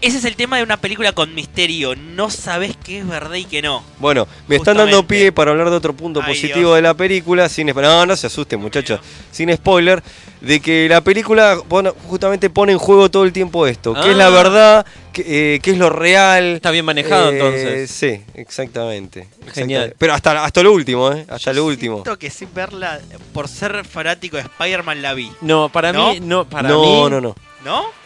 ese 0.03 0.18
es 0.18 0.24
el 0.24 0.37
tema 0.37 0.59
de 0.59 0.62
una 0.62 0.77
película 0.77 1.12
con 1.12 1.35
misterio. 1.35 1.96
No 1.96 2.29
sabes 2.31 2.77
qué 2.85 2.98
es 2.98 3.09
verdad 3.09 3.35
y 3.37 3.44
qué 3.44 3.62
no. 3.62 3.83
Bueno, 3.98 4.29
me 4.46 4.57
están 4.57 4.77
dando 4.77 5.07
pie 5.07 5.33
para 5.33 5.51
hablar 5.53 5.70
de 5.70 5.77
otro 5.77 5.94
punto 5.94 6.20
Ay, 6.22 6.35
positivo 6.35 6.59
Dios. 6.70 6.77
de 6.77 6.83
la 6.83 6.94
película. 6.94 7.48
Sin, 7.48 7.68
no, 7.68 8.07
no 8.07 8.16
se 8.16 8.27
asusten, 8.27 8.61
muchachos. 8.61 9.01
Sin 9.33 9.55
spoiler. 9.55 10.03
De 10.40 10.61
que 10.61 10.87
la 10.88 11.01
película 11.01 11.59
bueno, 11.68 11.94
justamente 12.07 12.48
pone 12.51 12.70
en 12.72 12.79
juego 12.79 13.11
todo 13.11 13.24
el 13.24 13.33
tiempo 13.33 13.66
esto. 13.66 13.94
¿Qué 13.94 14.11
es 14.12 14.16
la 14.16 14.27
Ah. 14.27 14.31
verdad? 14.31 14.87
¿Qué, 15.12 15.55
eh, 15.57 15.61
qué 15.61 15.72
es 15.72 15.79
lo 15.79 15.90
real? 15.90 16.44
Está 16.57 16.70
bien 16.70 16.85
manejado 16.85 17.31
Eh, 17.31 17.33
entonces. 17.33 17.90
Sí, 17.90 18.20
exactamente. 18.35 19.22
Genial. 19.22 19.46
exactamente. 19.87 19.96
Pero 19.98 20.14
hasta, 20.14 20.44
hasta 20.44 20.62
lo 20.62 20.72
último, 20.72 21.11
¿eh? 21.12 21.24
Hasta 21.29 21.53
lo 21.53 21.64
último. 21.64 21.96
Siento 21.96 22.18
que 22.18 22.31
sin 22.31 22.53
verla, 22.55 23.01
por 23.33 23.48
ser 23.48 23.85
fanático 23.85 24.37
de 24.37 24.42
Spider-Man, 24.44 25.03
la 25.03 25.14
vi. 25.14 25.33
No, 25.40 25.70
para 25.70 25.92
¿No? 25.92 26.12
mí, 26.12 26.20
no, 26.20 26.44
para 26.48 26.68
no, 26.68 26.83
mí, 26.83 26.87
no, 26.87 27.09
no, 27.11 27.20
¿No? 27.20 27.35
no. 27.64 27.98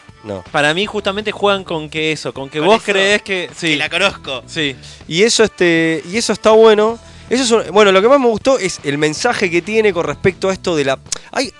Para 0.51 0.73
mí 0.73 0.85
justamente 0.85 1.31
juegan 1.31 1.63
con 1.63 1.89
que 1.89 2.11
eso, 2.11 2.33
con 2.33 2.49
que 2.49 2.59
¿Con 2.59 2.67
vos 2.67 2.77
eso? 2.83 2.91
crees 2.91 3.21
que. 3.21 3.49
Sí. 3.55 3.67
Que 3.69 3.75
la 3.77 3.89
conozco. 3.89 4.43
Sí. 4.47 4.75
Y 5.07 5.23
eso, 5.23 5.43
este, 5.43 6.01
y 6.09 6.17
eso 6.17 6.33
está 6.33 6.51
bueno. 6.51 6.97
Eso 7.29 7.43
es 7.43 7.51
un- 7.67 7.73
bueno, 7.73 7.91
lo 7.91 8.01
que 8.01 8.07
más 8.07 8.19
me 8.19 8.27
gustó 8.27 8.59
es 8.59 8.79
el 8.83 8.97
mensaje 8.97 9.49
que 9.49 9.61
tiene 9.61 9.91
con 9.93 10.05
respecto 10.05 10.49
a 10.49 10.53
esto 10.53 10.75
de 10.75 10.85
la. 10.85 10.99
Hay, 11.31 11.51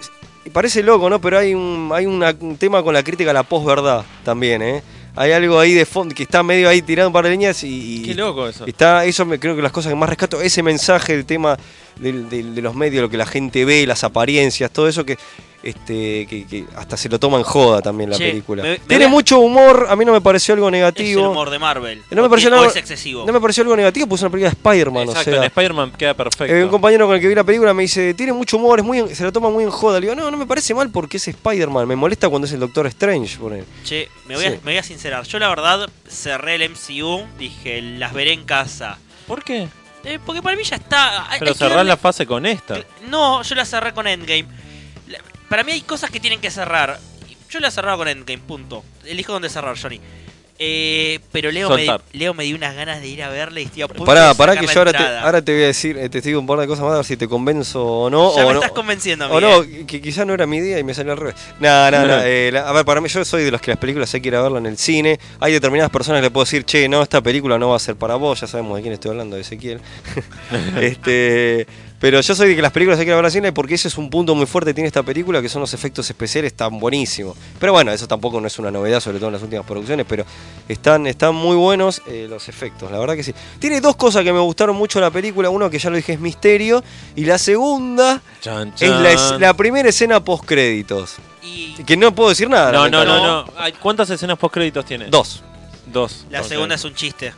parece 0.51 0.83
loco, 0.83 1.09
¿no? 1.09 1.19
Pero 1.19 1.39
hay 1.39 1.53
un, 1.53 1.89
hay 1.93 2.05
una- 2.05 2.35
un 2.39 2.57
tema 2.57 2.83
con 2.83 2.93
la 2.93 3.03
crítica 3.03 3.31
a 3.31 3.33
la 3.33 3.43
posverdad 3.43 4.03
también, 4.23 4.61
¿eh? 4.61 4.83
Hay 5.15 5.31
algo 5.31 5.59
ahí 5.59 5.73
de 5.73 5.85
fondo 5.85 6.15
que 6.15 6.23
está 6.23 6.41
medio 6.41 6.67
ahí 6.67 6.81
tirado 6.81 7.07
un 7.09 7.13
par 7.13 7.23
de 7.25 7.31
líneas 7.31 7.63
y. 7.63 8.01
y- 8.01 8.03
Qué 8.03 8.15
loco 8.15 8.47
eso. 8.47 8.65
Está, 8.65 9.05
eso 9.05 9.25
me, 9.25 9.39
creo 9.39 9.55
que 9.55 9.61
las 9.61 9.71
cosas 9.71 9.91
que 9.91 9.95
más 9.95 10.09
rescato, 10.09 10.41
ese 10.41 10.63
mensaje, 10.63 11.13
el 11.13 11.25
tema 11.25 11.57
del- 11.99 12.29
de 12.29 12.61
los 12.61 12.73
medios, 12.75 13.01
lo 13.03 13.09
que 13.09 13.17
la 13.17 13.25
gente 13.27 13.63
ve, 13.63 13.85
las 13.85 14.03
apariencias, 14.03 14.71
todo 14.71 14.87
eso 14.87 15.05
que, 15.05 15.17
este, 15.63 16.27
que, 16.27 16.45
que 16.45 16.65
hasta 16.75 16.97
se 16.97 17.07
lo 17.09 17.19
toma 17.19 17.37
en 17.37 17.43
joda 17.43 17.81
también 17.81 18.09
la 18.09 18.17
Che, 18.17 18.29
película. 18.29 18.61
me- 18.63 18.69
me 18.71 18.77
Tiene 18.79 19.05
a- 19.05 19.07
mucho 19.07 19.39
humor, 19.39 19.87
a 19.89 19.95
mí 19.95 20.03
no 20.05 20.11
me 20.11 20.19
pareció 20.21 20.53
algo 20.53 20.67
Es 20.67 20.73
el 20.73 20.79
negativo. 20.79 21.29
humor 21.31 21.49
de 21.49 21.57
Marvel. 21.59 22.01
No 22.11 22.21
me 22.21 22.27
O 22.27 22.29
pareció 22.29 22.49
o 22.59 22.65
es 22.65 22.75
excesivo. 22.75 23.25
No 23.25 23.31
me 23.33 23.39
pareció 23.39 23.63
algo 23.63 23.75
negativo, 23.75 24.05
pues 24.07 24.19
es 24.19 24.23
una 24.23 24.31
película 24.31 24.49
de 24.51 24.55
Spider-Man, 24.57 25.07
o 25.07 25.11
Exacto, 25.11 25.31
sea. 25.31 25.39
en 25.39 25.43
Spider-Man 25.45 25.91
queda 25.97 26.13
perfecto. 26.13 26.53
Eh, 26.53 26.63
un 26.65 26.69
compañero 26.69 27.05
con 27.07 27.15
el 27.15 27.21
que 27.21 27.27
vi 27.29 27.35
la 27.35 27.43
película 27.43 27.73
me 27.73 27.83
dice, 27.83 28.13
tiene 28.13 28.33
mucho 28.33 28.57
humor, 28.57 28.79
es 28.79 28.85
muy, 28.85 29.15
se 29.15 29.23
lo 29.23 29.31
toma 29.31 29.49
muy 29.49 29.63
en 29.63 29.71
joda. 29.71 29.99
Le 29.99 30.07
digo, 30.07 30.15
no, 30.15 30.29
no 30.29 30.37
me 30.37 30.45
parece 30.45 30.73
mal 30.73 30.89
porque 30.89 31.17
es 31.17 31.27
Spider-Man. 31.27 31.87
Me 31.87 31.95
molesta 31.95 32.27
cuando 32.29 32.45
es 32.45 32.51
el 32.53 32.59
Doctor 32.59 32.85
Strange. 32.87 33.37
pone. 33.37 33.63
Che, 33.83 34.09
me 34.27 34.35
voy, 34.35 34.45
a, 34.45 34.51
Sí. 34.51 34.57
me 34.63 34.71
voy 34.73 34.77
a 34.77 34.83
sincerar. 34.83 35.23
Yo 35.25 35.39
la 35.39 35.47
verdad 35.49 35.89
cerré 36.09 36.55
el 36.55 36.63
MCU, 36.63 37.23
dije, 37.39 37.81
las 37.81 38.13
veré 38.13 38.33
en 38.33 38.43
casa. 38.43 38.97
¿Por 39.27 39.43
qué? 39.43 39.67
Eh, 40.05 40.19
porque 40.25 40.41
para 40.41 40.57
mí 40.57 40.63
ya 40.63 40.75
está. 40.75 41.27
Pero 41.39 41.53
darle- 41.53 41.85
la 41.85 41.95
fase 41.95 42.25
con 42.25 42.45
esta. 42.45 42.77
No, 43.09 43.41
yo 43.43 43.55
la 43.55 43.63
cerré 43.63 43.93
con 43.93 44.05
Endgame. 44.05 44.45
Para 45.53 45.63
mí 45.63 45.71
hay 45.71 45.81
cosas 45.81 46.09
que 46.09 46.19
tienen 46.19 46.41
que 46.41 46.49
cerrar. 46.49 46.99
Yo 47.51 47.59
la 47.59 47.69
cerraba 47.69 47.97
con 47.97 48.07
Endgame, 48.07 48.39
punto. 48.41 48.83
Elijo 49.05 49.33
dónde 49.33 49.49
cerrar, 49.49 49.77
Johnny. 49.79 49.99
Eh, 50.57 51.19
pero 51.31 51.51
Leo 51.51 51.69
me, 51.69 51.85
Soltar. 51.85 52.01
Leo 52.11 52.33
me 52.33 52.43
dio 52.43 52.55
unas 52.55 52.75
ganas 52.75 53.01
de 53.01 53.07
ir 53.07 53.21
a 53.21 53.29
verla 53.29 53.59
y 53.59 53.63
estoy 53.65 53.83
a 53.83 53.87
punto 53.87 54.03
Pará, 54.05 54.29
de 54.29 54.35
pará 54.35 54.57
que 54.57 54.65
yo 54.65 54.79
ahora 54.79 54.91
te, 54.91 54.97
entrada. 54.97 55.21
ahora 55.21 55.43
te 55.43 55.53
voy 55.53 55.61
a 55.63 55.67
decir, 55.67 55.95
eh, 55.99 56.09
te 56.09 56.21
digo 56.21 56.39
un 56.39 56.47
par 56.47 56.57
de 56.57 56.65
cosas 56.65 56.83
más 56.85 56.93
a 56.93 56.95
ver 56.97 57.05
si 57.05 57.17
te 57.17 57.27
convenzo 57.27 57.85
o 57.85 58.09
no. 58.09 58.35
Ya 58.35 58.45
o 58.45 58.47
me 58.47 58.53
no, 58.55 58.59
estás 58.61 58.71
convenciendo, 58.71 59.29
o 59.29 59.39
Miguel. 59.39 59.81
no, 59.81 59.85
que 59.85 60.01
quizás 60.01 60.25
no 60.25 60.33
era 60.33 60.47
mi 60.47 60.59
día 60.59 60.79
y 60.79 60.83
me 60.83 60.95
salió 60.95 61.11
al 61.11 61.19
revés. 61.19 61.35
No, 61.59 61.91
no, 61.91 62.03
no. 62.07 62.19
eh, 62.23 62.49
la- 62.51 62.67
a 62.67 62.71
ver, 62.73 62.83
para 62.83 62.99
mí 62.99 63.07
yo 63.07 63.23
soy 63.23 63.43
de 63.43 63.51
los 63.51 63.61
que 63.61 63.69
las 63.69 63.77
películas 63.79 64.11
hay 64.11 64.21
que 64.21 64.29
ir 64.29 64.35
a 64.35 64.41
verla 64.41 64.57
en 64.57 64.65
el 64.65 64.77
cine. 64.79 65.19
Hay 65.39 65.53
determinadas 65.53 65.91
personas 65.91 66.17
que 66.21 66.23
le 66.23 66.31
puedo 66.31 66.45
decir, 66.45 66.63
che, 66.65 66.89
no, 66.89 67.03
esta 67.03 67.21
película 67.21 67.59
no 67.59 67.69
va 67.69 67.75
a 67.75 67.79
ser 67.79 67.95
para 67.95 68.15
vos. 68.15 68.41
Ya 68.41 68.47
sabemos 68.47 68.75
de 68.77 68.81
quién 68.81 68.93
estoy 68.95 69.11
hablando, 69.11 69.35
de 69.35 69.43
Ezequiel. 69.43 69.81
este, 70.81 71.67
pero 72.03 72.19
yo 72.19 72.35
soy 72.35 72.49
de 72.49 72.55
que 72.57 72.61
las 72.61 72.73
películas 72.73 72.99
hay 72.99 73.05
que 73.05 73.13
verlas 73.15 73.31
cine 73.31 73.53
porque 73.53 73.75
ese 73.75 73.87
es 73.87 73.97
un 73.97 74.09
punto 74.09 74.35
muy 74.35 74.45
fuerte 74.45 74.71
que 74.71 74.73
tiene 74.73 74.87
esta 74.87 75.03
película, 75.03 75.41
que 75.41 75.47
son 75.47 75.61
los 75.61 75.73
efectos 75.73 76.09
especiales, 76.09 76.51
están 76.51 76.77
buenísimos. 76.77 77.37
Pero 77.57 77.71
bueno, 77.71 77.93
eso 77.93 78.09
tampoco 78.09 78.41
no 78.41 78.47
es 78.47 78.59
una 78.59 78.69
novedad, 78.71 78.99
sobre 78.99 79.19
todo 79.19 79.27
en 79.29 79.33
las 79.35 79.41
últimas 79.41 79.65
producciones, 79.65 80.05
pero 80.05 80.25
están, 80.67 81.07
están 81.07 81.33
muy 81.33 81.55
buenos 81.55 82.01
eh, 82.07 82.27
los 82.29 82.49
efectos, 82.49 82.91
la 82.91 82.99
verdad 82.99 83.15
que 83.15 83.23
sí. 83.23 83.33
Tiene 83.57 83.79
dos 83.79 83.95
cosas 83.95 84.25
que 84.25 84.33
me 84.33 84.41
gustaron 84.41 84.75
mucho 84.75 84.99
de 84.99 85.05
la 85.05 85.11
película. 85.11 85.49
Uno 85.49 85.69
que 85.69 85.79
ya 85.79 85.89
lo 85.89 85.95
dije 85.95 86.11
es 86.11 86.19
misterio. 86.19 86.83
Y 87.15 87.23
la 87.23 87.37
segunda 87.37 88.21
Chan, 88.41 88.73
es 88.77 88.89
la, 88.89 89.11
es- 89.13 89.29
chan. 89.29 89.39
la 89.39 89.53
primera 89.53 89.87
escena 89.87 90.21
post 90.21 90.43
créditos. 90.43 91.15
Y 91.41 91.81
Que 91.85 91.95
no 91.95 92.13
puedo 92.13 92.27
decir 92.27 92.49
nada. 92.49 92.73
No, 92.73 92.89
no, 92.89 93.05
no, 93.05 93.45
no. 93.45 93.53
¿Cuántas 93.79 94.09
escenas 94.09 94.37
post 94.37 94.55
créditos 94.55 94.83
tiene? 94.83 95.05
Dos. 95.05 95.41
Dos. 95.85 96.25
la 96.29 96.43
segunda 96.43 96.75
es 96.75 96.83
un 96.83 96.95
chiste. 96.95 97.33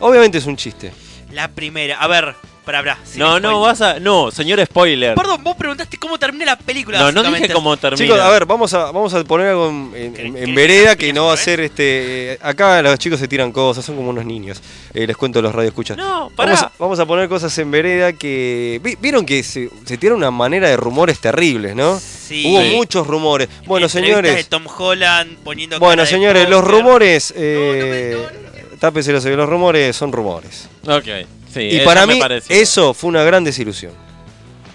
Obviamente 0.00 0.38
es 0.38 0.46
un 0.46 0.56
chiste. 0.56 0.92
La 1.30 1.46
primera, 1.46 2.00
a 2.00 2.08
ver, 2.08 2.34
para, 2.68 2.82
para. 2.82 2.98
sin 3.06 3.18
No, 3.20 3.40
no, 3.40 3.62
vas 3.62 3.80
a. 3.80 3.98
No, 3.98 4.30
señor 4.30 4.62
spoiler. 4.66 5.14
Perdón, 5.14 5.42
vos 5.42 5.56
preguntaste 5.56 5.96
cómo 5.96 6.18
termina 6.18 6.44
la 6.44 6.58
película. 6.58 6.98
No, 6.98 7.10
no 7.10 7.22
dije 7.32 7.48
cómo 7.50 7.74
termina. 7.78 8.04
Chicos, 8.04 8.20
a 8.20 8.28
ver, 8.28 8.44
vamos 8.44 8.74
a, 8.74 8.90
vamos 8.92 9.14
a 9.14 9.24
poner 9.24 9.46
algo 9.48 9.68
en, 9.70 9.92
en- 9.96 10.14
¿Querés- 10.14 10.26
en 10.26 10.34
querés 10.34 10.54
vereda 10.54 10.96
que 10.96 11.12
no 11.14 11.24
va 11.24 11.30
a 11.32 11.34
explique 11.34 11.56
ser 11.56 11.60
este. 11.64 12.32
eh, 12.34 12.38
Acá 12.42 12.82
los 12.82 12.98
chicos 12.98 13.18
se 13.18 13.26
tiran 13.26 13.52
cosas, 13.52 13.84
son 13.86 13.96
como 13.96 14.10
unos 14.10 14.26
niños. 14.26 14.60
Eh, 14.92 15.06
les 15.06 15.16
cuento 15.16 15.40
los 15.40 15.54
radioescuchas. 15.54 15.96
No, 15.96 16.30
pará. 16.36 16.52
Vamos 16.52 16.62
a, 16.62 16.72
vamos 16.78 17.00
a 17.00 17.06
poner 17.06 17.28
cosas 17.30 17.56
en 17.58 17.70
vereda 17.70 18.12
que. 18.12 18.78
vi- 18.84 18.96
Vieron 19.00 19.24
que 19.24 19.42
se, 19.42 19.70
se 19.86 19.96
tira 19.96 20.14
una 20.14 20.30
manera 20.30 20.68
de 20.68 20.76
rumores 20.76 21.20
terribles, 21.20 21.74
¿no? 21.74 21.98
Sí. 21.98 22.44
Hubo 22.46 22.60
muchos 22.76 23.06
rumores. 23.06 23.48
Bueno, 23.64 23.88
señores. 23.88 24.36
de 24.36 24.44
Tom 24.44 24.66
Holland 24.66 25.38
poniendo 25.42 25.78
Bueno, 25.78 26.02
cara 26.02 26.04
de 26.04 26.10
señores, 26.10 26.48
los 26.50 26.62
rumores. 26.62 27.32
No, 27.34 27.40
no 27.40 27.46
Eh, 27.46 28.16
me- 28.72 28.76
tápese 28.78 29.10
los 29.12 29.24
oídos, 29.24 29.38
los 29.38 29.48
rumores 29.48 29.96
son 29.96 30.12
rumores. 30.12 30.68
Ok. 30.86 31.06
Sí, 31.52 31.60
Y 31.72 31.80
para 31.80 32.06
mí, 32.06 32.20
eso 32.48 32.94
fue 32.94 33.08
una 33.08 33.22
gran 33.22 33.44
desilusión. 33.44 33.92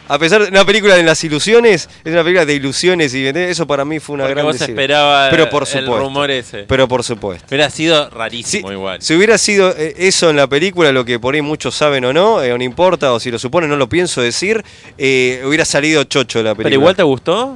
A 0.10 0.20
pesar 0.20 0.42
de 0.44 0.50
una 0.50 0.66
película 0.66 0.96
de 0.96 1.04
las 1.04 1.24
ilusiones, 1.24 1.88
es 2.04 2.12
una 2.12 2.24
película 2.24 2.46
de 2.46 2.54
ilusiones 2.54 3.14
y 3.16 3.26
eso 3.26 3.66
para 3.66 3.86
mí 3.86 4.00
fue 4.00 4.16
una 4.16 4.24
Porque 4.26 4.34
gran 4.34 4.46
vos 4.46 4.54
desilusión. 4.56 4.78
esperabas 4.80 5.30
Pero 5.32 5.50
por 5.50 5.64
el 5.64 5.68
supuesto. 5.68 5.98
rumor 6.00 6.30
ese. 6.32 6.58
Pero 6.68 6.88
por 6.90 7.04
supuesto. 7.06 7.46
Hubiera 7.50 7.70
sido 7.70 8.10
Si, 8.10 8.14
rarísimo 8.16 8.72
igual. 8.74 9.02
si 9.02 9.16
hubiera 9.16 9.38
sido 9.38 9.74
eh, 9.78 9.94
eso 9.98 10.30
en 10.30 10.36
la 10.36 10.48
película, 10.48 10.92
lo 10.92 11.06
que 11.06 11.20
por 11.20 11.36
ahí 11.36 11.42
muchos 11.42 11.74
saben 11.74 12.04
o 12.04 12.12
no, 12.12 12.44
eh, 12.44 12.52
o 12.52 12.58
no 12.58 12.64
importa, 12.66 13.14
o 13.14 13.20
si 13.20 13.32
lo 13.32 13.40
suponen, 13.40 13.70
no 13.70 13.78
lo 13.78 13.88
pienso 13.88 14.22
decir, 14.22 14.64
eh, 14.98 15.42
hubiera 15.46 15.64
salido 15.64 16.04
chocho 16.04 16.40
la 16.44 16.50
película. 16.54 16.64
Pero 16.66 16.76
igual 16.76 16.96
te 16.98 17.04
gustó. 17.04 17.56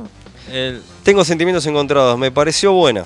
El- 0.51 0.81
Tengo 1.03 1.25
sentimientos 1.25 1.65
encontrados, 1.65 2.17
me 2.17 2.31
pareció 2.31 2.71
buena. 2.71 3.03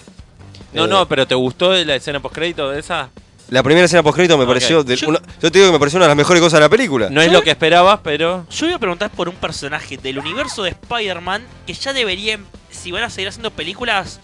No, 0.71 0.85
Eh, 0.85 0.87
no, 0.87 1.07
pero 1.07 1.25
¿te 1.25 1.33
gustó 1.35 1.73
la 1.73 1.95
escena 1.95 2.19
post 2.19 2.35
crédito 2.35 2.69
de 2.69 2.79
esa? 2.79 3.09
La 3.51 3.61
primera 3.63 3.85
escena 3.85 4.01
postcrédito 4.01 4.37
me 4.37 4.45
Ok. 4.45 4.49
pareció. 4.49 4.81
de- 4.83 4.95
Yo- 4.95 5.09
una- 5.09 5.19
yo 5.41 5.51
te 5.51 5.59
digo 5.59 5.67
que 5.67 5.73
me 5.73 5.79
pareció 5.79 5.97
una 5.97 6.05
de 6.05 6.09
las 6.11 6.17
mejores 6.17 6.41
cosas 6.41 6.53
de 6.57 6.61
la 6.61 6.69
película. 6.69 7.09
No 7.09 7.21
es 7.21 7.27
Yo- 7.27 7.33
lo 7.33 7.41
que 7.43 7.51
esperabas, 7.51 7.99
pero. 8.03 8.45
Yo 8.49 8.65
voy 8.65 8.73
a 8.73 8.79
preguntar 8.79 9.11
por 9.11 9.27
un 9.27 9.35
personaje 9.35 9.97
del 9.97 10.19
universo 10.19 10.63
de 10.63 10.69
Spider-Man 10.69 11.43
que 11.67 11.73
ya 11.73 11.91
debería, 11.91 12.39
si 12.71 12.91
van 12.91 13.03
a 13.03 13.09
seguir 13.09 13.27
haciendo 13.27 13.51
películas, 13.51 14.21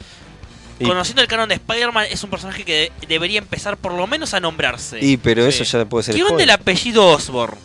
Y- 0.79 0.85
conociendo 0.85 1.21
el 1.21 1.27
canon 1.27 1.49
de 1.49 1.55
Spider-Man, 1.55 2.05
es 2.09 2.23
un 2.23 2.29
personaje 2.29 2.63
que 2.63 2.73
de- 3.01 3.07
debería 3.07 3.39
empezar 3.39 3.75
por 3.75 3.91
lo 3.93 4.07
menos 4.07 4.33
a 4.33 4.39
nombrarse. 4.39 4.99
Y 5.03 5.17
pero 5.17 5.43
Sí. 5.51 5.61
eso 5.61 5.77
ya 5.79 5.85
puede 5.85 6.03
ser. 6.05 6.15
¿Qué 6.15 6.23
onda 6.23 6.43
el 6.43 6.49
apellido 6.51 7.05
Osborn? 7.07 7.57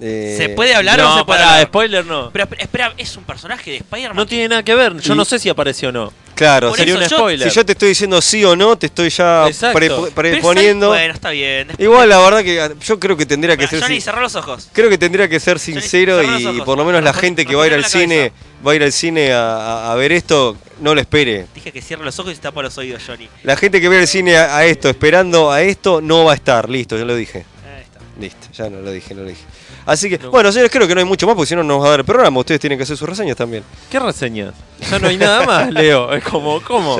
Eh, 0.00 0.34
¿Se 0.38 0.48
puede 0.50 0.74
hablar 0.74 1.00
o 1.00 1.02
no 1.02 1.08
no, 1.10 1.18
se 1.18 1.24
puede 1.24 1.38
para 1.40 1.50
hablar? 1.54 1.66
spoiler 1.68 2.06
no. 2.06 2.30
Pero 2.32 2.46
esp- 2.46 2.56
espera, 2.60 2.94
¿es 2.96 3.16
un 3.16 3.24
personaje 3.24 3.70
de 3.72 3.76
Spider-Man? 3.78 4.16
No 4.16 4.26
tiene 4.26 4.48
nada 4.48 4.62
que 4.62 4.74
ver. 4.74 4.96
Yo 5.00 5.14
Y- 5.14 5.16
no 5.16 5.24
sé 5.24 5.38
si 5.40 5.48
apareció 5.48 5.88
o 5.88 5.92
no. 5.92 6.12
Claro, 6.36 6.68
Por 6.68 6.78
sería 6.78 6.94
eso 6.94 7.02
un 7.02 7.08
yo- 7.10 7.16
spoiler. 7.16 7.50
Si 7.50 7.56
yo 7.56 7.66
te 7.66 7.72
estoy 7.72 7.88
diciendo 7.88 8.20
sí 8.22 8.44
o 8.44 8.54
no, 8.54 8.78
te 8.78 8.86
estoy 8.86 9.10
ya 9.10 9.48
pre- 9.72 9.90
preponiendo. 10.14 10.92
ahí- 10.92 11.00
Bueno, 11.00 11.14
está 11.14 11.30
bien. 11.30 11.68
Igual, 11.78 12.08
la 12.08 12.18
verdad 12.20 12.44
que 12.44 12.70
yo 12.80 13.00
creo 13.00 13.16
que 13.16 13.26
tendría 13.26 13.56
que 13.56 13.64
Bueno, 13.66 13.70
ser. 13.70 13.80
Johnny, 13.82 14.00
cerrá 14.00 14.20
los 14.20 14.36
ojos. 14.36 14.68
Creo 14.72 14.88
que 14.88 14.98
tendría 14.98 15.28
que 15.28 15.40
ser 15.40 15.58
sincero 15.58 16.22
y 16.22 16.46
ojos. 16.46 16.60
por 16.64 16.78
lo 16.78 16.84
menos 16.84 17.02
la 17.02 17.12
gente 17.12 17.44
que 17.44 17.56
va 17.56 17.64
a 17.64 17.66
ir 17.66 17.74
al 17.74 17.84
cine, 17.84 18.30
va 18.64 18.70
a 18.70 18.74
ir 18.76 18.84
al 18.84 18.92
cine 18.92 19.32
a, 19.32 19.56
a- 19.56 19.92
a 19.92 19.94
ver 19.96 20.12
esto, 20.12 20.56
no 20.80 20.94
lo 20.94 21.00
espere. 21.00 21.46
Dije 21.56 21.72
que 21.72 21.82
cierre 21.82 22.04
los 22.04 22.16
ojos 22.20 22.30
y 22.32 22.36
se 22.36 22.42
tapa 22.42 22.62
los 22.62 22.78
oídos, 22.78 23.02
Johnny. 23.04 23.28
La 23.42 23.56
gente 23.56 23.80
que 23.80 23.88
ve 23.88 23.98
al 23.98 24.06
cine 24.06 24.36
a, 24.36 24.58
a 24.58 24.64
esto, 24.64 24.88
esperando 24.88 25.50
a 25.50 25.62
esto, 25.62 26.00
no 26.00 26.24
va 26.24 26.32
a 26.32 26.34
estar. 26.36 26.70
Listo, 26.70 26.96
ya 26.96 27.04
lo 27.04 27.16
dije. 27.16 27.38
Ahí 27.66 27.82
está. 27.82 27.98
Listo, 28.20 28.46
ya 28.56 28.70
no 28.70 28.80
lo 28.80 28.92
dije, 28.92 29.12
no 29.12 29.22
lo 29.22 29.28
dije. 29.30 29.42
Así 29.88 30.10
que, 30.10 30.18
No. 30.18 30.30
bueno, 30.30 30.52
señores, 30.52 30.70
creo 30.70 30.86
que 30.86 30.94
no 30.94 31.00
hay 31.00 31.06
mucho 31.06 31.26
más 31.26 31.34
porque 31.34 31.48
si 31.48 31.56
no 31.56 31.62
nos 31.64 31.80
va 31.82 31.86
a 31.86 31.90
dar 31.90 32.00
el 32.00 32.04
programa. 32.06 32.40
Ustedes 32.40 32.60
tienen 32.60 32.78
que 32.78 32.82
hacer 32.82 32.96
sus 32.96 33.08
reseñas 33.08 33.36
también. 33.36 33.64
¿Qué 33.90 33.98
reseñas? 33.98 34.52
Ya 34.90 34.98
no 34.98 35.08
hay 35.08 35.16
nada 35.16 35.46
más, 35.46 35.72
Leo. 35.72 36.12
Es 36.12 36.22
como, 36.24 36.60
¿cómo? 36.62 36.98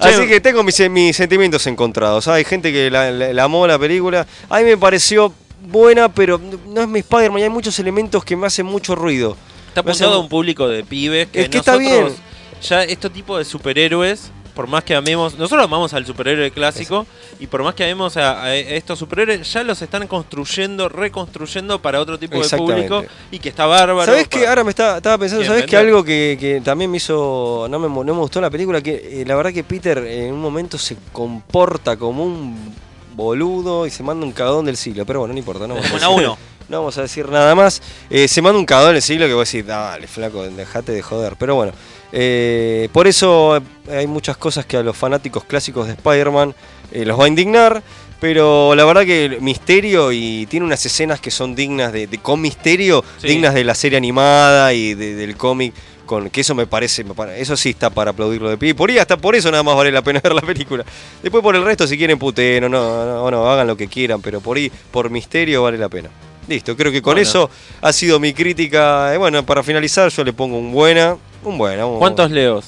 Así 0.00 0.26
que 0.26 0.40
tengo 0.40 0.62
mis, 0.64 0.90
mis 0.90 1.16
sentimientos 1.16 1.66
encontrados. 1.68 2.26
Hay 2.28 2.44
gente 2.44 2.72
que 2.72 2.90
la, 2.90 3.10
la- 3.10 3.32
la 3.32 3.42
amó 3.44 3.66
la 3.66 3.78
película. 3.78 4.26
A 4.50 4.58
mí 4.58 4.64
me 4.64 4.76
pareció 4.76 5.32
buena, 5.68 6.12
pero 6.12 6.40
no 6.66 6.82
es 6.82 6.88
mi 6.88 6.98
Spider-Man. 6.98 7.42
Hay 7.42 7.48
muchos 7.50 7.78
elementos 7.78 8.24
que 8.24 8.34
me 8.36 8.46
hacen 8.48 8.66
mucho 8.66 8.94
ruido. 8.96 9.36
Está 9.68 9.80
hace 9.82 9.90
apuntado 9.90 10.14
a 10.14 10.18
un 10.18 10.28
público 10.28 10.68
de 10.68 10.82
pibes 10.84 11.28
que 11.28 11.42
Es 11.42 11.48
que 11.48 11.58
está 11.58 11.76
nosotros 11.76 12.12
bien. 12.12 12.26
Ya 12.62 12.82
este 12.82 13.08
tipo 13.10 13.36
de 13.38 13.44
superhéroes 13.44 14.32
por 14.56 14.66
más 14.66 14.82
que 14.82 14.96
amemos, 14.96 15.38
nosotros 15.38 15.62
amamos 15.64 15.92
al 15.94 16.04
superhéroe 16.04 16.50
clásico 16.50 17.06
y 17.38 17.46
por 17.46 17.62
más 17.62 17.74
que 17.74 17.84
amemos 17.84 18.16
a, 18.16 18.42
a 18.42 18.56
estos 18.56 18.98
superhéroes, 18.98 19.52
ya 19.52 19.62
los 19.62 19.80
están 19.82 20.06
construyendo, 20.08 20.88
reconstruyendo 20.88 21.80
para 21.80 22.00
otro 22.00 22.18
tipo 22.18 22.40
de 22.42 22.56
público 22.56 23.04
y 23.30 23.38
que 23.38 23.50
está 23.50 23.66
bárbaro. 23.66 24.06
¿Sabes 24.06 24.26
qué? 24.28 24.38
para- 24.38 24.48
Ahora 24.48 24.64
me 24.64 24.70
está- 24.70 24.96
estaba 24.96 25.18
pensando, 25.18 25.44
¿sabes 25.44 25.66
qué? 25.66 25.76
vender. 25.76 25.88
Algo 25.94 26.02
que, 26.04 26.36
que 26.40 26.60
también 26.62 26.90
me 26.90 26.96
hizo. 26.96 27.66
No 27.70 27.78
me, 27.78 27.86
no 27.88 28.02
me 28.14 28.20
gustó 28.20 28.38
en 28.38 28.44
la 28.44 28.50
película, 28.50 28.80
que 28.80 29.20
eh, 29.20 29.24
la 29.26 29.36
verdad 29.36 29.52
que 29.52 29.62
Peter 29.62 29.98
en 29.98 30.32
un 30.32 30.40
momento 30.40 30.78
se 30.78 30.96
comporta 31.12 31.96
como 31.98 32.24
un 32.24 32.74
boludo 33.14 33.86
y 33.86 33.90
se 33.90 34.02
manda 34.02 34.24
un 34.26 34.32
cagadón 34.32 34.64
del 34.66 34.76
siglo. 34.76 35.04
Pero 35.06 35.20
bueno, 35.20 35.34
no 35.34 35.38
importa, 35.38 35.66
no 35.66 35.74
a 35.76 36.08
Uno 36.08 36.36
no 36.68 36.78
vamos 36.78 36.98
a 36.98 37.02
decir 37.02 37.28
nada 37.28 37.54
más. 37.54 37.80
Eh, 38.10 38.26
se 38.26 38.42
manda 38.42 38.58
un 38.58 38.66
cagadón 38.66 38.94
del 38.94 39.02
siglo 39.02 39.26
que 39.26 39.34
vos 39.34 39.50
decís, 39.50 39.66
dale, 39.66 40.06
flaco, 40.06 40.42
dejate 40.44 40.92
de 40.92 41.02
joder. 41.02 41.34
Pero 41.38 41.54
bueno, 41.54 41.72
eh, 42.12 42.88
por 42.92 43.06
eso 43.06 43.60
hay 43.90 44.06
muchas 44.06 44.36
cosas 44.36 44.64
que 44.66 44.76
a 44.76 44.82
los 44.82 44.96
fanáticos 44.96 45.44
clásicos 45.44 45.86
de 45.86 45.94
Spider-Man 45.94 46.54
eh, 46.92 47.04
los 47.04 47.18
va 47.18 47.24
a 47.24 47.28
indignar. 47.28 47.82
Pero 48.18 48.74
la 48.74 48.86
verdad 48.86 49.04
que 49.04 49.26
el 49.26 49.42
misterio 49.42 50.10
y 50.10 50.46
tiene 50.46 50.64
unas 50.64 50.84
escenas 50.86 51.20
que 51.20 51.30
son 51.30 51.54
dignas 51.54 51.92
de, 51.92 52.06
de- 52.06 52.16
con 52.16 52.40
misterio, 52.40 53.04
Sí. 53.18 53.28
dignas 53.28 53.52
de 53.52 53.62
la 53.62 53.74
serie 53.74 53.98
animada 53.98 54.72
y 54.72 54.94
de- 54.94 55.14
del 55.16 55.36
cómic, 55.36 55.74
con 56.06 56.30
que 56.30 56.40
eso 56.40 56.54
me 56.54 56.66
parece, 56.66 57.04
eso 57.36 57.56
sí 57.58 57.70
está 57.70 57.90
para 57.90 58.12
aplaudirlo 58.12 58.48
de 58.48 58.56
pie. 58.56 58.74
Por 58.74 58.88
ahí 58.88 58.96
hasta 58.96 59.18
por 59.18 59.36
eso 59.36 59.50
nada 59.50 59.62
más 59.62 59.76
vale 59.76 59.92
la 59.92 60.00
pena 60.00 60.20
ver 60.24 60.32
la 60.32 60.40
película. 60.40 60.82
Después 61.22 61.42
por 61.42 61.56
el 61.56 61.62
resto 61.64 61.86
si 61.86 61.98
quieren 61.98 62.18
puten 62.18 62.64
o 62.64 62.68
no, 62.70 63.04
no, 63.04 63.30
no, 63.30 63.50
hagan 63.50 63.66
lo 63.66 63.76
que 63.76 63.86
quieran, 63.86 64.22
pero 64.22 64.40
por 64.40 64.56
ahí 64.56 64.72
por 64.90 65.10
misterio 65.10 65.62
vale 65.64 65.76
la 65.76 65.90
pena. 65.90 66.08
Listo, 66.48 66.76
creo 66.76 66.92
que 66.92 67.02
con 67.02 67.14
Bueno. 67.14 67.28
eso 67.28 67.50
ha 67.80 67.92
sido 67.92 68.20
mi 68.20 68.32
crítica. 68.32 69.12
Eh, 69.14 69.16
bueno, 69.18 69.44
para 69.44 69.62
finalizar 69.62 70.10
yo 70.10 70.22
le 70.24 70.32
pongo 70.32 70.58
un 70.58 70.72
buena, 70.72 71.16
un 71.42 71.58
buena. 71.58 71.86
un- 71.86 71.98
¿Cuántos 71.98 72.30
leos? 72.30 72.66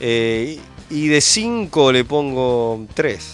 eh, 0.00 0.58
y 0.90 1.06
de 1.08 1.20
5 1.20 1.92
le 1.92 2.04
pongo 2.04 2.84
3. 2.94 3.32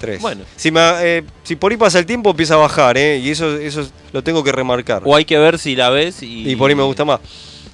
3. 0.00 0.20
Bueno. 0.20 0.44
Si, 0.56 0.70
me, 0.70 0.80
eh, 1.02 1.22
si 1.42 1.56
por 1.56 1.70
ahí 1.72 1.76
pasa 1.76 1.98
el 1.98 2.06
tiempo 2.06 2.30
empieza 2.30 2.54
a 2.54 2.58
bajar, 2.58 2.96
¿eh? 2.96 3.18
Y 3.18 3.30
eso, 3.30 3.56
eso 3.56 3.86
lo 4.12 4.22
tengo 4.24 4.42
que 4.42 4.50
remarcar. 4.52 5.02
O 5.04 5.14
hay 5.14 5.24
que 5.24 5.38
ver 5.38 5.58
si 5.58 5.76
la 5.76 5.90
ves 5.90 6.22
y. 6.22 6.50
Y 6.50 6.56
por 6.56 6.70
ahí 6.70 6.74
me 6.76 6.82
gusta 6.82 7.04
más. 7.04 7.20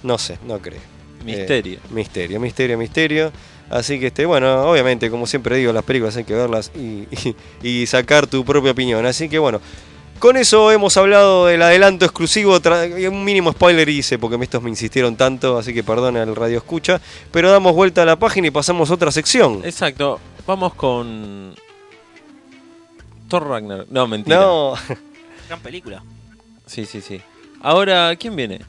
No 0.03 0.19
sé, 0.19 0.39
no 0.47 0.59
creo. 0.61 0.81
Misterio. 1.25 1.79
Misterio, 1.91 2.39
misterio, 2.41 2.79
misterio. 2.79 3.33
Así 3.71 3.99
que, 3.99 4.09
este, 4.09 4.27
bueno, 4.27 4.63
obviamente, 4.71 5.11
como 5.11 5.27
siempre 5.27 5.57
digo, 5.57 5.73
las 5.73 5.83
películas 5.85 6.17
hay 6.17 6.25
que 6.25 6.35
verlas 6.35 6.71
y, 6.77 7.07
y- 7.63 7.69
y 7.83 7.87
sacar 7.87 8.27
tu 8.27 8.45
propia 8.45 8.73
opinión. 8.73 9.05
Así 9.07 9.29
que, 9.29 9.39
bueno, 9.39 9.61
con 10.19 10.37
eso 10.37 10.71
hemos 10.73 10.97
hablado 10.97 11.47
del 11.47 11.63
adelanto 11.63 12.05
exclusivo. 12.05 12.59
Un 13.11 13.25
mínimo 13.25 13.53
spoiler 13.53 13.89
hice 13.89 14.19
porque 14.19 14.37
estos 14.43 14.63
me 14.63 14.71
insistieron 14.71 15.17
tanto, 15.17 15.59
así 15.59 15.73
que 15.75 15.83
perdona 15.85 16.23
el 16.23 16.35
radio 16.37 16.59
escucha. 16.59 17.01
Pero 17.31 17.51
damos 17.51 17.75
vuelta 17.75 18.03
a 18.03 18.05
la 18.05 18.17
página 18.19 18.49
y 18.49 18.51
pasamos 18.51 18.91
a 18.91 18.95
otra 18.95 19.11
sección. 19.11 19.61
Exacto. 19.65 20.21
Vamos 20.47 20.75
con. 20.75 21.55
Thor 23.29 23.49
Ragnar. 23.49 23.87
No, 23.91 24.07
mentira. 24.07 24.37
No, 24.39 24.75
Gran 25.49 25.61
película. 25.61 26.03
Sí, 26.67 26.87
sí, 26.87 27.01
sí. 27.01 27.21
Ahora, 27.63 28.15
¿quién 28.17 28.37
viene? 28.37 28.61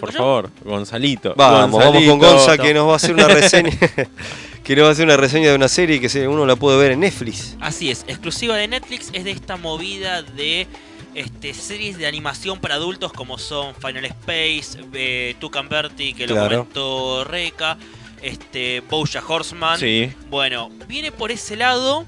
Por 0.00 0.12
favor, 0.12 0.50
Gonzalito. 0.64 1.34
vamos, 1.36 1.72
vamos 1.72 1.84
Gonzalito. 1.84 2.10
con 2.10 2.18
Gonza 2.20 2.58
que 2.58 2.72
nos 2.72 2.86
va 2.88 2.92
a 2.92 2.96
hacer 2.96 3.12
una 3.14 3.26
reseña. 3.28 3.72
que 4.68 4.76
nos 4.76 4.84
va 4.84 4.88
a 4.90 4.92
hacer 4.92 5.06
una 5.06 5.16
reseña 5.16 5.48
de 5.48 5.54
una 5.54 5.66
serie 5.66 5.98
que 5.98 6.28
uno 6.28 6.44
la 6.44 6.54
puede 6.54 6.76
ver 6.76 6.92
en 6.92 7.00
Netflix. 7.00 7.56
Así 7.58 7.90
es, 7.90 8.04
exclusiva 8.06 8.54
de 8.54 8.68
Netflix, 8.68 9.08
es 9.14 9.24
de 9.24 9.30
esta 9.30 9.56
movida 9.56 10.20
de 10.20 10.66
este, 11.14 11.54
series 11.54 11.96
de 11.96 12.06
animación 12.06 12.60
para 12.60 12.74
adultos 12.74 13.10
como 13.14 13.38
son 13.38 13.74
Final 13.76 14.04
Space, 14.04 14.78
eh, 14.92 15.34
Bertie, 15.70 16.12
que 16.12 16.26
lo 16.26 16.36
comentó 16.36 17.24
Reca, 17.24 17.78
este, 18.20 18.80
Bojack 18.80 19.30
Horseman. 19.30 19.78
Sí. 19.78 20.12
Bueno, 20.28 20.68
viene 20.86 21.12
por 21.12 21.30
ese 21.32 21.56
lado, 21.56 22.04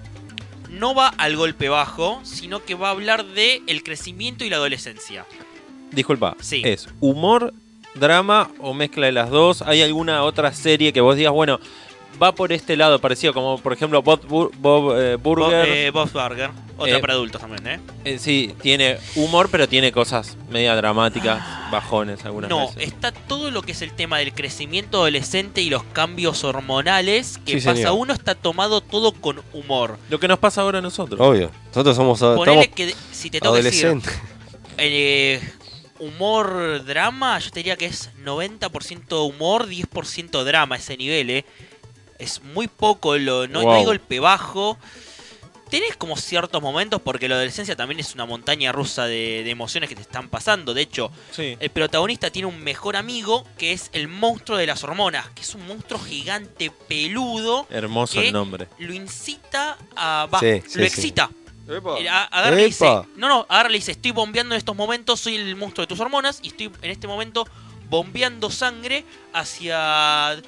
no 0.68 0.94
va 0.94 1.08
al 1.08 1.36
golpe 1.36 1.70
bajo, 1.70 2.20
sino 2.24 2.62
que 2.62 2.74
va 2.74 2.88
a 2.88 2.90
hablar 2.90 3.24
de 3.24 3.62
el 3.68 3.82
crecimiento 3.82 4.44
y 4.44 4.50
la 4.50 4.56
adolescencia. 4.56 5.24
Disculpa. 5.92 6.36
Sí. 6.40 6.60
¿Es 6.62 6.90
humor, 7.00 7.54
drama 7.94 8.50
o 8.58 8.74
mezcla 8.74 9.06
de 9.06 9.12
las 9.12 9.30
dos? 9.30 9.62
¿Hay 9.62 9.80
alguna 9.80 10.24
otra 10.24 10.52
serie 10.52 10.92
que 10.92 11.00
vos 11.00 11.16
digas, 11.16 11.32
bueno, 11.32 11.58
va 12.22 12.32
por 12.34 12.52
este 12.52 12.76
lado 12.76 12.98
parecido, 13.00 13.32
como 13.34 13.58
por 13.58 13.72
ejemplo 13.72 14.02
Bob, 14.02 14.20
Bur- 14.26 14.50
Bob, 14.58 14.94
eh, 14.98 15.16
Burger? 15.16 15.68
Eh, 15.68 15.90
Bob's 15.90 16.12
Burger, 16.12 16.50
otra 16.76 16.96
Eh, 16.96 17.00
para 17.00 17.14
adultos 17.14 17.40
también, 17.40 17.66
¿eh? 17.66 17.80
Eh, 18.04 18.18
sí, 18.18 18.54
tiene 18.62 18.98
humor, 19.16 19.48
pero 19.50 19.68
tiene 19.68 19.90
cosas 19.92 20.36
media 20.50 20.74
dramáticas, 20.76 21.42
bajones 21.70 22.24
algunas 22.24 22.50
No, 22.50 22.68
veces. 22.68 22.92
está 22.92 23.12
todo 23.12 23.50
lo 23.50 23.62
que 23.62 23.72
es 23.72 23.82
el 23.82 23.92
tema 23.92 24.18
del 24.18 24.32
crecimiento 24.34 24.98
adolescente 24.98 25.62
y 25.62 25.70
los 25.70 25.82
cambios 25.84 26.44
hormonales 26.44 27.38
que 27.46 27.60
Sí, 27.60 27.66
pasa 27.66 27.76
señor. 27.76 27.94
uno, 27.98 28.12
está 28.12 28.34
tomado 28.34 28.80
todo 28.80 29.12
con 29.12 29.42
humor. 29.52 29.98
Lo 30.10 30.20
que 30.20 30.28
nos 30.28 30.38
pasa 30.38 30.60
ahora 30.62 30.78
a 30.78 30.82
nosotros. 30.82 31.18
Obvio. 31.20 31.50
Nosotros 31.68 31.96
somos 31.96 32.22
ah, 32.22 32.34
Ponele 32.36 32.62
estamos 32.62 32.76
que 32.76 32.94
si 33.12 33.30
te 33.30 33.40
tengo 33.40 33.54
que 33.54 33.62
decir 33.62 33.98
eh, 34.78 35.40
humor 35.98 36.84
drama, 36.84 37.38
yo 37.38 37.50
te 37.50 37.60
diría 37.60 37.76
que 37.76 37.86
es 37.86 38.10
90% 38.24 39.26
humor, 39.28 39.66
10% 39.68 40.44
drama 40.44 40.76
ese 40.76 40.96
nivel, 40.96 41.30
¿eh? 41.30 41.44
Es 42.20 42.42
muy 42.42 42.68
poco, 42.68 43.16
lo, 43.18 43.48
no, 43.48 43.60
no 43.60 43.66
Wow. 43.66 43.74
hay 43.74 43.84
golpe 43.84 44.20
bajo. 44.20 44.78
Tenés 45.70 45.94
como 45.96 46.16
ciertos 46.16 46.60
momentos 46.60 47.00
porque 47.00 47.28
la 47.28 47.36
adolescencia 47.36 47.76
también 47.76 48.00
es 48.00 48.12
una 48.14 48.26
montaña 48.26 48.72
rusa 48.72 49.06
de, 49.06 49.42
de 49.44 49.50
emociones 49.50 49.88
que 49.88 49.94
te 49.94 50.02
están 50.02 50.28
pasando. 50.28 50.74
De 50.74 50.82
hecho, 50.82 51.12
Sí. 51.30 51.56
el 51.60 51.70
protagonista 51.70 52.28
tiene 52.30 52.46
un 52.46 52.60
mejor 52.60 52.96
amigo 52.96 53.46
que 53.56 53.72
es 53.72 53.88
el 53.92 54.08
monstruo 54.08 54.58
de 54.58 54.66
las 54.66 54.82
hormonas, 54.82 55.28
que 55.30 55.42
es 55.42 55.54
un 55.54 55.64
monstruo 55.68 56.00
gigante 56.00 56.72
peludo. 56.88 57.66
Hermoso 57.70 58.20
el 58.20 58.32
nombre. 58.32 58.66
Lo 58.78 58.92
incita 58.92 59.78
a. 59.94 60.26
va, 60.32 60.40
Sí, 60.40 60.60
sí, 60.66 60.78
lo 60.78 60.84
sí. 60.86 60.88
excita. 60.88 61.30
Eh, 61.68 62.08
a- 62.08 62.24
Agarra 62.24 62.56
y 62.56 62.60
le 62.62 62.66
dice. 62.66 62.84
Epa. 62.84 63.06
No, 63.16 63.28
no, 63.28 63.46
agarra 63.48 63.70
y 63.70 63.74
dice: 63.74 63.92
Estoy 63.92 64.10
bombeando 64.10 64.56
en 64.56 64.58
estos 64.58 64.74
momentos, 64.74 65.20
soy 65.20 65.36
el 65.36 65.54
monstruo 65.54 65.84
de 65.86 65.88
tus 65.88 66.00
hormonas 66.00 66.40
y 66.42 66.48
estoy 66.48 66.72
en 66.82 66.90
este 66.90 67.06
momento 67.06 67.46
bombeando 67.88 68.50
sangre 68.50 69.04
hacia 69.32 70.42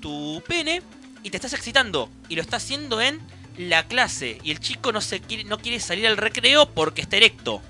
tu 0.00 0.42
pene 0.48 0.82
y 1.24 1.30
te 1.30 1.36
estás 1.38 1.52
excitando. 1.54 2.08
Y 2.28 2.36
lo 2.36 2.42
está 2.42 2.58
haciendo 2.58 3.00
en 3.02 3.20
la 3.58 3.88
clase. 3.88 4.38
Y 4.44 4.52
el 4.52 4.60
chico 4.60 4.92
no, 4.92 5.00
se 5.00 5.18
quiere, 5.20 5.42
no 5.44 5.58
quiere 5.58 5.80
salir 5.80 6.06
al 6.06 6.16
recreo 6.16 6.66
porque 6.70 7.00
está 7.02 7.16
erecto. 7.16 7.60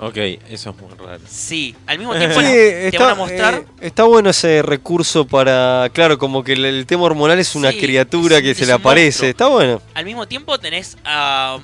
Ok, 0.00 0.16
eso 0.16 0.70
es 0.70 0.76
muy 0.76 0.94
raro. 0.96 1.20
Sí, 1.28 1.74
al 1.88 1.98
mismo 1.98 2.14
tiempo 2.14 2.38
Sí, 2.40 2.46
te 2.46 2.86
está, 2.86 3.02
van 3.02 3.10
a 3.10 3.14
mostrar. 3.16 3.54
eh, 3.54 3.64
está 3.80 4.04
bueno 4.04 4.30
ese 4.30 4.62
recurso 4.62 5.26
para. 5.26 5.90
Claro, 5.92 6.18
como 6.18 6.44
que 6.44 6.52
el, 6.52 6.64
el 6.64 6.86
tema 6.86 7.02
hormonal 7.02 7.40
es 7.40 7.56
una 7.56 7.72
Sí, 7.72 7.78
criatura 7.80 8.36
es 8.36 8.42
que 8.44 8.54
se 8.54 8.64
le 8.66 8.74
aparece. 8.74 9.06
monstruo. 9.24 9.30
Está 9.30 9.46
bueno. 9.48 9.82
Al 9.94 10.04
mismo 10.04 10.28
tiempo 10.28 10.56
tenés 10.60 10.96
a 11.04 11.58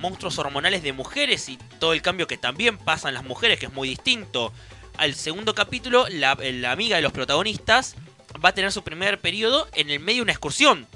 monstruos 0.00 0.36
hormonales 0.38 0.82
de 0.82 0.92
mujeres 0.92 1.48
y 1.48 1.56
todo 1.78 1.92
el 1.92 2.02
cambio 2.02 2.26
que 2.26 2.36
también 2.36 2.76
pasan 2.78 3.14
las 3.14 3.22
mujeres, 3.24 3.60
que 3.60 3.66
es 3.66 3.72
muy 3.72 3.88
distinto. 3.88 4.52
Al 4.96 5.14
segundo 5.14 5.54
capítulo, 5.54 6.06
la, 6.10 6.36
la 6.40 6.72
amiga 6.72 6.96
de 6.96 7.02
los 7.02 7.12
protagonistas 7.12 7.94
va 8.42 8.50
a 8.50 8.54
tener 8.54 8.72
su 8.72 8.82
primer 8.82 9.20
periodo 9.20 9.68
en 9.74 9.90
el 9.90 10.00
medio 10.00 10.18
de 10.18 10.22
una 10.22 10.32
excursión. 10.32 10.86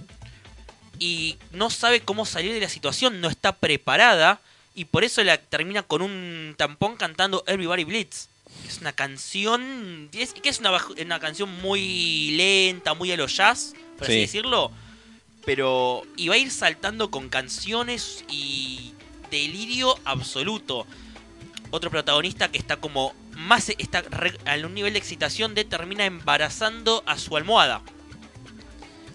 Y 0.98 1.36
no 1.52 1.70
sabe 1.70 2.00
cómo 2.00 2.26
salir 2.26 2.52
de 2.52 2.60
la 2.60 2.68
situación, 2.68 3.20
no 3.20 3.28
está 3.28 3.52
preparada. 3.52 4.40
Y 4.74 4.86
por 4.86 5.04
eso 5.04 5.22
la 5.24 5.36
termina 5.38 5.82
con 5.82 6.02
un 6.02 6.54
tampón 6.56 6.96
cantando 6.96 7.44
Everybody 7.46 7.84
Blitz. 7.84 8.28
Es 8.66 8.78
una 8.80 8.92
canción. 8.92 10.08
es- 10.12 10.32
que 10.34 10.48
es 10.48 10.58
una, 10.60 11.20
canción 11.20 11.50
muy 11.60 12.32
lenta, 12.32 12.94
muy 12.94 13.12
a 13.12 13.16
lo 13.16 13.26
jazz, 13.26 13.74
por 13.96 14.04
así 14.06 14.14
Sí. 14.14 14.20
decirlo 14.20 14.72
pero 15.44 16.02
iba 16.18 16.34
a 16.34 16.36
ir 16.36 16.50
saltando 16.50 17.10
con 17.10 17.30
canciones 17.30 18.22
y 18.28 18.92
delirio 19.30 19.98
absoluto. 20.04 20.86
Otro 21.70 21.90
protagonista 21.90 22.48
que 22.50 22.58
está 22.58 22.76
como 22.76 23.14
más 23.36 23.68
está 23.70 24.00
re- 24.02 24.38
a 24.46 24.54
un 24.66 24.74
nivel 24.74 24.92
de 24.94 24.98
excitación 24.98 25.54
de 25.54 25.64
termina 25.64 26.04
embarazando 26.06 27.02
a 27.06 27.18
su 27.18 27.36
almohada. 27.36 27.82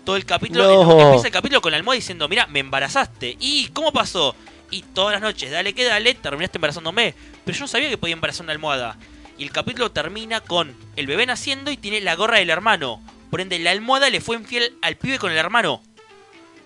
Todo 0.06 0.16
el 0.18 0.26
capítulo 0.26 0.84
No. 0.84 1.00
empieza 1.08 1.28
el 1.28 1.34
capítulo 1.34 1.62
con 1.62 1.72
la 1.72 1.78
almohada 1.78 1.96
diciendo, 1.96 2.28
"Mira, 2.28 2.46
me 2.48 2.60
embarazaste." 2.60 3.38
¿Y 3.39 3.68
cómo 3.70 3.92
pasó? 3.94 4.36
Y 4.70 4.82
todas 4.82 5.13
las 5.13 5.22
noches, 5.22 5.50
dale 5.52 5.74
que 5.74 5.84
dale, 5.86 6.13
terminaste 6.16 6.58
embarazándome. 6.58 7.13
Pero 7.46 7.58
yo 7.58 7.62
no 7.63 7.68
sabía 7.68 7.89
que 7.89 7.98
podía 7.98 8.13
embarazar 8.13 8.44
una 8.44 8.54
almohada. 8.54 8.98
Y 9.38 9.44
el 9.44 9.52
capítulo 9.52 9.92
termina 9.92 10.42
con 10.42 10.75
el 10.96 11.08
bebé 11.08 11.25
naciendo 11.25 11.71
y 11.71 11.77
tiene 11.77 12.02
la 12.02 12.15
gorra 12.15 12.38
del 12.38 12.50
hermano. 12.50 13.02
Por 13.32 13.40
ende, 13.42 13.58
la 13.60 13.71
almohada 13.71 14.10
le 14.10 14.19
fue 14.21 14.36
infiel 14.36 14.75
al 14.82 14.96
pibe 14.98 15.19
con 15.19 15.32
el 15.32 15.38
hermano. 15.38 15.82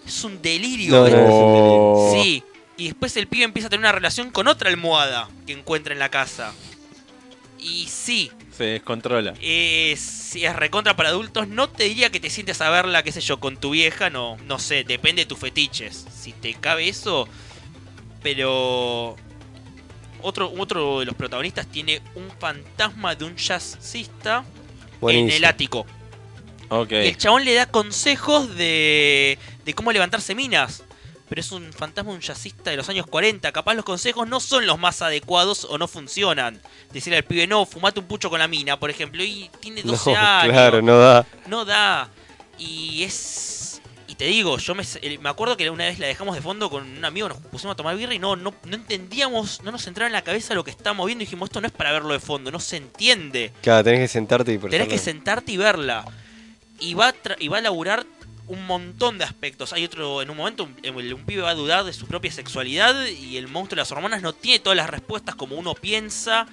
Es 0.05 0.23
un 0.23 0.41
delirio. 0.41 0.91
No, 1.01 1.07
¿eh? 1.07 1.11
no, 1.11 1.17
es 1.17 1.23
un 1.29 1.53
delirio. 1.53 2.23
Sí. 2.23 2.43
Y 2.77 2.85
después 2.85 3.17
el 3.17 3.27
pibe 3.27 3.43
empieza 3.43 3.67
a 3.67 3.69
tener 3.69 3.81
una 3.81 3.91
relación 3.91 4.29
con 4.29 4.47
otra 4.47 4.69
almohada 4.69 5.29
que 5.45 5.53
encuentra 5.53 5.93
en 5.93 5.99
la 5.99 6.09
casa. 6.09 6.53
Y 7.59 7.87
sí, 7.87 8.31
Se 8.55 8.65
descontrola. 8.65 9.33
es, 9.41 9.99
sí, 9.99 10.45
es 10.45 10.55
recontra 10.55 10.95
para 10.95 11.09
adultos. 11.09 11.47
No 11.47 11.69
te 11.69 11.85
diría 11.85 12.11
que 12.11 12.19
te 12.19 12.29
sientes 12.29 12.61
a 12.61 12.69
verla, 12.69 13.01
qué 13.01 13.11
sé 13.11 13.19
yo, 13.21 13.39
con 13.39 13.57
tu 13.57 13.71
vieja. 13.71 14.11
No, 14.11 14.37
no 14.45 14.59
sé, 14.59 14.83
depende 14.83 15.23
de 15.23 15.25
tus 15.25 15.39
fetiches. 15.39 16.05
Si 16.15 16.33
te 16.33 16.53
cabe 16.53 16.87
eso. 16.87 17.27
Pero 18.21 19.15
otro, 20.21 20.51
otro 20.57 20.99
de 20.99 21.05
los 21.05 21.15
protagonistas 21.15 21.67
tiene 21.67 22.01
un 22.15 22.29
fantasma 22.39 23.15
de 23.15 23.25
un 23.25 23.35
jazzista 23.35 24.43
en 25.01 25.29
el 25.31 25.45
ático. 25.45 25.85
Ok. 26.69 26.91
Y 26.91 26.95
el 27.07 27.17
chabón 27.17 27.45
le 27.45 27.53
da 27.53 27.65
consejos 27.65 28.55
de, 28.55 29.39
de 29.65 29.73
cómo 29.73 29.91
levantarse 29.91 30.35
minas. 30.35 30.83
Pero 31.29 31.41
es 31.41 31.51
un 31.51 31.73
fantasma, 31.73 32.11
un 32.11 32.21
jazzista 32.21 32.69
de 32.71 32.77
los 32.77 32.87
años 32.89 33.05
40. 33.05 33.51
Capaz 33.51 33.73
los 33.73 33.83
consejos 33.83 34.27
no 34.27 34.39
son 34.39 34.65
los 34.65 34.79
más 34.79 35.01
adecuados 35.01 35.65
o 35.69 35.77
no 35.77 35.87
funcionan. 35.87 36.61
Decirle 36.93 37.17
al 37.17 37.23
pibe, 37.25 37.47
no, 37.47 37.65
fumate 37.65 37.99
un 37.99 38.05
pucho 38.07 38.29
con 38.29 38.39
la 38.39 38.47
mina, 38.47 38.79
por 38.79 38.89
ejemplo. 38.89 39.21
Y 39.23 39.49
tiene 39.59 39.81
12 39.83 40.11
No, 40.13 40.17
años. 40.19 40.53
claro, 40.53 40.81
no 40.81 40.97
da. 40.99 41.25
No 41.47 41.65
da. 41.65 42.09
Y 42.57 43.03
es. 43.03 43.81
Y 44.09 44.15
te 44.15 44.23
digo, 44.23 44.57
yo 44.57 44.73
me, 44.73 44.83
me 45.21 45.29
acuerdo 45.29 45.57
que 45.57 45.69
una 45.69 45.83
vez 45.83 45.99
la 45.99 46.07
dejamos 46.07 46.33
de 46.33 46.41
fondo 46.41 46.69
con 46.69 46.89
un 46.89 47.03
amigo, 47.03 47.27
nos 47.27 47.39
pusimos 47.39 47.73
a 47.73 47.75
tomar 47.75 47.97
birra 47.97 48.13
y 48.13 48.19
no, 48.19 48.37
no, 48.37 48.53
no 48.63 48.75
entendíamos, 48.75 49.61
no 49.63 49.71
nos 49.73 49.85
entraba 49.85 50.07
en 50.07 50.13
la 50.13 50.21
cabeza 50.23 50.53
lo 50.53 50.63
que 50.63 50.71
estábamos 50.71 51.07
viendo. 51.07 51.23
Y 51.23 51.25
dijimos, 51.25 51.49
esto 51.49 51.59
no 51.59 51.67
es 51.67 51.73
para 51.73 51.91
verlo 51.91 52.13
de 52.13 52.21
fondo, 52.21 52.49
no 52.49 52.61
se 52.61 52.77
entiende. 52.77 53.51
Claro, 53.61 53.83
tenés 53.83 53.99
que 53.99 54.07
sentarte 54.07 54.53
y 54.53 54.57
Tenés 54.59 54.87
que 54.87 54.97
sentarte 54.97 55.51
y 55.51 55.57
verla. 55.57 56.05
Y 56.79 56.93
va, 56.93 57.09
a 57.09 57.13
tra- 57.13 57.35
y 57.37 57.49
va 57.49 57.57
a 57.57 57.61
laburar 57.61 58.05
un 58.47 58.65
montón 58.65 59.17
de 59.17 59.25
aspectos. 59.25 59.73
Hay 59.73 59.83
otro, 59.85 60.21
en 60.21 60.29
un 60.29 60.37
momento, 60.37 60.63
un, 60.63 60.75
el- 60.83 61.13
un 61.13 61.23
pibe 61.25 61.41
va 61.41 61.49
a 61.51 61.55
dudar 61.55 61.83
de 61.83 61.93
su 61.93 62.05
propia 62.07 62.31
sexualidad 62.31 63.05
y 63.07 63.37
el 63.37 63.47
monstruo 63.47 63.75
de 63.75 63.81
las 63.81 63.91
hormonas 63.91 64.21
no 64.21 64.33
tiene 64.33 64.59
todas 64.59 64.77
las 64.77 64.89
respuestas 64.89 65.35
como 65.35 65.55
uno 65.55 65.73
piensa. 65.75 66.47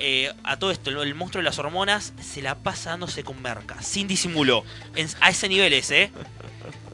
Eh, 0.00 0.32
a 0.44 0.56
todo 0.58 0.70
esto, 0.70 0.90
el, 0.90 1.14
monstruo 1.16 1.40
de 1.40 1.44
las 1.44 1.58
hormonas 1.58 2.12
se 2.22 2.40
la 2.40 2.54
pasa 2.56 2.90
dándose 2.90 3.24
con 3.24 3.42
merca, 3.42 3.82
sin 3.82 4.06
disimulo. 4.06 4.64
En- 4.94 5.08
a 5.20 5.30
ese 5.30 5.48
nivel 5.48 5.72
¿eh? 5.72 6.10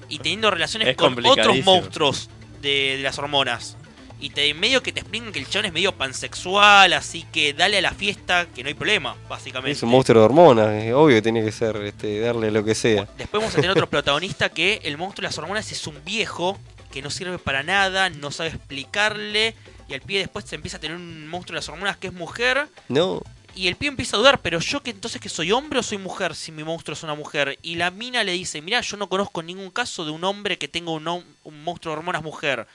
Y 0.08 0.18
teniendo 0.18 0.50
relaciones 0.50 0.88
Es 0.88 0.96
con 0.96 1.14
otros 1.26 1.62
monstruos 1.64 2.30
de, 2.62 2.96
de 2.96 3.02
las 3.02 3.18
hormonas. 3.18 3.76
Y 4.24 4.30
te, 4.30 4.54
medio 4.54 4.82
que 4.82 4.90
te 4.90 5.00
explican 5.00 5.32
que 5.32 5.38
el 5.38 5.46
chabón 5.46 5.66
es 5.66 5.72
medio 5.74 5.92
pansexual, 5.92 6.94
así 6.94 7.26
que 7.30 7.52
dale 7.52 7.76
a 7.76 7.82
la 7.82 7.92
fiesta 7.92 8.46
que 8.46 8.62
no 8.62 8.68
hay 8.68 8.74
problema, 8.74 9.14
básicamente. 9.28 9.72
Es 9.72 9.82
un 9.82 9.90
monstruo 9.90 10.18
de 10.18 10.24
hormonas, 10.24 10.82
es 10.82 10.94
obvio 10.94 11.16
que 11.16 11.20
tiene 11.20 11.44
que 11.44 11.52
ser, 11.52 11.76
este, 11.76 12.20
darle 12.20 12.50
lo 12.50 12.64
que 12.64 12.74
sea. 12.74 13.06
Después 13.18 13.42
vamos 13.42 13.52
a 13.52 13.56
tener 13.56 13.70
otro 13.70 13.86
protagonista 13.90 14.48
que 14.48 14.80
el 14.84 14.96
monstruo 14.96 15.24
de 15.24 15.28
las 15.28 15.36
hormonas 15.36 15.70
es 15.70 15.86
un 15.86 16.02
viejo 16.06 16.58
que 16.90 17.02
no 17.02 17.10
sirve 17.10 17.38
para 17.38 17.62
nada, 17.62 18.08
no 18.08 18.30
sabe 18.30 18.48
explicarle. 18.48 19.54
Y 19.88 19.92
al 19.92 20.00
pie 20.00 20.20
después 20.20 20.46
se 20.46 20.54
empieza 20.54 20.78
a 20.78 20.80
tener 20.80 20.96
un 20.96 21.28
monstruo 21.28 21.56
de 21.56 21.58
las 21.58 21.68
hormonas 21.68 21.98
que 21.98 22.06
es 22.06 22.14
mujer. 22.14 22.66
No, 22.88 23.20
Y 23.54 23.68
el 23.68 23.76
pie 23.76 23.88
empieza 23.88 24.16
a 24.16 24.20
dudar, 24.20 24.40
pero 24.40 24.58
yo 24.58 24.82
que 24.82 24.90
entonces 24.90 25.20
que 25.20 25.28
soy 25.28 25.52
hombre 25.52 25.80
o 25.80 25.82
soy 25.82 25.98
mujer 25.98 26.34
si 26.34 26.50
mi 26.50 26.64
monstruo 26.64 26.94
es 26.94 27.02
una 27.02 27.14
mujer. 27.14 27.58
Y 27.60 27.74
la 27.74 27.90
mina 27.90 28.24
le 28.24 28.32
dice, 28.32 28.62
mira, 28.62 28.80
yo 28.80 28.96
no 28.96 29.10
conozco 29.10 29.42
ningún 29.42 29.70
caso 29.70 30.06
de 30.06 30.12
un 30.12 30.24
hombre 30.24 30.56
que 30.56 30.66
tenga 30.66 30.92
un, 30.92 31.02
monstruo 31.44 31.92
de 31.92 31.98
hormonas 31.98 32.22
mujer. 32.22 32.66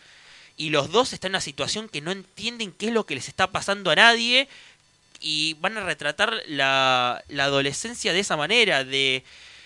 Y 0.59 0.71
los 0.71 0.91
dos 0.91 1.13
están 1.13 1.29
en 1.29 1.35
una 1.35 1.41
situación 1.41 1.87
que 1.87 2.01
no 2.01 2.11
entienden 2.11 2.73
qué 2.73 2.87
es 2.87 2.93
lo 2.93 3.05
que 3.05 3.15
les 3.15 3.29
está 3.29 3.49
pasando 3.49 3.91
a 3.91 3.95
nadie. 3.95 4.49
Y 5.21 5.53
van 5.61 5.77
a 5.77 5.85
retratar 5.85 6.33
la, 6.47 7.23
adolescencia 7.29 8.11
de 8.11 8.19
esa 8.19 8.35
manera, 8.35 8.83
de 8.83 9.23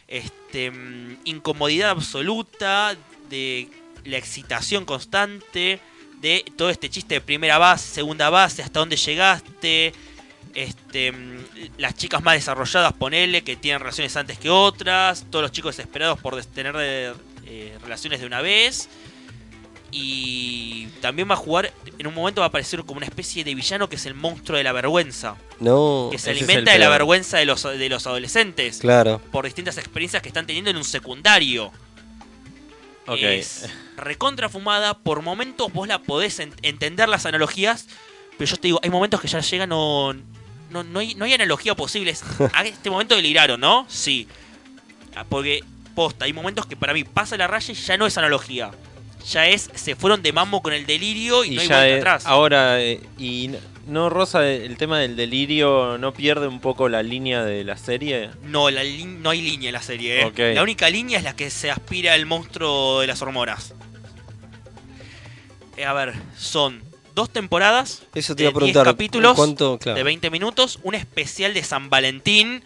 este, 0.08 0.70
mm, 0.70 1.22
incomodidad 1.26 1.90
absoluta, 1.90 2.96
de 3.28 3.70
la 4.06 4.18
excitación 4.18 4.86
constante, 4.86 5.80
de 6.22 6.46
todo 6.56 6.70
este 6.70 6.92
chiste 6.92 7.16
de 7.16 7.22
primera 7.22 7.58
base, 7.58 7.92
segunda 7.92 8.30
base, 8.30 8.62
hasta 8.62 8.80
dónde 8.80 8.96
llegaste, 8.96 9.94
este, 10.54 11.12
mm, 11.12 11.46
las 11.80 11.96
chicas 11.96 12.22
más 12.22 12.36
desarrolladas, 12.36 12.94
ponele, 12.94 13.44
que 13.44 13.56
tienen 13.56 13.80
relaciones 13.80 14.16
antes 14.16 14.38
que 14.38 14.52
otras, 14.52 15.26
todos 15.32 15.42
los 15.42 15.52
chicos 15.52 15.76
desesperados 15.76 16.20
por 16.20 16.40
tener 16.46 16.76
eh, 16.78 17.78
relaciones 17.82 18.20
de 18.20 18.28
una 18.28 18.42
vez. 18.42 18.90
Y 19.96 20.88
también 21.02 21.30
va 21.30 21.34
a 21.34 21.38
jugar, 21.38 21.72
en 22.00 22.08
un 22.08 22.16
momento 22.16 22.42
va 22.42 22.46
a 22.46 22.48
aparecer 22.50 22.84
como 22.84 22.98
una 22.98 23.06
especie 23.06 23.44
de 23.44 23.54
villano 23.54 23.88
que 23.90 23.96
es 23.98 24.06
el 24.08 24.16
monstruo 24.16 24.58
de 24.58 24.64
la 24.64 24.72
vergüenza, 24.72 25.36
no. 25.60 26.10
que 26.12 26.18
se 26.18 26.32
alimenta 26.32 26.72
de 26.74 26.80
la 26.80 26.90
vergüenza 26.90 27.38
de 27.38 27.46
los, 27.46 27.62
de 27.62 27.90
los 27.90 28.08
adolescentes 28.08 28.80
Claro. 28.80 29.22
por 29.32 29.46
distintas 29.46 29.78
experiencias 29.78 30.24
que 30.24 30.30
están 30.30 30.48
teniendo 30.48 30.72
en 30.72 30.78
un 30.78 30.84
secundario. 30.84 31.72
Ok. 33.06 33.20
Es 33.22 33.70
recontra 33.98 34.50
fumada, 34.50 34.98
por 34.98 35.22
momentos 35.22 35.72
vos 35.72 35.88
la 35.88 36.00
podés 36.00 36.40
en- 36.40 36.54
entender 36.64 37.08
las 37.08 37.28
analogías, 37.28 37.88
pero 38.38 38.50
yo 38.50 38.58
te 38.58 38.70
digo, 38.70 38.80
hay 38.82 38.90
momentos 38.90 39.22
que 39.22 39.28
ya 39.28 39.42
llega, 39.42 39.68
no, 39.68 40.14
no, 40.72 40.84
no, 40.84 41.00
hay, 41.00 41.14
no 41.14 41.26
hay 41.26 41.34
analogía 41.34 41.76
posible. 41.76 42.16
A 42.54 42.64
este 42.64 42.90
momento 42.90 43.16
deliraron, 43.16 43.60
¿no? 43.60 43.86
Sí. 43.90 44.28
Ah, 45.16 45.24
Porque, 45.30 45.64
posta, 45.94 46.26
hay 46.26 46.34
momentos 46.34 46.66
que 46.66 46.76
para 46.76 46.94
mí 46.94 47.04
pasa 47.04 47.38
la 47.38 47.46
raya 47.46 47.72
y 47.72 47.76
ya 47.76 47.96
no 47.98 48.08
es 48.08 48.18
analogía. 48.18 48.72
Ya 49.30 49.48
es, 49.48 49.70
se 49.74 49.96
fueron 49.96 50.22
de 50.22 50.34
mambo 50.34 50.62
con 50.62 50.74
el 50.74 50.86
delirio 50.86 51.44
y, 51.46 51.52
no 51.52 51.62
hay 51.62 51.68
ya 51.68 51.76
vuelta 51.78 51.88
es- 51.96 52.00
atrás. 52.02 52.26
ahora, 52.26 52.82
eh, 52.82 53.00
y 53.18 53.52
no, 53.88 54.10
Rosa, 54.10 54.46
el 54.48 54.76
tema 54.78 55.00
del 55.00 55.16
delirio 55.16 55.98
no 55.98 56.14
pierde 56.14 56.48
un 56.48 56.60
poco 56.60 56.90
la 56.90 57.04
línea 57.04 57.44
de 57.44 57.64
la 57.64 57.78
serie. 57.78 58.32
No, 58.44 58.70
la 58.70 58.82
no 58.84 59.30
hay 59.30 59.42
línea 59.42 59.70
en 59.70 59.74
la 59.74 59.82
serie, 59.82 60.22
¿eh? 60.28 60.54
La 60.56 60.64
única 60.64 60.90
línea 60.90 61.18
es 61.18 61.24
la 61.24 61.36
que 61.36 61.50
se 61.50 61.72
aspira 61.72 62.16
el 62.16 62.26
monstruo 62.26 63.00
de 63.02 63.08
las 63.08 63.22
hormonas. 63.22 63.74
Eh, 65.78 65.86
a 65.86 65.94
ver, 65.94 66.14
son 66.38 66.84
dos 67.16 67.30
temporadas 67.32 68.04
Eso 68.14 68.36
te 68.36 68.44
de 68.44 68.50
iba 68.50 68.50
a 68.50 68.54
10 68.54 68.72
preguntar. 68.74 68.86
capítulos 68.86 69.36
¿Cuánto? 69.36 69.78
Claro. 69.80 69.98
de 69.98 70.04
20 70.04 70.30
minutos, 70.30 70.80
un 70.84 70.96
especial 70.96 71.54
de 71.54 71.64
San 71.64 71.90
Valentín, 71.90 72.64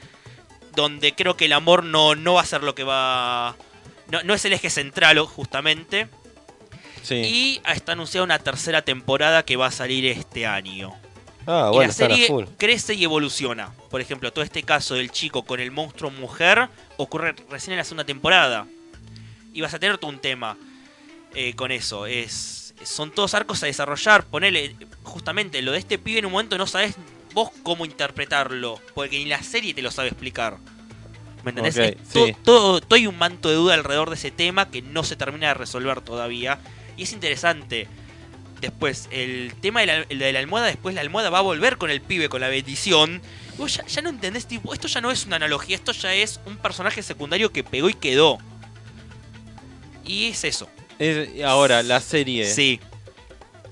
donde 0.76 1.14
creo 1.16 1.38
que 1.38 1.46
el 1.46 1.54
amor 1.54 1.84
no, 1.84 2.16
no 2.16 2.34
va 2.36 2.42
a 2.42 2.46
ser 2.46 2.64
lo 2.64 2.76
que 2.76 2.84
va... 2.84 3.56
No, 4.10 4.24
no 4.24 4.34
es 4.34 4.46
el 4.46 4.54
eje 4.54 4.70
central, 4.70 5.20
justamente. 5.20 6.08
Sí. 7.08 7.16
Y 7.16 7.62
está 7.72 7.94
anunciada 7.94 8.26
una 8.26 8.40
tercera 8.40 8.82
temporada 8.82 9.44
que 9.46 9.56
va 9.56 9.68
a 9.68 9.72
salir 9.72 10.06
este 10.06 10.46
año. 10.46 10.94
Ah, 11.46 11.70
y 11.72 11.76
bueno, 11.76 11.88
la 11.88 11.94
serie 11.94 12.28
full. 12.28 12.44
crece 12.58 12.94
y 12.96 13.06
evoluciona. 13.06 13.72
Por 13.90 14.02
ejemplo, 14.02 14.34
todo 14.34 14.44
este 14.44 14.64
caso 14.64 14.96
del 14.96 15.10
chico 15.12 15.44
con 15.44 15.62
el 15.62 15.72
monstruo 15.72 16.12
mujer 16.12 16.68
ocurre 16.98 17.34
recién 17.50 17.72
en 17.74 17.78
la 17.78 17.84
segunda 17.86 18.04
temporada. 18.04 18.68
Y 19.54 19.62
vas 19.62 19.74
a 19.74 19.80
tener 19.80 19.98
todo 19.98 20.12
un 20.12 20.20
tema 20.20 20.58
eh, 21.34 21.54
con 21.56 21.72
eso. 21.72 22.06
Es, 22.06 22.74
son 22.84 23.12
todos 23.12 23.34
arcos 23.34 23.64
a 23.64 23.68
desarrollar. 23.68 24.26
Ponele, 24.26 24.76
justamente, 25.04 25.62
lo 25.62 25.72
de 25.72 25.78
este 25.80 25.98
pibe 25.98 26.20
en 26.20 26.26
un 26.26 26.34
momento 26.34 26.58
no 26.58 26.68
sabes 26.68 26.96
vos 27.34 27.52
cómo 27.64 27.86
interpretarlo. 27.86 28.82
Porque 28.94 29.18
ni 29.20 29.26
la 29.26 29.42
serie 29.42 29.74
te 29.74 29.82
lo 29.82 29.90
sabe 29.92 30.10
explicar. 30.10 30.58
¿Me 31.46 31.52
entendés? 31.52 31.78
Ok, 31.78 31.84
Es 31.84 32.10
to- 32.10 32.26
sí. 32.26 32.36
todo, 32.44 32.82
todo 32.82 32.96
hay 32.96 33.08
un 33.08 33.18
manto 33.18 33.48
de 33.48 33.56
duda 33.56 33.74
alrededor 33.76 34.10
de 34.10 34.16
ese 34.18 34.32
tema 34.32 34.70
que 34.70 34.82
no 34.82 35.06
se 35.06 35.16
termina 35.16 35.48
de 35.48 35.54
resolver 35.54 36.02
todavía. 36.02 36.60
Y 36.98 37.04
es 37.04 37.14
interesante. 37.14 37.88
Después, 38.60 39.08
el 39.12 39.54
tema 39.62 39.82
de 39.82 39.86
la, 39.86 39.96
el 40.10 40.18
de 40.20 40.34
la 40.34 40.40
almohada, 40.40 40.66
después 40.68 40.96
la 40.96 41.02
almohada 41.02 41.30
va 41.30 41.38
a 41.40 41.42
volver 41.42 41.78
con 41.78 41.92
el 41.92 42.02
pibe, 42.02 42.28
con 42.28 42.42
la 42.42 42.48
bendición. 42.50 43.22
Y 43.54 43.58
Vos 43.58 43.76
ya, 43.76 43.86
ya 43.86 44.02
no 44.02 44.10
entendés, 44.10 44.48
tipo, 44.48 44.74
esto 44.74 44.88
ya 44.88 45.00
no 45.00 45.12
es 45.12 45.26
una 45.28 45.36
analogía, 45.36 45.76
esto 45.76 45.92
ya 45.92 46.14
es 46.14 46.40
un 46.48 46.58
personaje 46.58 47.04
secundario 47.04 47.52
que 47.52 47.64
pegó 47.64 47.88
y 47.90 47.94
quedó. 47.94 48.40
Y 50.06 50.28
es 50.28 50.44
eso. 50.44 50.68
Es- 51.00 51.44
ahora, 51.44 51.84
la 51.84 52.00
serie. 52.02 52.46
Sí. 52.52 52.80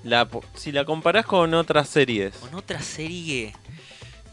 La, 0.04 0.28
po- 0.28 0.44
si 0.54 0.70
la 0.70 0.84
comparás 0.84 1.26
con 1.26 1.52
otras 1.54 1.88
series. 1.88 2.34
Con 2.36 2.54
otra 2.54 2.80
serie. 2.80 3.54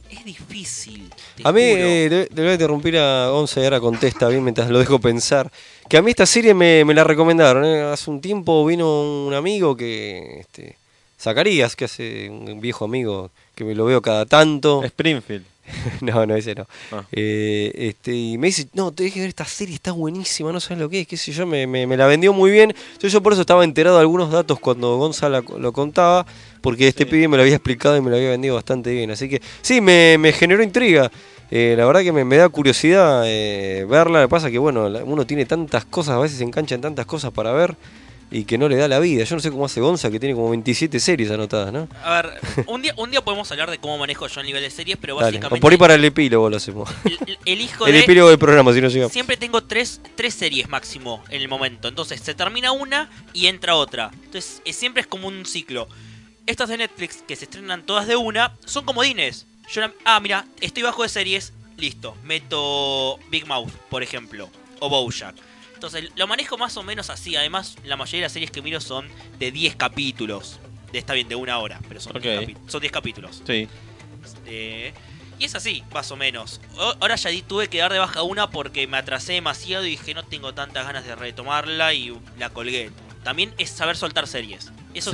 Es 0.10 0.24
difícil. 0.24 1.10
te 1.36 1.48
A 1.48 1.52
mí, 1.52 1.62
eh, 1.64 2.08
le, 2.10 2.36
le 2.36 2.42
voy 2.44 2.50
a 2.52 2.54
interrumpir 2.54 2.98
a 2.98 3.30
Gonza 3.30 3.60
y 3.60 3.64
ahora 3.64 3.80
contesta 3.80 4.28
bien 4.28 4.44
mientras 4.44 4.70
lo 4.70 4.78
dejo 4.78 5.00
pensar. 5.00 5.52
Que 5.90 5.98
a 5.98 6.02
mí 6.02 6.12
esta 6.12 6.26
serie 6.26 6.54
me, 6.54 6.84
me 6.86 6.94
la 6.94 7.04
recomendaron. 7.04 7.66
¿eh? 7.66 7.82
Hace 7.84 8.10
un 8.10 8.22
tiempo 8.22 8.66
vino 8.66 9.26
un 9.28 9.34
amigo 9.34 9.76
que. 9.76 10.40
Este, 10.40 10.78
Zacarías, 11.20 11.76
que 11.76 11.86
hace 11.86 12.30
un 12.30 12.60
viejo 12.60 12.84
amigo 12.86 13.32
que 13.56 13.64
me 13.64 13.76
lo 13.76 13.86
veo 13.86 14.02
cada 14.02 14.26
tanto. 14.26 14.84
Springfield. 14.84 15.46
no, 16.02 16.26
no, 16.26 16.36
ese 16.36 16.56
no. 16.56 16.68
Ah. 16.92 17.06
Eh, 17.14 17.72
este, 17.76 18.14
y 18.14 18.38
me 18.38 18.48
dice, 18.48 18.68
no, 18.74 18.92
tenés 18.92 19.14
que 19.14 19.22
ver 19.22 19.30
esta 19.30 19.46
serie, 19.46 19.76
está 19.76 19.94
buenísima, 19.94 20.52
no 20.52 20.60
sabes 20.60 20.80
lo 20.80 20.90
que 20.90 21.00
es, 21.02 21.08
qué 21.08 21.16
sé 21.16 21.32
yo, 21.32 21.46
me, 21.48 21.66
me- 21.68 21.88
me 21.88 21.96
la 21.96 22.06
vendió 22.06 22.34
muy 22.34 22.52
bien. 22.52 22.72
Entonces 22.72 23.14
yo 23.14 23.24
por 23.24 23.32
eso 23.32 23.42
estaba 23.44 23.64
enterado 23.64 23.96
de 23.96 24.02
algunos 24.02 24.30
datos 24.30 24.60
cuando 24.60 24.98
Gonzalo 24.98 25.42
lo 25.58 25.72
contaba, 25.72 26.26
porque 26.60 26.90
este 26.90 27.06
Sí. 27.06 27.10
pibe 27.12 27.30
me 27.30 27.38
lo 27.38 27.44
había 27.44 27.56
explicado 27.56 27.96
y 27.96 28.02
me 28.02 28.10
lo 28.10 28.18
había 28.18 28.32
vendido 28.32 28.56
bastante 28.56 28.92
bien. 28.92 29.12
Así 29.12 29.30
que 29.30 29.42
sí, 29.62 29.80
me, 29.80 30.18
me 30.18 30.34
generó 30.34 30.62
intriga. 30.64 31.10
Eh, 31.52 31.76
la 31.78 31.86
verdad 31.86 32.02
que 32.02 32.12
me, 32.12 32.26
me 32.26 32.38
da 32.38 32.50
curiosidad 32.50 33.24
eh, 33.26 33.86
verla. 33.88 34.22
Lo 34.22 34.28
que 34.28 34.32
pasa 34.32 34.50
que, 34.50 34.58
bueno, 34.58 34.86
uno 35.06 35.26
tiene 35.28 35.46
tantas 35.46 35.86
cosas, 35.86 36.16
a 36.16 36.20
veces 36.20 36.38
se 36.40 36.44
engancha 36.44 36.76
en 36.76 36.82
tantas 36.82 37.06
cosas 37.06 37.32
para 37.32 37.52
ver 37.52 37.76
y 38.32 38.46
que 38.46 38.58
no 38.58 38.68
le 38.68 38.76
da 38.78 38.88
la 38.88 38.98
vida. 39.00 39.24
Yo 39.26 39.36
no 39.36 39.40
sé 39.42 39.52
cómo 39.52 39.66
hace 39.66 39.80
Gonza, 39.80 40.10
que 40.10 40.20
tiene 40.20 40.34
como 40.34 40.50
27 40.50 41.00
series 41.00 41.30
anotadas, 41.30 41.72
¿no? 41.72 41.88
A 42.04 42.22
ver, 42.24 42.32
un 42.66 42.82
día, 42.82 42.92
un 42.98 43.12
día 43.12 43.24
podemos 43.24 43.52
hablar 43.52 43.70
de 43.70 43.78
cómo 43.78 44.00
manejo 44.00 44.26
yo 44.28 44.40
a 44.40 44.44
nivel 44.44 44.64
de 44.64 44.72
series, 44.72 44.98
pero 45.00 45.14
Dale, 45.16 45.26
básicamente. 45.38 45.60
o 45.60 45.62
por 45.62 45.72
ahí 45.72 45.78
para 45.78 45.94
el 45.94 46.04
epílogo 46.04 46.50
lo 46.50 46.58
hacemos. 46.58 46.90
el, 47.06 47.20
el- 47.28 47.38
elijo 47.46 47.86
El 47.86 47.94
de. 47.94 48.00
epílogo 48.00 48.30
del 48.30 48.40
programa, 48.40 48.74
si 48.74 48.82
no 48.82 48.88
llega. 48.88 49.08
Siempre 49.10 49.38
tengo 49.38 49.62
tres, 49.64 50.02
tres 50.16 50.34
series 50.34 50.68
máximo 50.68 51.24
en 51.30 51.42
el 51.42 51.48
momento. 51.48 51.88
Entonces 51.88 52.20
se 52.22 52.34
termina 52.34 52.72
una 52.72 53.12
y 53.34 53.46
entra 53.46 53.76
otra. 53.76 54.10
Entonces 54.26 54.64
siempre 54.72 55.02
es 55.02 55.08
como 55.08 55.28
un 55.28 55.46
ciclo. 55.46 55.88
Estas 56.48 56.70
de 56.70 56.78
Netflix 56.78 57.18
que 57.28 57.36
se 57.36 57.46
estrenan 57.46 57.86
todas 57.86 58.08
de 58.08 58.16
una 58.16 58.54
son 58.66 58.84
comodines. 58.84 59.46
Yo 59.70 59.82
la- 59.82 59.94
ah, 60.06 60.20
mira, 60.20 60.46
estoy 60.62 60.84
bajo 60.84 61.04
de 61.04 61.10
series. 61.10 61.54
Listo. 61.78 62.16
Meto 62.24 63.18
Big 63.30 63.48
Mouth, 63.48 63.72
por 63.90 64.04
ejemplo. 64.04 64.50
O 64.80 64.90
Bojack. 64.90 65.36
Entonces 65.74 66.12
lo 66.16 66.28
manejo 66.28 66.58
más 66.58 66.78
o 66.78 66.84
menos 66.84 67.10
así. 67.10 67.36
Además, 67.36 67.76
la 67.84 67.98
mayoría 67.98 68.20
de 68.22 68.26
las 68.26 68.32
series 68.34 68.52
que 68.52 68.62
miro 68.62 68.80
son 68.80 69.08
de 69.40 69.52
10 69.52 69.76
capítulos. 69.76 70.60
De, 70.92 71.00
está 71.00 71.14
bien, 71.14 71.28
de 71.28 71.36
una 71.36 71.58
hora. 71.58 71.80
Pero 71.88 72.00
son 72.00 72.16
Ok. 72.16 72.22
10 72.24 72.42
capi- 72.42 72.58
son 72.70 72.82
10 72.82 72.92
capítulos. 72.94 73.42
Sí. 73.46 73.68
Este, 74.24 74.94
y 75.40 75.46
es 75.46 75.56
así, 75.56 75.84
más 75.94 76.12
o 76.12 76.16
menos. 76.16 76.62
Ahora 76.78 77.16
ya 77.16 77.30
di- 77.32 77.42
tuve 77.42 77.68
que 77.68 77.80
dar 77.80 77.92
de 77.92 78.00
baja 78.00 78.22
una 78.24 78.50
porque 78.50 78.86
me 78.88 78.98
atrasé 78.98 79.34
demasiado 79.34 79.86
y 79.86 79.92
dije 79.92 80.14
no 80.14 80.24
tengo 80.24 80.54
tantas 80.54 80.86
ganas 80.86 81.06
de 81.06 81.16
retomarla 81.16 81.94
y 81.94 82.16
la 82.38 82.50
colgué. 82.52 82.92
También 83.24 83.54
es 83.58 83.70
saber 83.72 83.98
soltar 83.98 84.28
series. 84.28 84.72
Eso 84.94 85.12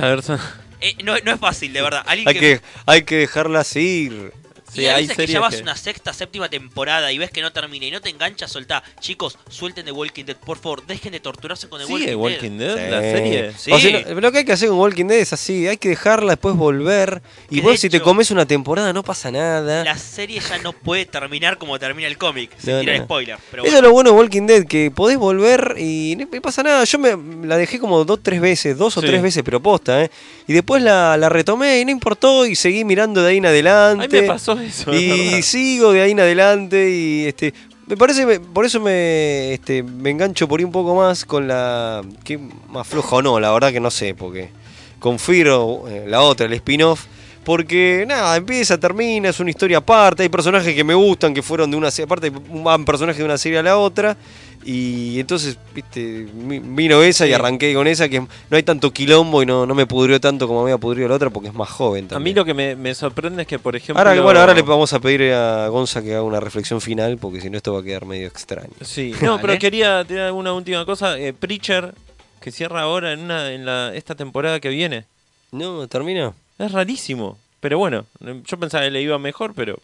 eh, 0.82 0.94
no, 1.04 1.14
no 1.18 1.32
es 1.32 1.40
fácil, 1.40 1.72
de 1.72 1.82
verdad. 1.82 2.02
Alguien 2.06 2.28
Hay 2.28 2.34
que, 2.34 2.60
hay 2.86 3.02
que 3.02 3.16
dejarlas 3.16 3.76
ir. 3.76 4.32
Sí, 4.72 4.82
y 4.82 4.86
a 4.86 4.96
hay 4.96 5.02
veces 5.06 5.16
que 5.16 5.26
ya 5.32 5.40
vas 5.40 5.56
que- 5.56 5.62
una 5.62 5.76
sexta, 5.76 6.12
séptima 6.12 6.48
temporada 6.48 7.10
y 7.12 7.18
ves 7.18 7.30
que 7.30 7.42
no 7.42 7.52
termina 7.52 7.86
y 7.86 7.90
no 7.90 8.00
te 8.00 8.08
engancha, 8.10 8.46
soltá. 8.46 8.82
Chicos, 9.00 9.36
suelten 9.48 9.84
The 9.84 9.92
Walking 9.92 10.24
Dead, 10.24 10.36
por 10.36 10.58
favor, 10.58 10.86
dejen 10.86 11.12
de 11.12 11.20
torturarse 11.20 11.68
con 11.68 11.80
The 11.80 11.86
¿Sigue 11.86 12.14
Walking, 12.14 12.34
Walking 12.46 12.58
Dead. 12.58 12.76
Dead, 12.76 12.90
la 12.90 13.00
serie? 13.00 13.52
Sí. 13.58 13.72
O 13.72 13.78
sea, 13.80 14.04
no- 14.14 14.20
lo 14.20 14.32
que 14.32 14.38
hay 14.38 14.44
que 14.44 14.52
hacer 14.52 14.68
con 14.68 14.78
Walking 14.78 15.06
Dead 15.06 15.18
es 15.18 15.32
así, 15.32 15.66
hay 15.66 15.76
que 15.76 15.88
dejarla, 15.90 16.32
después 16.32 16.54
volver. 16.56 17.22
Y 17.50 17.56
Que 17.56 17.60
vos 17.62 17.72
de 17.72 17.78
si 17.78 17.90
te 17.90 18.00
comes 18.00 18.30
una 18.30 18.46
temporada 18.46 18.92
no 18.92 19.02
pasa 19.02 19.30
nada. 19.30 19.82
La 19.84 19.96
serie 19.98 20.40
ya 20.40 20.58
no 20.58 20.72
puede 20.72 21.06
terminar 21.06 21.58
como 21.58 21.78
termina 21.78 22.06
el 22.08 22.16
cómic, 22.18 22.50
sin 22.58 22.74
No, 22.74 22.80
tirar 22.80 22.98
no. 22.98 23.04
spoiler. 23.04 23.38
Pero 23.50 23.64
Eso 23.64 23.76
es 23.76 23.82
lo 23.82 23.90
bueno 23.92 24.10
de 24.10 24.16
Walking 24.16 24.46
Dead, 24.46 24.64
que 24.66 24.90
podés 24.90 25.18
volver 25.18 25.74
y 25.78 26.16
no 26.16 26.28
pasa 26.40 26.62
nada. 26.62 26.84
Yo 26.84 26.98
me 26.98 27.16
la 27.46 27.56
dejé 27.56 27.78
como 27.80 28.04
dos, 28.04 28.20
tres 28.22 28.40
veces, 28.40 28.78
dos 28.78 28.96
o 28.96 29.00
Sí. 29.00 29.06
tres 29.06 29.20
veces, 29.20 29.42
pero 29.44 29.60
posta, 29.60 30.04
¿eh? 30.04 30.10
Y 30.46 30.52
después 30.52 30.82
la, 30.82 31.16
la 31.16 31.28
retomé 31.28 31.80
y 31.80 31.84
no 31.84 31.90
importó 31.90 32.46
y 32.46 32.54
seguí 32.54 32.84
mirando 32.84 33.22
de 33.22 33.30
ahí 33.30 33.36
en 33.38 33.46
A 33.46 33.48
adelante. 33.50 34.08
mí 34.08 34.20
me 34.22 34.26
pasó 34.28 34.59
eso. 34.66 34.92
y 34.94 35.42
sigo 35.42 35.92
de 35.92 36.02
ahí 36.02 36.12
en 36.12 36.20
adelante 36.20 36.90
y 36.90 37.26
este 37.26 37.54
me 37.86 37.96
parece 37.96 38.40
por 38.40 38.64
eso 38.64 38.80
me 38.80 39.52
este 39.52 39.82
me 39.82 40.10
engancho 40.10 40.46
por 40.46 40.60
ahí 40.60 40.64
un 40.64 40.72
poco 40.72 40.94
más 40.94 41.24
con 41.24 41.48
la 41.48 42.02
que 42.24 42.38
más 42.68 42.86
floja 42.86 43.16
o 43.16 43.22
no 43.22 43.40
la 43.40 43.50
verdad 43.50 43.72
que 43.72 43.80
no 43.80 43.90
sé 43.90 44.14
porque 44.14 44.50
con 44.98 45.18
Firo 45.18 45.84
eh, 45.88 46.04
la 46.06 46.20
otra 46.20 46.46
el 46.46 46.52
spin-off 46.52 47.06
porque 47.44 48.04
nada 48.06 48.36
empieza 48.36 48.78
termina 48.78 49.30
es 49.30 49.40
una 49.40 49.50
historia 49.50 49.78
aparte 49.78 50.22
hay 50.22 50.28
personajes 50.28 50.74
que 50.74 50.84
me 50.84 50.94
gustan 50.94 51.32
que 51.32 51.42
fueron 51.42 51.70
de 51.70 51.76
una 51.76 51.90
serie 51.90 52.04
aparte 52.04 52.30
van 52.30 52.84
personajes 52.84 53.18
de 53.18 53.24
una 53.24 53.38
serie 53.38 53.58
a 53.58 53.62
la 53.62 53.78
otra 53.78 54.16
y 54.62 55.18
entonces 55.18 55.56
viste 55.74 56.28
vino 56.34 57.02
esa 57.02 57.26
y 57.26 57.32
arranqué 57.32 57.72
con 57.72 57.86
esa 57.86 58.10
que 58.10 58.20
no 58.20 58.28
hay 58.50 58.62
tanto 58.62 58.92
quilombo 58.92 59.42
y 59.42 59.46
no, 59.46 59.64
no 59.64 59.74
me 59.74 59.86
pudrió 59.86 60.20
tanto 60.20 60.46
como 60.46 60.64
me 60.64 60.70
había 60.70 60.78
pudrido 60.78 61.08
la 61.08 61.14
otra 61.14 61.30
porque 61.30 61.48
es 61.48 61.54
más 61.54 61.70
joven 61.70 62.04
A 62.04 62.08
también. 62.08 62.34
mí 62.34 62.38
lo 62.38 62.44
que 62.44 62.52
me, 62.52 62.76
me 62.76 62.94
sorprende 62.94 63.40
es 63.42 63.48
que, 63.48 63.58
por 63.58 63.74
ejemplo. 63.74 63.98
Ahora, 63.98 64.20
bueno, 64.20 64.38
ahora 64.38 64.52
le 64.52 64.60
vamos 64.60 64.92
a 64.92 65.00
pedir 65.00 65.32
a 65.32 65.66
Gonza 65.68 66.02
que 66.02 66.12
haga 66.12 66.22
una 66.22 66.40
reflexión 66.40 66.82
final, 66.82 67.16
porque 67.16 67.40
si 67.40 67.48
no 67.48 67.56
esto 67.56 67.72
va 67.72 67.80
a 67.80 67.82
quedar 67.82 68.04
medio 68.04 68.26
extraño. 68.26 68.68
Sí, 68.82 69.14
no, 69.22 69.40
pero 69.40 69.58
quería 69.58 70.04
tirar 70.04 70.26
alguna 70.26 70.52
última 70.52 70.84
cosa. 70.84 71.18
Eh, 71.18 71.32
Preacher, 71.32 71.94
que 72.42 72.50
cierra 72.52 72.82
ahora 72.82 73.12
en, 73.14 73.20
una, 73.20 73.52
en 73.52 73.64
la, 73.64 73.94
esta 73.94 74.14
temporada 74.14 74.60
que 74.60 74.68
viene. 74.68 75.06
¿No? 75.52 75.88
¿Termina? 75.88 76.34
Es 76.60 76.72
rarísimo. 76.72 77.38
Pero 77.60 77.78
bueno, 77.78 78.06
yo 78.46 78.58
pensaba 78.58 78.84
que 78.84 78.90
le 78.90 79.02
iba 79.02 79.18
mejor, 79.18 79.52
pero 79.54 79.78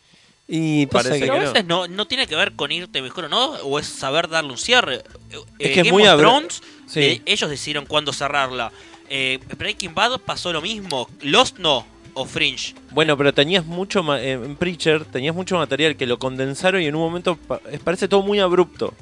Y 0.49 0.87
pasa 0.87 1.09
Parece 1.11 1.27
que... 1.27 1.27
Pero 1.27 1.33
a 1.33 1.39
que 1.41 1.45
no. 1.47 1.53
veces 1.53 1.67
no, 1.67 1.89
no 1.89 2.07
tiene 2.07 2.27
que 2.27 2.37
ver 2.37 2.53
con 2.53 2.71
irte 2.71 3.03
mejor 3.03 3.25
o 3.25 3.29
no, 3.29 3.47
o 3.65 3.79
es 3.81 3.87
saber 3.87 4.29
darle 4.29 4.53
un 4.53 4.59
cierre. 4.59 5.03
Eh, 5.31 5.39
Es 5.59 5.71
que 5.73 5.81
es 5.81 5.87
Game 5.87 5.91
muy 5.91 6.03
of 6.05 6.09
abra- 6.11 6.21
Thrones, 6.29 6.63
Sí. 6.87 7.01
eh, 7.01 7.23
ellos 7.27 7.51
decidieron 7.51 7.85
cuándo 7.87 8.13
cerrarla. 8.13 8.71
Eh, 9.11 9.41
Breaking 9.59 9.95
Bad 9.95 10.21
pasó 10.21 10.53
lo 10.53 10.61
mismo. 10.63 11.09
Lost 11.23 11.59
no, 11.59 11.85
o 12.15 12.25
Fringe. 12.25 12.75
Bueno, 12.93 13.17
pero 13.19 13.35
tenías 13.35 13.67
mucho 13.67 14.03
ma- 14.05 14.21
eh, 14.21 14.33
en 14.33 14.57
Preacher, 14.57 15.05
tenías 15.05 15.35
mucho 15.35 15.57
material 15.59 15.97
que 15.97 16.07
lo 16.07 16.19
condensaron 16.19 16.81
y 16.81 16.87
en 16.87 16.95
un 16.95 17.03
momento 17.03 17.37
pa- 17.37 17.61
eh, 17.71 17.79
parece 17.83 18.07
todo 18.09 18.23
muy 18.23 18.39
abrupto. 18.39 18.95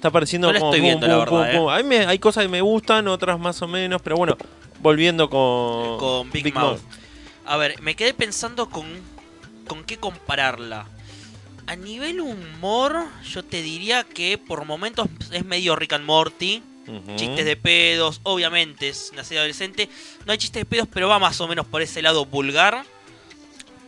Está 0.00 0.10
pareciendo 0.10 0.46
No 0.48 0.54
la 0.54 0.60
como 0.60 0.72
estoy 0.72 0.80
pum, 0.80 0.86
viendo, 0.88 1.06
la 1.06 1.26
pum, 1.26 1.38
verdad, 1.40 1.52
pum, 1.52 1.60
pum. 1.64 1.68
A 1.70 1.76
mí 1.76 1.82
me- 1.84 2.06
hay 2.06 2.18
cosas 2.18 2.44
que 2.44 2.48
me 2.48 2.62
gustan, 2.62 3.06
otras 3.06 3.38
más 3.38 3.60
o 3.60 3.68
menos, 3.68 4.00
pero 4.00 4.16
bueno, 4.16 4.34
volviendo 4.80 5.28
con, 5.28 5.98
con 5.98 6.30
Big, 6.30 6.54
Mouth. 6.54 6.80
A 7.44 7.58
ver, 7.58 7.78
me 7.82 7.94
quedé 7.94 8.14
pensando 8.14 8.70
con, 8.70 8.86
con 9.68 9.84
qué 9.84 9.98
compararla. 9.98 10.86
A 11.66 11.76
nivel 11.76 12.20
humor, 12.22 13.04
yo 13.30 13.44
te 13.44 13.60
diría 13.60 14.02
que 14.04 14.38
por 14.38 14.64
momentos 14.64 15.06
es 15.32 15.44
medio 15.44 15.76
Rick 15.76 15.92
and 15.92 16.06
Morty. 16.06 16.62
Chistes 17.16 17.44
de 17.44 17.54
pedos, 17.56 18.20
obviamente 18.24 18.88
es 18.88 19.10
una 19.12 19.22
serie 19.22 19.40
adolescente. 19.40 19.88
No 20.26 20.32
hay 20.32 20.38
chistes 20.38 20.62
de 20.62 20.64
pedos, 20.64 20.88
pero 20.92 21.08
va 21.08 21.18
más 21.20 21.40
o 21.40 21.46
menos 21.46 21.64
por 21.66 21.82
ese 21.82 22.00
lado 22.02 22.24
vulgar. 22.24 22.84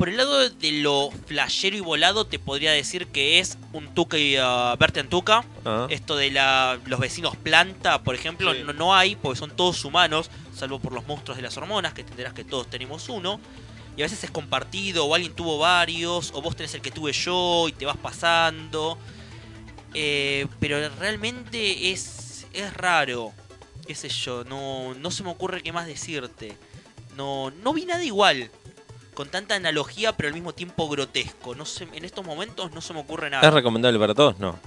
Por 0.02 0.08
el 0.08 0.16
lado 0.16 0.50
de 0.50 0.72
lo 0.72 1.12
flashero 1.26 1.76
y 1.76 1.80
volado, 1.80 2.26
te 2.26 2.40
podría 2.40 2.72
decir 2.72 3.06
que 3.06 3.38
es 3.38 3.56
un 3.72 3.94
Tuca 3.94 4.18
y 4.18 4.36
uh, 4.36 4.76
Bertie 4.76 4.98
and 4.98 5.08
Tuca. 5.08 5.44
Ah. 5.64 5.86
Esto 5.90 6.16
de 6.16 6.32
la, 6.32 6.80
los 6.86 6.98
vecinos 6.98 7.36
planta, 7.36 8.02
por 8.02 8.16
ejemplo, 8.16 8.52
Sí. 8.52 8.62
no, 8.66 8.72
no 8.72 8.96
hay, 8.96 9.14
porque 9.14 9.38
son 9.38 9.54
todos 9.54 9.84
humanos, 9.84 10.28
salvo 10.56 10.80
por 10.80 10.92
los 10.92 11.06
monstruos 11.06 11.36
de 11.36 11.44
las 11.44 11.56
hormonas, 11.56 11.94
que 11.94 12.00
entenderás 12.00 12.32
que 12.32 12.42
todos 12.42 12.68
tenemos 12.68 13.08
uno. 13.08 13.38
Y 13.96 14.02
a 14.02 14.06
veces 14.06 14.24
es 14.24 14.32
compartido, 14.32 15.06
o 15.06 15.14
alguien 15.14 15.34
tuvo 15.34 15.58
varios, 15.58 16.32
o 16.34 16.42
vos 16.42 16.56
tenés 16.56 16.74
el 16.74 16.80
que 16.80 16.90
tuve 16.90 17.12
yo 17.12 17.68
y 17.68 17.72
te 17.72 17.86
vas 17.86 17.96
pasando. 17.96 18.98
Eh, 19.94 20.48
pero 20.58 20.88
realmente 20.98 21.92
es, 21.92 22.48
es 22.52 22.74
raro, 22.74 23.30
qué 23.86 23.94
sé 23.94 24.08
yo, 24.08 24.42
no, 24.42 24.94
no 24.94 25.12
se 25.12 25.22
me 25.22 25.30
ocurre 25.30 25.62
qué 25.62 25.70
más 25.72 25.86
decirte. 25.86 26.58
No, 27.16 27.52
no 27.62 27.72
vi 27.72 27.84
nada 27.84 28.02
igual, 28.02 28.50
con 29.14 29.28
tanta 29.28 29.54
analogía, 29.54 30.16
pero 30.16 30.28
al 30.28 30.34
mismo 30.34 30.52
tiempo 30.52 30.88
grotesco. 30.88 31.54
No 31.54 31.64
sé, 31.64 31.86
en 31.92 32.04
estos 32.04 32.24
momentos 32.24 32.72
no 32.72 32.80
se 32.80 32.94
me 32.94 33.00
ocurre 33.00 33.30
nada. 33.30 33.46
¿Es 33.46 33.54
recomendable 33.54 33.98
para 33.98 34.14
todos? 34.14 34.38
No. 34.38 34.58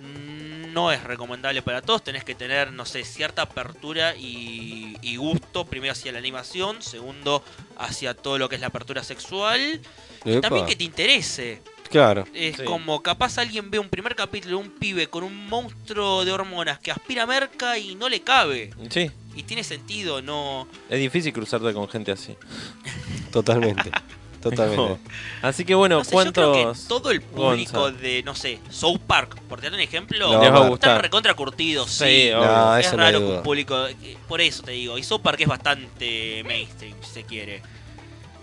Mm, 0.00 0.72
no 0.72 0.92
es 0.92 1.02
recomendable 1.04 1.62
para 1.62 1.82
todos. 1.82 2.02
Tenés 2.02 2.24
que 2.24 2.34
tener, 2.34 2.72
no 2.72 2.84
sé, 2.84 3.04
cierta 3.04 3.42
apertura 3.42 4.14
y, 4.16 4.96
y 5.02 5.16
gusto. 5.16 5.64
Primero 5.64 5.92
hacia 5.92 6.12
la 6.12 6.18
animación, 6.18 6.82
segundo 6.82 7.42
hacia 7.76 8.14
todo 8.14 8.38
lo 8.38 8.48
que 8.48 8.54
es 8.54 8.60
la 8.60 8.68
apertura 8.68 9.02
sexual. 9.02 9.80
Y 10.24 10.40
también 10.40 10.66
que 10.66 10.76
te 10.76 10.84
interese. 10.84 11.62
Claro. 11.90 12.24
Es 12.34 12.56
Sí. 12.56 12.64
como 12.64 13.02
capaz 13.02 13.38
alguien 13.38 13.70
ve 13.70 13.78
un 13.78 13.88
primer 13.88 14.14
capítulo 14.14 14.58
de 14.58 14.62
un 14.64 14.70
pibe 14.70 15.06
con 15.08 15.24
un 15.24 15.46
monstruo 15.48 16.24
de 16.24 16.32
hormonas 16.32 16.78
que 16.80 16.90
aspira 16.90 17.24
merca 17.26 17.78
y 17.78 17.94
no 17.94 18.08
le 18.08 18.20
cabe. 18.20 18.70
Sí, 18.90 19.10
Y 19.34 19.42
tiene 19.44 19.62
sentido, 19.64 20.20
no. 20.20 20.66
es 20.90 20.98
difícil 20.98 21.32
cruzarte 21.32 21.72
con 21.72 21.88
gente 21.88 22.12
así. 22.12 22.36
Totalmente. 23.32 23.90
Totalmente. 24.42 25.00
Así 25.42 25.64
que 25.64 25.74
bueno, 25.74 25.98
No 25.98 26.04
sé, 26.04 26.10
yo 26.12 26.32
creo 26.32 26.52
¿cuántos? 26.52 26.82
que 26.82 26.88
todo 26.88 27.10
el 27.10 27.20
público 27.22 27.80
Gonza? 27.80 27.98
de, 28.00 28.22
no 28.22 28.36
sé, 28.36 28.60
South 28.70 29.00
Park, 29.04 29.36
por 29.48 29.60
tener 29.60 29.74
un 29.74 29.80
ejemplo, 29.80 30.32
No, 30.32 30.40
Les 30.40 30.42
va 30.42 30.44
a 30.44 30.46
Están 30.58 30.68
gustar. 30.70 30.90
están 30.90 31.02
recontra 31.02 31.34
curtidos, 31.34 31.90
Sí, 31.90 32.04
sí. 32.04 32.28
es 32.28 32.92
raro 32.92 33.18
que 33.18 33.24
un 33.24 33.42
público. 33.42 33.86
eh, 33.88 34.16
Por 34.28 34.40
eso 34.40 34.62
te 34.62 34.72
digo. 34.72 34.96
Y 34.96 35.02
South 35.02 35.20
Park 35.22 35.40
es 35.40 35.48
bastante 35.48 36.44
mainstream, 36.44 36.94
si 37.02 37.10
se 37.14 37.22
quiere. 37.24 37.62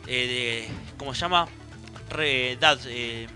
Eh, 0.07 0.67
de, 0.67 0.67
¿Cómo 0.97 1.13
se 1.13 1.21
llama? 1.21 1.47
Re- 2.09 2.57
dad, 2.59 2.79
eh, 2.87 3.27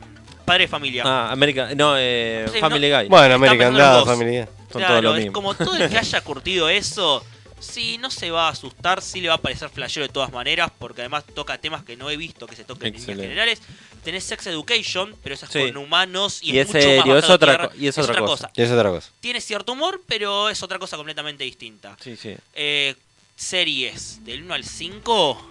padre 0.45 0.63
de 0.63 0.67
familia. 0.67 1.03
Ah, 1.05 1.31
América, 1.31 1.69
no, 1.75 1.93
eh, 1.97 2.45
Family 2.59 2.89
Guy. 2.91 3.07
Bueno, 3.07 3.35
American 3.35 3.73
Dad. 3.73 4.03
Family 4.05 4.37
Guy. 4.39 4.45
Son 4.71 4.79
claro, 4.81 4.87
todos 4.93 5.03
lo 5.03 5.11
es 5.15 5.17
mismo. 5.19 5.33
como 5.33 5.53
todo 5.55 5.75
el 5.75 5.89
que 5.89 5.97
haya 5.97 6.21
curtido 6.21 6.69
eso. 6.69 7.25
Sí, 7.59 7.97
no 7.97 8.09
se 8.09 8.31
va 8.31 8.47
a 8.47 8.51
asustar, 8.51 9.01
sí 9.01 9.19
le 9.19 9.27
va 9.27 9.33
a 9.33 9.37
parecer 9.41 9.67
flashero 9.69 10.07
de 10.07 10.13
todas 10.13 10.31
maneras, 10.31 10.71
porque 10.79 11.01
además 11.01 11.25
toca 11.35 11.57
temas 11.57 11.83
que 11.83 11.97
no 11.97 12.09
he 12.09 12.15
visto 12.15 12.47
que 12.47 12.55
se 12.55 12.63
toquen 12.63 12.95
en 12.95 13.01
líneas 13.01 13.19
generales. 13.19 13.61
Tenés 14.01 14.23
Sex 14.23 14.47
Education, 14.47 15.13
pero 15.21 15.35
esa 15.35 15.45
es 15.45 15.51
Sí. 15.51 15.59
con 15.67 15.75
humanos 15.75 16.39
y, 16.41 16.53
Y 16.53 16.59
es 16.59 16.69
es 16.69 16.73
mucho 16.75 16.77
más 16.77 16.83
serio, 16.85 17.17
es 17.17 17.21
bajado 17.27 17.33
a 17.33 17.35
otra 17.35 17.57
tierra. 17.57 17.71
y 17.77 17.87
es 17.87 17.97
otra 17.97 18.19
cosa. 18.21 18.51
Y 18.55 18.61
es 18.61 18.71
otra 18.71 18.89
cosa. 18.91 19.09
Tiene 19.19 19.41
cierto 19.41 19.73
humor, 19.73 20.01
pero 20.07 20.49
es 20.49 20.63
otra 20.63 20.79
cosa 20.79 20.95
completamente 20.95 21.43
distinta. 21.43 21.97
Sí, 21.99 22.15
sí. 22.15 22.33
Eh, 22.53 22.95
series 23.35 24.23
del 24.23 24.43
1 24.43 24.53
al 24.53 24.63
5. 24.63 25.49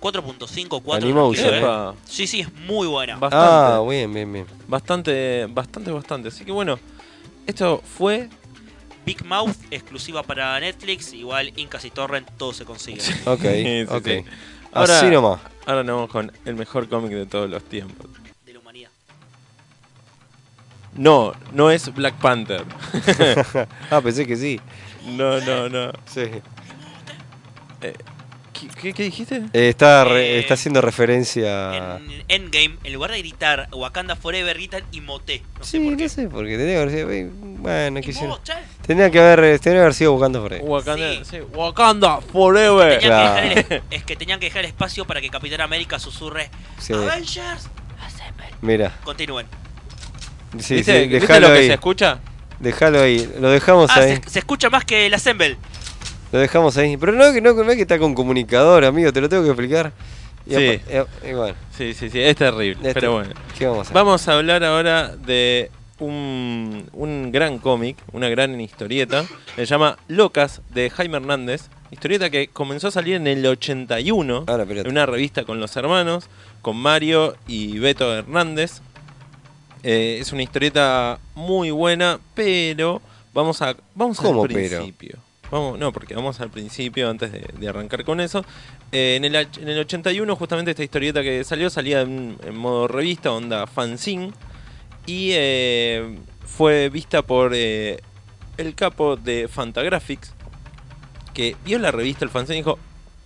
4.5, 0.00 0.82
4. 0.82 0.94
Animation, 0.94 1.14
no 1.16 1.32
quiero, 1.32 1.90
¿eh? 1.90 1.94
¿eh? 1.94 1.98
Sí, 2.04 2.26
sí, 2.26 2.40
es 2.40 2.52
muy 2.52 2.86
buena. 2.86 3.16
bastante, 3.16 3.46
Ah, 3.46 3.82
bien, 3.88 4.12
bien, 4.12 4.32
bien. 4.32 4.46
bastante, 4.68 5.46
bastante, 5.46 5.90
bastante. 5.90 6.28
Así 6.28 6.44
que 6.44 6.52
bueno, 6.52 6.78
esto 7.46 7.82
fue 7.84 8.28
Big 9.04 9.24
Mouth, 9.24 9.56
exclusiva 9.70 10.22
para 10.22 10.58
Netflix. 10.60 11.12
Igual 11.12 11.52
Incas 11.56 11.84
y 11.84 11.90
Torrent, 11.90 12.28
todo 12.36 12.52
se 12.52 12.64
consigue. 12.64 13.00
Ok, 13.26 13.40
Sí, 13.42 13.86
ok. 13.88 14.04
sí. 14.06 14.24
Ahora- 14.72 14.98
Así 14.98 15.06
nomás. 15.10 15.40
Ahora 15.66 15.82
nos 15.82 15.96
vamos 15.96 16.10
con 16.10 16.32
el 16.44 16.54
mejor 16.54 16.88
cómic 16.88 17.10
de 17.12 17.26
todos 17.26 17.48
los 17.50 17.62
tiempos. 17.64 18.06
De 18.46 18.52
la 18.54 18.58
humanidad. 18.60 18.90
No, 20.94 21.32
no 21.52 21.70
es 21.70 21.92
Black 21.94 22.14
Panther. 22.16 22.64
Ah, 23.90 24.00
pensé 24.00 24.26
que 24.26 24.36
sí. 24.36 24.60
No, 25.06 25.40
no, 25.40 25.68
no. 25.68 25.92
Sí. 26.06 26.22
¿Qué, 27.80 27.94
qué- 28.80 28.92
qué 28.92 29.02
dijiste? 29.04 29.36
Eh, 29.52 29.68
está, 29.68 30.04
re- 30.04 30.36
Eh, 30.36 30.38
está 30.40 30.54
haciendo 30.54 30.80
referencia. 30.80 31.96
En 31.96 32.24
Endgame, 32.28 32.78
en 32.84 32.92
lugar 32.92 33.10
de 33.12 33.18
gritar 33.18 33.68
Wakanda 33.72 34.16
Forever, 34.16 34.56
gritan 34.56 34.82
Imote. 34.92 35.42
No 35.58 35.64
sé 35.64 35.70
Sí, 35.70 35.78
por 35.80 35.92
no 35.92 35.98
qué. 35.98 36.08
sé, 36.08 36.28
porque 36.28 36.56
tenía 36.56 36.74
que 36.74 36.80
haber 36.82 36.90
sido. 36.90 37.10
eh, 37.10 37.30
Bueno, 37.32 38.00
quisieron. 38.00 38.30
Imote. 38.32 38.52
Tenía 38.86 39.10
que 39.10 39.18
haber, 39.20 39.44
eh, 39.44 39.58
tenía 39.58 39.78
que 39.78 39.82
haber 39.82 39.94
sido 39.94 40.12
buscando 40.12 40.42
por 40.42 40.52
ahí. 40.54 40.60
Wakanda, 40.62 41.12
Sí. 41.12 41.20
sí, 41.30 41.36
Wakanda 41.54 42.20
Forever. 42.20 42.98
Tenían 42.98 43.00
que 43.00 43.06
Claro. 43.06 43.34
dejar 43.54 43.72
el- 43.74 43.82
es 43.90 44.04
que 44.04 44.16
tenían 44.16 44.40
que 44.40 44.46
dejar 44.46 44.64
espacio 44.64 45.04
para 45.04 45.20
que 45.20 45.28
Capitán 45.30 45.60
América 45.60 45.98
susurre 45.98 46.50
Sí. 46.78 46.92
Avengers. 46.92 47.68
Assemble". 48.04 48.46
Mira. 48.62 48.92
Continúen. 49.04 49.46
Sí, 50.58 50.76
¿Viste, 50.76 51.02
sí, 51.02 51.08
¿viste 51.08 51.20
déjalo 51.20 51.48
lo 51.48 51.54
que 51.54 51.60
ahí. 51.60 51.66
se 51.66 51.74
escucha? 51.74 52.18
Déjalo 52.58 53.00
ahí. 53.02 53.30
Lo 53.38 53.50
dejamos 53.50 53.90
Ah, 53.90 54.00
ahí. 54.00 54.16
se, 54.24 54.30
se 54.30 54.38
escucha 54.40 54.70
más 54.70 54.84
que 54.84 55.06
el 55.06 55.14
Assemble. 55.14 55.56
Lo 56.32 56.38
dejamos 56.38 56.76
ahí. 56.76 56.96
Pero 56.96 57.12
no, 57.12 57.32
que 57.32 57.40
no, 57.40 57.52
no 57.54 57.70
es 57.70 57.76
que 57.76 57.82
está 57.82 57.98
con 57.98 58.14
comunicador, 58.14 58.84
amigo. 58.84 59.12
Te 59.12 59.20
lo 59.20 59.28
tengo 59.28 59.42
que 59.44 59.50
explicar. 59.50 59.92
Y 60.46 60.50
Sí. 60.54 60.56
eh, 60.88 61.04
y 61.28 61.32
bueno, 61.34 61.54
Sí, 61.76 61.92
sí, 61.94 62.08
sí, 62.10 62.20
es 62.20 62.36
terrible. 62.36 62.74
este- 62.88 62.94
Pero 62.94 63.12
bueno. 63.14 63.34
¿qué 63.58 63.66
vamos 63.66 63.78
a 63.78 63.82
hacer? 63.82 63.94
Vamos 63.94 64.28
a 64.28 64.32
hablar 64.34 64.64
ahora 64.64 65.14
de 65.16 65.70
un, 65.98 66.88
un 66.92 67.32
gran 67.32 67.58
cómic, 67.58 67.96
una 68.12 68.28
gran 68.28 68.58
historieta. 68.60 69.24
Se 69.56 69.66
llama 69.66 69.98
Locas 70.08 70.62
de 70.72 70.90
Jaime 70.90 71.16
Hernández. 71.18 71.68
Historieta 71.90 72.28
que 72.30 72.48
comenzó 72.48 72.88
a 72.88 72.90
salir 72.90 73.14
en 73.14 73.26
el 73.26 73.44
81 73.46 74.44
Ahora, 74.46 74.62
espérate. 74.64 74.86
en 74.88 74.92
una 74.92 75.06
revista 75.06 75.44
con 75.44 75.58
los 75.60 75.74
hermanos, 75.76 76.28
con 76.62 76.76
Mario 76.76 77.36
y 77.46 77.78
Beto 77.78 78.14
Hernández. 78.14 78.80
Eh, 79.82 80.18
es 80.20 80.32
una 80.32 80.42
historieta 80.42 81.18
muy 81.34 81.70
buena, 81.70 82.20
pero 82.34 83.00
vamos 83.32 83.62
a 83.62 83.74
vamos 83.94 84.18
¿Cómo, 84.18 84.42
al 84.44 84.48
pero? 84.48 84.84
Vamos, 85.50 85.78
no, 85.78 85.92
porque 85.92 86.14
vamos 86.14 86.40
al 86.40 86.50
principio 86.50 87.08
antes 87.08 87.32
de, 87.32 87.48
de 87.58 87.68
arrancar 87.68 88.04
con 88.04 88.20
eso. 88.20 88.44
Eh, 88.92 89.16
en, 89.16 89.24
el, 89.24 89.34
en 89.34 89.68
el 89.68 89.78
81, 89.78 90.36
justamente 90.36 90.72
esta 90.72 90.84
historieta 90.84 91.22
que 91.22 91.42
salió, 91.44 91.70
salía 91.70 92.02
en, 92.02 92.36
en 92.44 92.56
modo 92.56 92.86
revista, 92.88 93.32
onda 93.32 93.66
fanzine. 93.66 94.32
Y 95.06 95.30
eh, 95.32 96.18
fue 96.44 96.90
vista 96.90 97.22
por 97.22 97.52
eh, 97.54 98.00
el 98.58 98.74
capo 98.74 99.16
de 99.16 99.48
Fantagraphics, 99.48 100.34
que 101.32 101.56
vio 101.64 101.78
la 101.78 101.90
revista, 101.90 102.24
el 102.24 102.30
fanzine, 102.30 102.58
y 102.58 102.60
dijo, 102.60 102.78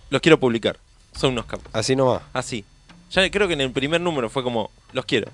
los 0.09 0.21
quiero 0.21 0.39
publicar. 0.39 0.77
Son 1.13 1.33
unos 1.33 1.45
capos. 1.45 1.67
Así 1.73 1.95
nomás. 1.95 2.21
Así. 2.31 2.63
Ya 3.11 3.29
creo 3.29 3.47
que 3.47 3.53
en 3.53 3.61
el 3.61 3.71
primer 3.71 4.01
número 4.01 4.29
fue 4.29 4.43
como, 4.43 4.71
los 4.93 5.05
quiero. 5.05 5.29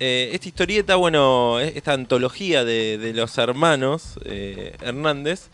Eh, 0.00 0.30
esta 0.32 0.48
historieta, 0.48 0.96
bueno, 0.96 1.60
esta 1.60 1.92
antología 1.92 2.64
de, 2.64 2.98
de 2.98 3.12
los 3.12 3.36
hermanos 3.38 4.18
eh, 4.24 4.76
Hernández, 4.80 5.48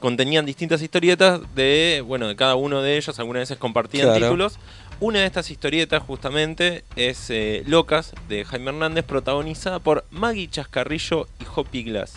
contenían 0.00 0.44
distintas 0.46 0.82
historietas 0.82 1.40
de, 1.54 2.02
bueno, 2.06 2.28
de 2.28 2.36
cada 2.36 2.54
uno 2.56 2.82
de 2.82 2.96
ellos, 2.96 3.18
algunas 3.18 3.42
veces 3.42 3.58
compartían 3.58 4.06
Claro. 4.08 4.20
títulos. 4.20 4.58
Una 5.00 5.20
de 5.20 5.26
estas 5.26 5.50
historietas 5.50 6.02
justamente 6.02 6.84
es 6.96 7.28
eh, 7.30 7.62
Locas, 7.66 8.12
de 8.28 8.44
Jaime 8.44 8.70
Hernández, 8.70 9.04
protagonizada 9.04 9.78
por 9.80 10.04
Maggie 10.10 10.48
Chascarrillo 10.48 11.26
y 11.40 11.44
Hoppy 11.54 11.82
Glass. 11.84 12.14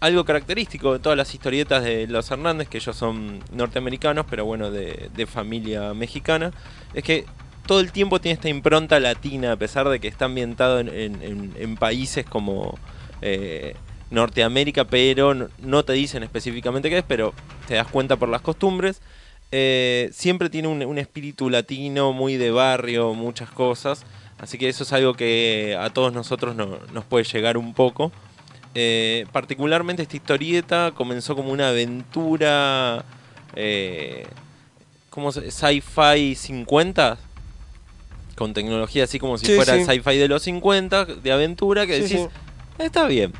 Algo 0.00 0.24
característico 0.24 0.92
de 0.94 0.98
todas 0.98 1.16
las 1.16 1.32
historietas 1.34 1.84
de 1.84 2.06
los 2.06 2.30
Hernández, 2.30 2.68
que 2.68 2.78
ellos 2.78 2.96
son 2.96 3.40
norteamericanos, 3.52 4.26
pero 4.28 4.44
bueno, 4.44 4.70
de, 4.70 5.10
de 5.14 5.26
familia 5.26 5.92
mexicana, 5.94 6.52
es 6.94 7.04
que 7.04 7.26
todo 7.66 7.80
el 7.80 7.92
tiempo 7.92 8.20
tiene 8.20 8.34
esta 8.34 8.48
impronta 8.48 8.98
latina, 8.98 9.52
a 9.52 9.56
pesar 9.56 9.88
de 9.88 10.00
que 10.00 10.08
está 10.08 10.24
ambientado 10.24 10.80
en, 10.80 10.88
en- 10.88 11.22
en- 11.22 11.52
en 11.56 11.76
países 11.76 12.24
como 12.26 12.78
eh, 13.22 13.76
Norteamérica, 14.10 14.84
pero 14.84 15.34
no, 15.58 15.84
te 15.84 15.92
dicen 15.92 16.22
específicamente 16.22 16.90
qué 16.90 16.98
es, 16.98 17.04
pero 17.06 17.32
te 17.68 17.74
das 17.74 17.86
cuenta 17.86 18.16
por 18.16 18.28
las 18.28 18.40
costumbres. 18.42 19.00
Eh, 19.52 20.10
siempre 20.12 20.50
tiene 20.50 20.68
un, 20.68 20.82
un 20.84 20.98
espíritu 20.98 21.50
latino, 21.50 22.12
muy 22.12 22.36
de 22.36 22.50
barrio, 22.50 23.14
muchas 23.14 23.50
cosas. 23.50 24.04
Así 24.38 24.58
que 24.58 24.68
eso 24.68 24.84
es 24.84 24.92
algo 24.92 25.14
que 25.14 25.76
a 25.78 25.90
todos 25.90 26.12
nosotros 26.12 26.54
no- 26.56 26.78
nos 26.92 27.04
puede 27.04 27.24
llegar 27.24 27.56
un 27.56 27.74
poco. 27.74 28.10
Eh, 28.74 29.26
particularmente 29.32 30.02
esta 30.02 30.16
historieta 30.16 30.92
comenzó 30.94 31.34
como 31.36 31.50
una 31.52 31.68
aventura. 31.70 33.04
Eh, 33.56 34.26
¿Cómo 35.10 35.32
se 35.32 35.50
Sci-fi 35.50 36.34
50. 36.36 37.18
Con 38.36 38.54
tecnología 38.54 39.04
así 39.04 39.18
como 39.18 39.36
si 39.36 39.46
Sí, 39.46 39.56
fuera 39.56 39.74
el 39.74 39.80
sí. 39.84 39.90
sci-fi 39.90 40.16
de 40.16 40.28
los 40.28 40.42
50, 40.42 41.04
de 41.04 41.32
aventura, 41.32 41.86
que 41.86 42.00
decís, 42.00 42.20
sí. 42.22 42.26
está 42.78 43.06
bien. 43.06 43.32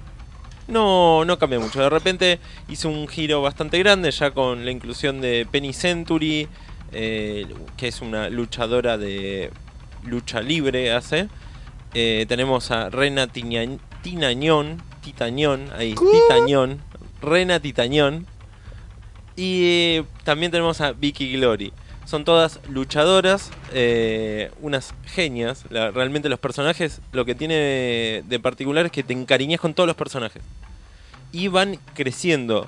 No, 0.71 1.25
no 1.25 1.39
cambia 1.39 1.59
mucho. 1.59 1.81
De 1.81 1.91
repente 1.91 2.39
hizo 2.69 2.89
un 2.89 3.09
giro 3.09 3.43
bastante 3.43 3.79
grande 3.79 4.11
ya 4.11 4.31
con 4.31 4.65
la 4.65 4.71
inclusión 4.71 5.21
de 5.21 5.47
Penny 5.51 5.73
Century, 5.73 6.49
eh, 6.93 7.47
que 7.77 7.89
es 7.89 8.01
una 8.01 8.29
luchadora 8.31 8.97
de 8.97 9.51
lucha 10.05 10.41
libre, 10.41 10.93
hace. 10.93 11.29
Eh, 11.93 12.25
tenemos 12.29 12.71
a 12.71 12.89
Rena 12.89 13.27
Tinañón, 13.27 13.81
Titañón, 15.03 15.71
ahí, 15.77 15.95
Titañón, 15.95 16.81
Rena 17.21 17.59
Titañón. 17.59 18.27
Y 19.35 19.65
eh, 19.65 20.05
también 20.25 20.53
tenemos 20.53 20.81
a 20.81 20.93
Vicky 20.93 21.33
Glory. 21.33 21.73
Son 22.07 22.25
todas 22.25 22.59
luchadoras, 22.69 23.51
eh, 23.73 24.51
unas 24.61 24.95
genias. 25.07 25.65
La- 25.71 25.91
realmente 25.93 26.29
los 26.29 26.41
personajes, 26.41 27.01
lo 27.13 27.25
que 27.25 27.35
tiene 27.35 28.23
de 28.27 28.41
particular 28.43 28.87
es 28.87 28.93
que 28.93 29.03
te 29.03 29.13
encariñas 29.13 29.61
con 29.61 29.75
todos 29.75 29.87
los 29.87 29.97
personajes. 29.97 30.43
Y 31.33 31.49
van 31.49 31.79
creciendo. 31.95 32.67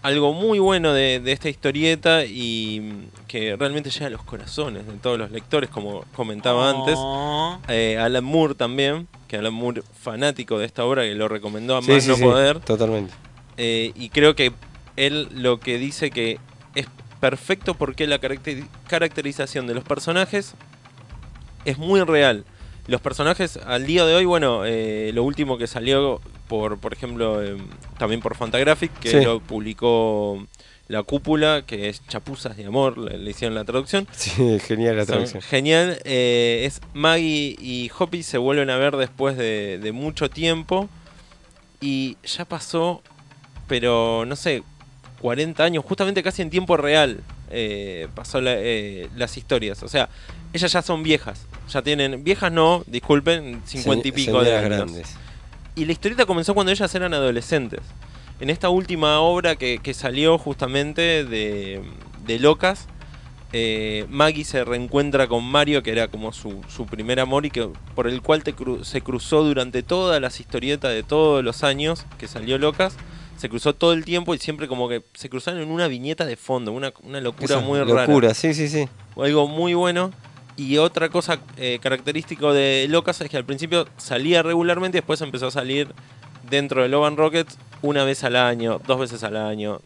Algo 0.00 0.32
muy 0.32 0.60
bueno 0.60 0.92
de, 0.92 1.18
de 1.18 1.32
esta 1.32 1.48
historieta 1.48 2.24
y 2.24 2.80
mm, 2.80 3.26
que 3.26 3.56
realmente 3.56 3.90
llega 3.90 4.06
a 4.06 4.10
los 4.10 4.22
corazones 4.22 4.86
de 4.86 4.92
todos 4.94 5.18
los 5.18 5.32
lectores, 5.32 5.68
como 5.70 6.04
comentaba 6.14 6.70
antes. 6.70 6.94
Oh. 6.96 7.58
Eh, 7.68 7.98
Alan 8.00 8.22
Moore 8.24 8.54
también, 8.54 9.08
que 9.26 9.36
Alan 9.36 9.52
Moore 9.52 9.82
fanático 10.00 10.56
de 10.58 10.66
esta 10.66 10.84
obra, 10.84 11.02
que 11.02 11.14
lo 11.16 11.26
recomendó 11.28 11.76
a 11.76 11.82
Sí, 11.82 11.90
más 11.90 12.04
sí, 12.04 12.10
no 12.10 12.16
sí, 12.16 12.22
poder. 12.22 12.60
Totalmente. 12.60 13.12
Eh, 13.56 13.90
y 13.96 14.08
creo 14.10 14.36
que 14.36 14.52
él 14.96 15.28
lo 15.32 15.58
que 15.58 15.78
dice 15.78 16.12
que 16.12 16.38
es 16.76 16.86
perfecto 17.20 17.74
porque 17.74 18.06
la 18.06 18.18
caracter- 18.20 18.66
caracterización 18.88 19.66
de 19.66 19.74
los 19.74 19.84
personajes 19.84 20.54
es 21.64 21.78
muy 21.78 22.00
real. 22.02 22.44
Los 22.86 23.00
personajes 23.00 23.58
al 23.66 23.86
día 23.86 24.06
de 24.06 24.14
hoy, 24.14 24.24
bueno, 24.24 24.62
eh, 24.64 25.10
lo 25.12 25.22
último 25.24 25.58
que 25.58 25.66
salió 25.66 26.20
por, 26.48 26.78
por 26.78 26.94
ejemplo, 26.94 27.42
em, 27.42 27.58
también 27.98 28.20
por 28.22 28.34
Fantagraphic, 28.34 28.92
que 29.00 29.10
Sí. 29.10 29.20
lo 29.24 29.40
publicó 29.40 30.46
La 30.88 31.02
Cúpula, 31.02 31.64
que 31.66 31.90
es 31.90 32.06
Chapuzas 32.06 32.56
de 32.56 32.64
Amor, 32.64 32.96
le, 32.96 33.18
le 33.18 33.30
hicieron 33.30 33.54
la 33.54 33.64
traducción. 33.64 34.08
Sí, 34.12 34.58
genial 34.60 34.96
la 34.96 35.02
Son 35.04 35.12
traducción. 35.16 35.42
Genial. 35.42 35.98
eh, 36.04 36.62
es 36.64 36.80
Maggie 36.94 37.56
y 37.60 37.90
Hoppy 37.98 38.22
se 38.22 38.38
vuelven 38.38 38.70
a 38.70 38.78
ver 38.78 38.96
después 38.96 39.36
de, 39.36 39.78
de 39.82 39.92
mucho 39.92 40.30
tiempo. 40.30 40.88
Y 41.82 42.16
ya 42.24 42.46
pasó, 42.46 43.02
pero 43.68 44.24
no 44.24 44.34
sé, 44.34 44.62
40 45.20 45.62
años, 45.64 45.84
justamente 45.84 46.22
casi 46.22 46.42
en 46.42 46.50
tiempo 46.50 46.76
real 46.76 47.20
eh, 47.50 48.08
pasó 48.14 48.40
la- 48.40 48.54
eh, 48.56 49.08
las 49.16 49.36
historias. 49.36 49.82
O 49.82 49.88
sea, 49.88 50.08
ellas 50.52 50.72
ya 50.72 50.82
son 50.82 51.02
viejas. 51.02 51.46
Ya 51.70 51.82
tienen, 51.82 52.22
viejas 52.24 52.52
no, 52.52 52.84
disculpen, 52.86 53.62
50 53.64 54.08
y 54.08 54.12
pico 54.12 54.42
de 54.42 54.56
años. 54.56 54.68
grandes. 54.68 55.16
Y 55.74 55.84
la 55.84 55.92
historieta 55.92 56.26
comenzó 56.26 56.54
cuando 56.54 56.72
ellas 56.72 56.94
eran 56.94 57.14
adolescentes. 57.14 57.80
En 58.40 58.50
esta 58.50 58.68
última 58.68 59.20
obra 59.20 59.56
que, 59.56 59.78
que 59.82 59.94
salió 59.94 60.38
justamente 60.38 61.24
de, 61.24 61.82
de 62.26 62.38
Locas, 62.38 62.86
eh, 63.52 64.04
Maggie 64.10 64.44
se 64.44 64.62
reencuentra 64.64 65.26
con 65.26 65.42
Mario, 65.44 65.82
que 65.82 65.90
era 65.90 66.08
como 66.08 66.32
su, 66.32 66.60
su 66.68 66.84
primer 66.86 67.18
amor 67.18 67.46
y 67.46 67.50
que 67.50 67.68
por 67.94 68.06
el 68.06 68.20
cual 68.20 68.42
te 68.44 68.54
cru- 68.54 68.84
se 68.84 69.00
cruzó 69.00 69.42
durante 69.42 69.82
todas 69.82 70.20
las 70.20 70.38
historietas 70.38 70.92
de 70.92 71.02
todos 71.02 71.42
los 71.42 71.64
años 71.64 72.04
que 72.18 72.28
salió 72.28 72.58
Locas. 72.58 72.94
Se 73.38 73.48
cruzó 73.48 73.74
todo 73.74 73.92
el 73.92 74.04
tiempo 74.04 74.34
y 74.34 74.38
siempre 74.38 74.68
como 74.68 74.88
que 74.88 75.02
se 75.14 75.30
cruzaron 75.30 75.62
en 75.62 75.70
una 75.70 75.88
viñeta 75.88 76.26
de 76.26 76.36
fondo, 76.36 76.72
una, 76.72 76.92
una 77.02 77.20
locura 77.20 77.56
Esa 77.56 77.60
muy 77.60 77.78
rara 77.78 78.06
locura, 78.06 78.34
sí, 78.34 78.52
sí, 78.52 78.68
sí. 78.68 78.88
algo 79.16 79.48
muy 79.48 79.74
bueno. 79.74 80.12
Y 80.56 80.78
otra 80.78 81.08
cosa 81.08 81.38
eh, 81.56 81.78
característico 81.80 82.52
de 82.52 82.86
Locas 82.90 83.20
es 83.20 83.30
que 83.30 83.36
al 83.36 83.44
principio 83.44 83.86
salía 83.96 84.42
regularmente 84.42 84.98
y 84.98 85.00
después 85.00 85.20
empezó 85.20 85.46
a 85.46 85.50
salir 85.52 85.94
dentro 86.50 86.82
de 86.82 86.88
Loban 86.88 87.16
Rockets 87.16 87.56
una 87.80 88.02
vez 88.02 88.24
al 88.24 88.34
año, 88.34 88.80
dos 88.84 88.98
veces 88.98 89.22
al 89.22 89.36
año, 89.36 89.80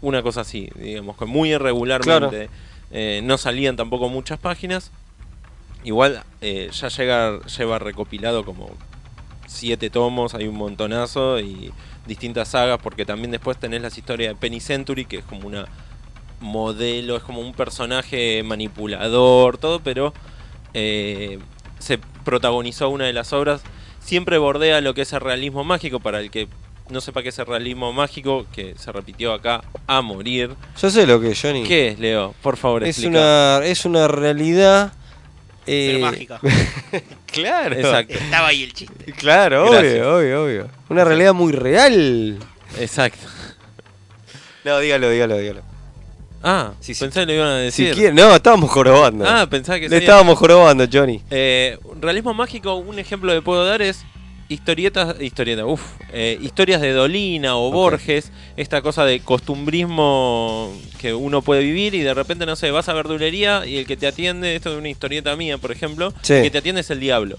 una 0.00 0.22
cosa 0.22 0.42
así, 0.42 0.70
digamos, 0.76 1.16
muy 1.26 1.52
irregularmente. 1.52 2.48
Eh, 2.92 3.20
no 3.24 3.36
salían 3.36 3.74
tampoco 3.74 4.08
muchas 4.08 4.38
páginas. 4.38 4.92
Igual 5.82 6.22
eh, 6.40 6.70
ya 6.72 6.88
llega, 6.88 7.40
lleva 7.44 7.80
recopilado 7.80 8.44
como 8.44 8.70
siete 9.46 9.90
tomos, 9.90 10.34
hay 10.34 10.46
un 10.46 10.56
montonazo 10.56 11.40
y 11.40 11.72
distintas 12.06 12.48
sagas, 12.48 12.78
porque 12.82 13.04
también 13.04 13.30
después 13.30 13.58
tenés 13.58 13.82
las 13.82 13.96
historias 13.98 14.32
de 14.34 14.36
Penny 14.36 14.60
Century, 14.60 15.04
que 15.04 15.18
es 15.18 15.24
como 15.24 15.46
una 15.46 15.66
modelo, 16.40 17.16
es 17.16 17.22
como 17.22 17.40
un 17.40 17.52
personaje 17.54 18.42
manipulador, 18.42 19.58
todo, 19.58 19.80
pero 19.80 20.12
eh, 20.74 21.38
se 21.78 21.98
protagonizó 22.24 22.88
una 22.90 23.04
de 23.06 23.12
las 23.12 23.32
obras. 23.32 23.62
Siempre 24.00 24.38
bordea 24.38 24.80
lo 24.80 24.94
que 24.94 25.02
es 25.02 25.12
el 25.12 25.20
realismo 25.20 25.64
mágico, 25.64 26.00
para 26.00 26.20
el 26.20 26.30
que 26.30 26.48
no 26.90 27.00
sepa 27.00 27.22
qué 27.22 27.30
es 27.30 27.38
el 27.38 27.46
realismo 27.46 27.92
mágico, 27.92 28.46
que 28.52 28.74
se 28.76 28.92
repitió 28.92 29.32
acá 29.32 29.64
a 29.86 30.02
morir. 30.02 30.54
Yo 30.80 30.90
sé 30.90 31.06
lo 31.06 31.20
que 31.20 31.30
es, 31.32 31.42
Johnny. 31.42 31.64
¿Qué 31.64 31.88
es, 31.88 31.98
Leo? 31.98 32.34
Por 32.42 32.56
favor, 32.56 32.84
Es 32.84 32.90
explica. 32.98 33.08
una, 33.18 33.60
es 33.66 33.84
una 33.84 34.06
realidad. 34.06 34.92
Pero 35.64 35.98
eh, 35.98 36.00
mágica. 36.00 36.40
claro. 37.42 37.74
Exacto. 37.76 38.14
Estaba 38.14 38.48
ahí 38.48 38.62
el 38.64 38.72
chiste. 38.72 39.12
Claro, 39.12 39.70
Gracias. 39.70 39.94
obvio, 40.06 40.16
obvio, 40.16 40.44
obvio. 40.44 40.68
Una 40.88 41.04
realidad 41.04 41.32
muy 41.34 41.52
real. 41.52 42.38
Exacto. 42.78 43.26
No, 44.64 44.78
dígalo, 44.80 45.10
dígalo, 45.10 45.38
dígalo. 45.38 45.60
Ah, 46.42 46.72
Sí, 46.80 46.94
sí. 46.94 47.00
pensé 47.04 47.20
que 47.20 47.26
lo 47.26 47.32
iban 47.32 47.48
a 47.48 47.58
Si 47.70 47.84
decir. 47.84 47.94
quiere, 47.94 48.12
no, 48.14 48.34
estábamos 48.34 48.70
jorobando. 48.70 49.24
Ah, 49.28 49.46
pensaba 49.48 49.78
que 49.78 49.84
Le 49.84 49.88
sería- 49.90 50.06
estábamos 50.08 50.38
jorobando, 50.38 50.84
Johnny. 50.92 51.20
Eh, 51.30 51.78
realismo 52.00 52.34
mágico, 52.34 52.74
un 52.74 52.98
ejemplo 52.98 53.32
que 53.32 53.42
puedo 53.42 53.64
dar 53.64 53.82
es 53.82 54.04
historietas, 54.48 55.20
historietas, 55.20 55.64
uf, 55.66 55.82
eh, 56.12 56.38
historias 56.40 56.80
de 56.80 56.92
Dolina 56.92 57.56
o 57.56 57.70
Borges, 57.72 58.30
esta 58.56 58.82
cosa 58.82 59.04
de 59.04 59.20
costumbrismo 59.20 60.72
que 60.98 61.14
uno 61.14 61.42
puede 61.42 61.62
vivir 61.62 61.94
y 61.94 62.00
de 62.00 62.14
repente, 62.14 62.46
no 62.46 62.56
sé, 62.56 62.70
vas 62.70 62.88
a 62.88 62.92
verdulería 62.94 63.64
y 63.66 63.78
el 63.78 63.86
que 63.86 63.96
te 63.96 64.06
atiende, 64.06 64.54
esto 64.56 64.72
es 64.72 64.78
una 64.78 64.88
historieta 64.88 65.34
mía, 65.36 65.58
por 65.58 65.72
ejemplo, 65.72 66.12
Sí. 66.22 66.34
el 66.34 66.42
que 66.44 66.50
te 66.50 66.58
atiende 66.58 66.80
es 66.80 66.90
el 66.90 67.00
diablo. 67.00 67.36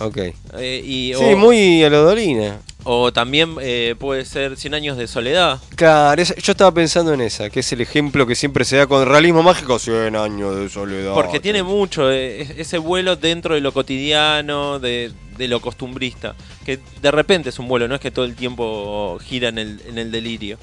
Ok. 0.00 0.16
Eh, 0.58 0.82
y, 0.84 1.12
Sí, 1.14 1.22
o, 1.34 1.36
muy 1.36 1.84
a 1.84 1.90
lo 1.90 2.02
Dolina. 2.02 2.58
o 2.84 3.12
también 3.12 3.56
eh, 3.60 3.94
puede 3.98 4.24
ser 4.24 4.56
100 4.56 4.74
años 4.74 4.96
de 4.96 5.06
soledad. 5.06 5.60
Claro, 5.76 6.22
yo 6.22 6.52
estaba 6.52 6.72
pensando 6.72 7.12
en 7.12 7.20
esa, 7.20 7.50
que 7.50 7.60
es 7.60 7.72
el 7.72 7.80
ejemplo 7.82 8.26
que 8.26 8.34
siempre 8.34 8.64
se 8.64 8.76
da 8.78 8.86
con 8.86 9.06
realismo 9.06 9.42
mágico, 9.42 9.78
100 9.78 10.16
años 10.16 10.56
de 10.56 10.68
soledad. 10.70 11.12
Porque 11.14 11.38
tiene 11.38 11.62
mucho 11.62 12.10
eh, 12.10 12.40
es- 12.40 12.50
ese 12.56 12.78
vuelo 12.78 13.16
dentro 13.16 13.54
de 13.54 13.60
lo 13.60 13.72
cotidiano, 13.72 14.78
de, 14.78 15.12
de 15.36 15.48
lo 15.48 15.60
costumbrista. 15.60 16.34
Que 16.64 16.78
de 17.02 17.10
repente 17.10 17.50
es 17.50 17.58
un 17.58 17.68
vuelo, 17.68 17.86
no 17.86 17.94
es 17.94 18.00
que 18.00 18.10
todo 18.10 18.24
el 18.24 18.34
tiempo 18.34 19.18
gira 19.22 19.50
en 19.50 19.58
el, 19.58 19.80
en 19.86 19.98
el 19.98 20.10
delirio. 20.10 20.58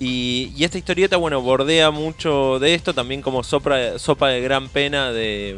Y, 0.00 0.52
y 0.56 0.64
esta 0.64 0.78
historieta, 0.78 1.18
bueno, 1.18 1.42
bordea 1.42 1.90
mucho 1.90 2.58
de 2.58 2.74
esto, 2.74 2.94
también 2.94 3.20
como 3.22 3.42
sopra- 3.44 3.98
sopa 3.98 4.28
de 4.30 4.40
gran 4.40 4.68
pena 4.70 5.12
de, 5.12 5.56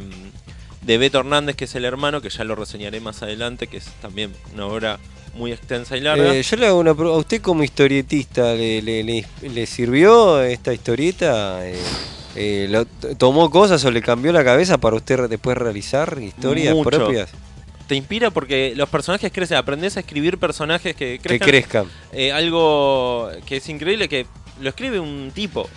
de 0.82 0.98
Beto 0.98 1.18
Hernández, 1.20 1.56
que 1.56 1.64
es 1.66 1.74
el 1.74 1.84
hermano, 1.84 2.20
que 2.20 2.28
ya 2.30 2.44
lo 2.44 2.54
reseñaré 2.54 3.00
más 3.00 3.22
adelante, 3.22 3.66
que 3.68 3.76
es 3.78 3.86
también 4.00 4.32
una 4.54 4.66
obra 4.66 4.98
muy 5.34 5.52
extensa 5.52 5.96
y 5.96 6.00
larga. 6.00 6.34
Eh, 6.34 6.42
yo 6.42 6.56
le 6.56 6.66
hago 6.66 6.78
una 6.80 6.92
pregunta. 6.94 7.16
¿A 7.16 7.20
usted 7.20 7.40
como 7.40 7.62
historietista 7.64 8.54
le, 8.54 8.82
le- 8.82 9.02
le- 9.04 9.24
le 9.42 9.66
sirvió 9.66 10.42
esta 10.42 10.72
historieta? 10.74 11.66
Eh, 11.66 11.76
eh, 12.36 12.66
lo- 12.68 12.84
¿Tomó 13.16 13.48
cosas 13.50 13.84
o 13.84 13.90
le 13.90 14.02
cambió 14.02 14.32
la 14.32 14.44
cabeza 14.44 14.78
para 14.78 14.96
usted 14.96 15.28
después 15.28 15.56
realizar 15.56 16.18
historias 16.20 16.74
Mucho. 16.74 16.90
propias 16.90 17.30
Te 17.86 17.94
inspira 17.94 18.30
porque 18.30 18.72
los 18.76 18.88
personajes 18.88 19.30
crecen, 19.32 19.56
aprendes 19.58 19.96
a 19.96 20.00
escribir 20.00 20.38
personajes 20.38 20.94
que 20.96 21.18
que 21.18 21.38
crezcan. 21.38 21.48
crezcan? 21.48 21.86
Eh, 22.12 22.32
algo 22.32 23.30
que 23.46 23.56
es 23.58 23.68
increíble 23.68 24.08
que 24.08 24.26
lo 24.60 24.68
escribe 24.68 24.98
un 25.00 25.30
tipo 25.34 25.68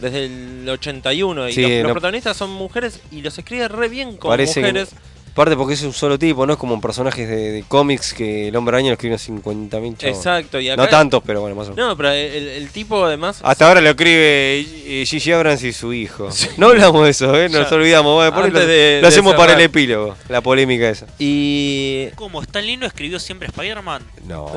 desde 0.00 0.24
el 0.26 0.68
81 0.68 1.48
y 1.48 1.52
Sí, 1.52 1.62
los, 1.62 1.70
los 1.70 1.82
no- 1.84 1.92
protagonistas 1.92 2.36
son 2.36 2.50
mujeres 2.50 3.00
y 3.10 3.22
los 3.22 3.36
escribe 3.38 3.68
re 3.68 3.88
bien 3.88 4.16
como 4.16 4.30
Parece 4.32 4.54
que- 4.54 4.60
mujeres. 4.60 4.90
Aparte 5.32 5.54
porque 5.56 5.74
es 5.74 5.82
un 5.84 5.92
solo 5.92 6.18
tipo, 6.18 6.44
no 6.44 6.54
es 6.54 6.58
como 6.58 6.74
en 6.74 6.80
personajes 6.80 7.26
de, 7.28 7.52
de 7.52 7.62
cómics 7.62 8.12
que 8.14 8.48
el 8.48 8.56
hombre 8.56 8.74
araña 8.74 8.88
lo 8.88 8.94
escribe 8.94 9.14
50.000 9.14 9.96
chavos. 9.96 10.16
Exacto, 10.16 10.58
y 10.58 10.68
acá 10.68 10.82
No 10.82 10.88
tantos, 10.88 11.22
pero 11.24 11.40
bueno, 11.40 11.54
más 11.54 11.68
o 11.68 11.70
menos. 11.70 11.88
No, 11.90 11.96
pero 11.96 12.10
el, 12.10 12.48
el 12.48 12.68
tipo 12.70 13.04
además 13.04 13.38
Hasta 13.44 13.68
ahora 13.68 13.80
lo 13.80 13.90
escribe 13.90 14.58
eh, 14.58 15.04
Gigi 15.06 15.30
Abrams 15.30 15.62
y 15.62 15.72
su 15.72 15.92
hijo. 15.92 16.32
Sí. 16.32 16.48
No 16.56 16.66
hablamos 16.70 17.04
de 17.04 17.10
eso, 17.10 17.32
¿eh? 17.40 17.48
Nos 17.48 17.70
Ya. 17.70 17.76
olvidamos. 17.76 18.24
Antes 18.24 18.52
lo, 18.52 18.58
de- 18.58 18.96
lo 18.96 19.02
de 19.02 19.06
hacemos 19.06 19.34
para 19.36 19.54
el 19.54 19.60
epílogo, 19.60 20.16
la 20.28 20.40
polémica 20.40 20.90
esa. 20.90 21.06
y 21.20 22.08
¿Cómo? 22.16 22.42
¿Stan 22.42 22.66
Lee 22.66 22.76
no 22.76 22.86
escribió 22.86 23.20
siempre 23.20 23.46
Spider-Man? 23.48 24.02
No, 24.26 24.50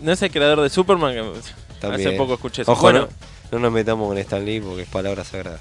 no 0.00 0.12
es 0.12 0.22
el 0.22 0.30
creador 0.30 0.60
de 0.60 0.70
Superman 0.70 1.12
que 1.12 1.22
también. 1.80 2.06
hace 2.08 2.16
poco 2.16 2.34
escuché 2.34 2.62
eso. 2.62 2.70
Ojo, 2.70 2.82
bueno, 2.82 3.00
no, 3.00 3.08
no 3.52 3.58
nos 3.58 3.72
metamos 3.72 4.08
con 4.08 4.18
Stan 4.18 4.44
Lee 4.44 4.60
porque 4.60 4.82
es 4.82 4.88
palabra 4.88 5.24
sagrada. 5.24 5.58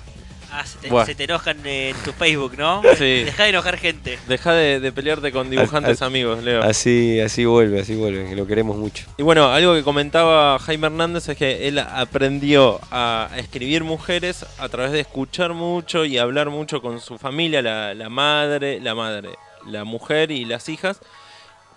Ah, 0.51 0.65
se 0.65 0.79
te, 0.79 0.89
Buah. 0.89 1.05
se 1.05 1.13
te 1.13 1.25
enojan 1.25 1.63
en 1.63 1.95
tu 1.97 2.11
Facebook, 2.11 2.55
¿no? 2.57 2.81
Sí. 2.97 3.23
Deja 3.23 3.43
de 3.43 3.49
enojar 3.49 3.77
gente. 3.77 4.17
deja 4.27 4.51
de, 4.53 4.79
de 4.79 4.91
pelearte 4.91 5.31
con 5.31 5.47
dibujantes 5.51 6.01
al- 6.01 6.07
amigos, 6.07 6.43
Leo. 6.43 6.63
Así, 6.63 7.19
así 7.19 7.45
vuelve, 7.45 7.81
así 7.81 7.93
vuelve, 7.93 8.27
que 8.27 8.35
lo 8.35 8.47
queremos 8.47 8.75
mucho. 8.75 9.05
Y 9.19 9.21
bueno, 9.21 9.51
algo 9.51 9.75
que 9.75 9.83
comentaba 9.83 10.57
Jaime 10.57 10.87
Hernández 10.87 11.29
es 11.29 11.37
que 11.37 11.67
él 11.67 11.77
aprendió 11.77 12.79
a 12.89 13.29
escribir 13.37 13.83
mujeres 13.83 14.43
a 14.57 14.67
través 14.69 14.91
de 14.91 15.01
escuchar 15.01 15.53
mucho 15.53 16.03
y 16.03 16.17
hablar 16.17 16.49
mucho 16.49 16.81
con 16.81 16.99
su 16.99 17.19
familia, 17.19 17.61
la, 17.61 17.93
la 17.93 18.09
madre, 18.09 18.79
la 18.81 18.95
madre, 18.95 19.29
la 19.67 19.83
mujer 19.83 20.31
y 20.31 20.45
las 20.45 20.67
hijas. 20.67 20.99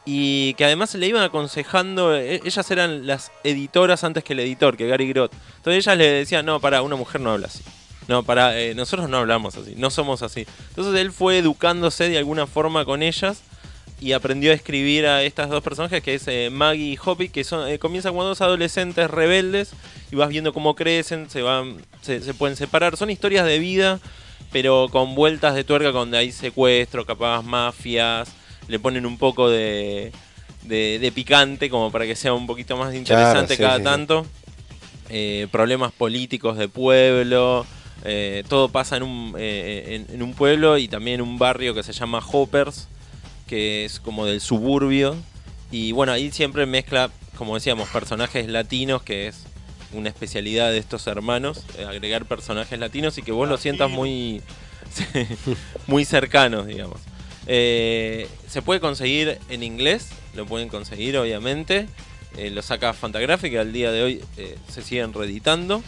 Y 0.05 0.55
que 0.55 0.65
además 0.65 0.95
le 0.95 1.07
iban 1.07 1.23
aconsejando, 1.23 2.17
e- 2.17 2.41
ellas 2.45 2.71
eran 2.71 3.07
las 3.07 3.31
editoras 3.45 4.03
antes 4.05 4.25
que 4.25 4.33
el 4.33 4.41
editor, 4.41 4.77
que 4.77 4.89
Gary 4.89 5.09
Grott. 5.09 5.33
Entonces 5.59 5.87
ellas 5.87 5.97
le 5.97 6.07
decían, 6.09 6.45
no, 6.45 6.61
para, 6.61 6.83
una 6.83 6.97
mujer 6.97 7.21
no 7.21 7.31
habla 7.33 7.47
así. 7.47 7.63
No, 8.09 8.25
para, 8.25 8.59
eh, 8.59 8.75
nosotros 8.75 9.09
no 9.09 9.19
hablamos 9.19 9.57
así, 9.57 9.75
no 9.77 9.91
somos 9.91 10.23
así. 10.23 10.45
Entonces 10.71 11.01
él 11.01 11.13
fue 11.13 11.39
educándose 11.39 12.09
de 12.09 12.19
alguna 12.19 12.49
forma 12.49 12.85
con 12.85 13.03
ellas 13.03 13.43
y 14.03 14.13
aprendió 14.13 14.51
a 14.51 14.55
escribir 14.55 15.07
a 15.07 15.23
estas 15.23 15.49
dos 15.49 15.63
personajes 15.63 16.03
que 16.03 16.15
es 16.15 16.27
eh, 16.27 16.51
Maggie 16.51 16.93
y 16.93 16.99
Hoppy 17.03 17.29
que 17.29 17.45
son 17.45 17.69
eh, 17.69 17.79
comienzan 17.79 18.13
como 18.13 18.25
dos 18.25 18.41
adolescentes 18.41 19.09
rebeldes 19.09 19.73
y 20.11 20.17
vas 20.17 20.29
viendo 20.29 20.53
cómo 20.53 20.75
crecen 20.75 21.31
se 21.31 21.41
van 21.43 21.77
se, 22.01 22.21
se 22.21 22.35
pueden 22.35 22.57
separar 22.57 22.97
son 22.97 23.11
historias 23.11 23.47
de 23.47 23.61
vida 23.61 24.01
pero 24.51 24.89
con 24.91 25.15
vueltas 25.15 25.55
de 25.55 25.63
tuerca 25.63 25.93
donde 25.93 26.19
hay 26.19 26.33
secuestro 26.33 27.07
capaz 27.07 27.43
mafias 27.43 28.29
le 28.69 28.79
ponen 28.79 29.07
un 29.07 29.19
poco 29.19 29.51
de, 29.51 30.13
de, 30.63 30.99
de 31.01 31.13
picante 31.13 31.71
como 31.71 31.91
para 31.91 32.07
que 32.07 32.17
sea 32.17 32.33
un 32.35 32.47
poquito 32.47 32.77
más 32.77 32.95
interesante 32.95 33.57
sí, 33.57 33.63
cada 33.63 33.77
sí, 33.77 33.81
sí. 33.81 33.85
tanto 33.85 34.27
Eh, 35.11 35.47
problemas 35.51 35.93
políticos 35.93 36.57
de 36.57 36.69
pueblo 36.69 37.67
eh, 38.05 38.45
todo 38.49 38.71
pasa 38.71 38.97
en 38.97 39.03
un, 39.03 39.35
eh, 39.39 40.05
en, 40.09 40.15
en 40.15 40.23
un 40.23 40.35
pueblo 40.35 40.79
y 40.79 40.89
también 40.89 41.17
en 41.17 41.23
un 41.23 41.39
barrio 41.39 41.75
que 41.75 41.83
se 41.83 41.93
llama 41.93 42.21
Hoppers 42.33 42.89
que 43.53 43.85
es 43.85 44.01
como 44.01 44.25
del 44.25 44.41
suburbio. 44.41 45.15
Y 45.71 45.93
bueno, 45.93 46.13
ahí 46.13 46.31
siempre 46.31 46.65
mezcla, 46.65 47.11
como 47.37 47.55
decíamos, 47.55 47.89
personajes 47.91 48.49
latinos, 48.49 49.03
que 49.03 49.29
es 49.29 49.45
una 49.93 50.09
especialidad 50.09 50.71
de 50.71 50.79
estos 50.79 51.07
hermanos, 51.07 51.67
eh, 51.77 51.85
agregar 51.85 52.25
personajes 52.25 52.79
latinos 52.79 53.19
y 53.19 53.23
que 53.23 53.31
vos 53.31 53.47
lo 53.47 53.59
sientas 53.59 53.91
muy, 53.91 54.41
muy 55.87 56.07
cercanos, 56.07 56.67
digamos. 56.67 57.01
Eh, 57.47 58.29
se 58.49 58.63
puede 58.63 58.81
conseguir 58.81 59.39
en 59.49 59.63
inglés, 59.63 60.11
lo 60.35 60.47
pueden 60.47 60.69
conseguir 60.69 61.17
obviamente. 61.19 61.87
Eh, 62.37 62.51
lo 62.51 62.63
saca 62.63 62.93
Fantagraphic, 62.95 63.57
al 63.57 63.73
día 63.73 63.93
de 63.93 64.03
hoy 64.03 64.25
eh, 64.39 64.57
se 64.71 64.83
siguen 64.83 65.13
reeditando. 65.13 65.83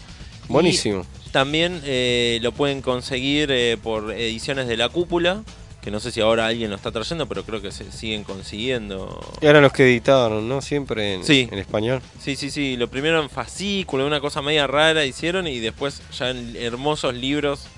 Y 0.49 0.53
Buenísimo. 0.53 1.07
también 1.33 1.81
eh, 1.85 2.39
lo 2.43 2.53
pueden 2.53 2.83
conseguir 2.83 3.51
eh, 3.51 3.79
por 3.83 4.13
ediciones 4.13 4.67
de 4.69 4.77
la 4.77 4.91
cúpula, 4.91 5.43
que 5.81 5.91
no 5.91 6.01
sé 6.01 6.11
si 6.13 6.21
ahora 6.21 6.47
alguien 6.47 6.69
lo 6.69 6.77
está 6.77 6.91
trayendo, 6.93 7.27
pero 7.27 7.45
creo 7.45 7.63
que 7.63 7.73
se 7.73 7.91
siguen 7.93 8.25
consiguiendo. 8.25 9.21
Y 9.41 9.47
ahora 9.47 9.63
los 9.63 9.73
que 9.73 9.85
editaron, 9.85 10.47
¿no? 10.47 10.61
Siempre 10.61 11.15
en, 11.15 11.25
Sí. 11.25 11.49
en 11.51 11.59
español. 11.59 12.03
Sí, 12.21 12.37
sí, 12.37 12.51
sí, 12.51 12.77
lo 12.77 12.89
primero 12.89 13.23
en 13.23 13.31
fascículo, 13.31 14.07
una 14.07 14.21
cosa 14.21 14.43
media 14.43 14.67
rara 14.67 15.07
hicieron 15.07 15.47
y 15.47 15.61
después 15.61 16.03
ya 16.19 16.29
en 16.31 16.57
hermosos 16.57 17.15
libros, 17.15 17.69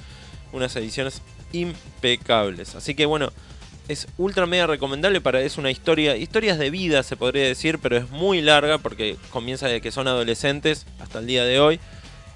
unas 0.53 0.74
ediciones 0.74 1.22
impecables. 1.53 2.74
Así 2.74 2.95
que 2.95 3.07
bueno, 3.07 3.33
es 3.89 4.09
ultra 4.18 4.47
mega 4.47 4.66
recomendable 4.66 5.20
para 5.20 5.41
es 5.41 5.59
una 5.59 5.70
historia, 5.70 6.16
historias 6.16 6.59
de 6.59 6.70
vida 6.70 7.03
se 7.03 7.16
podría 7.16 7.45
decir, 7.45 7.78
pero 7.78 7.97
es 7.97 8.11
muy 8.11 8.41
larga 8.41 8.78
porque 8.78 9.16
comienza 9.30 9.68
de 9.68 9.80
que 9.80 9.93
son 9.93 10.09
adolescentes 10.09 10.87
hasta 10.99 11.20
el 11.20 11.26
día 11.26 11.45
de 11.45 11.61
hoy. 11.61 11.80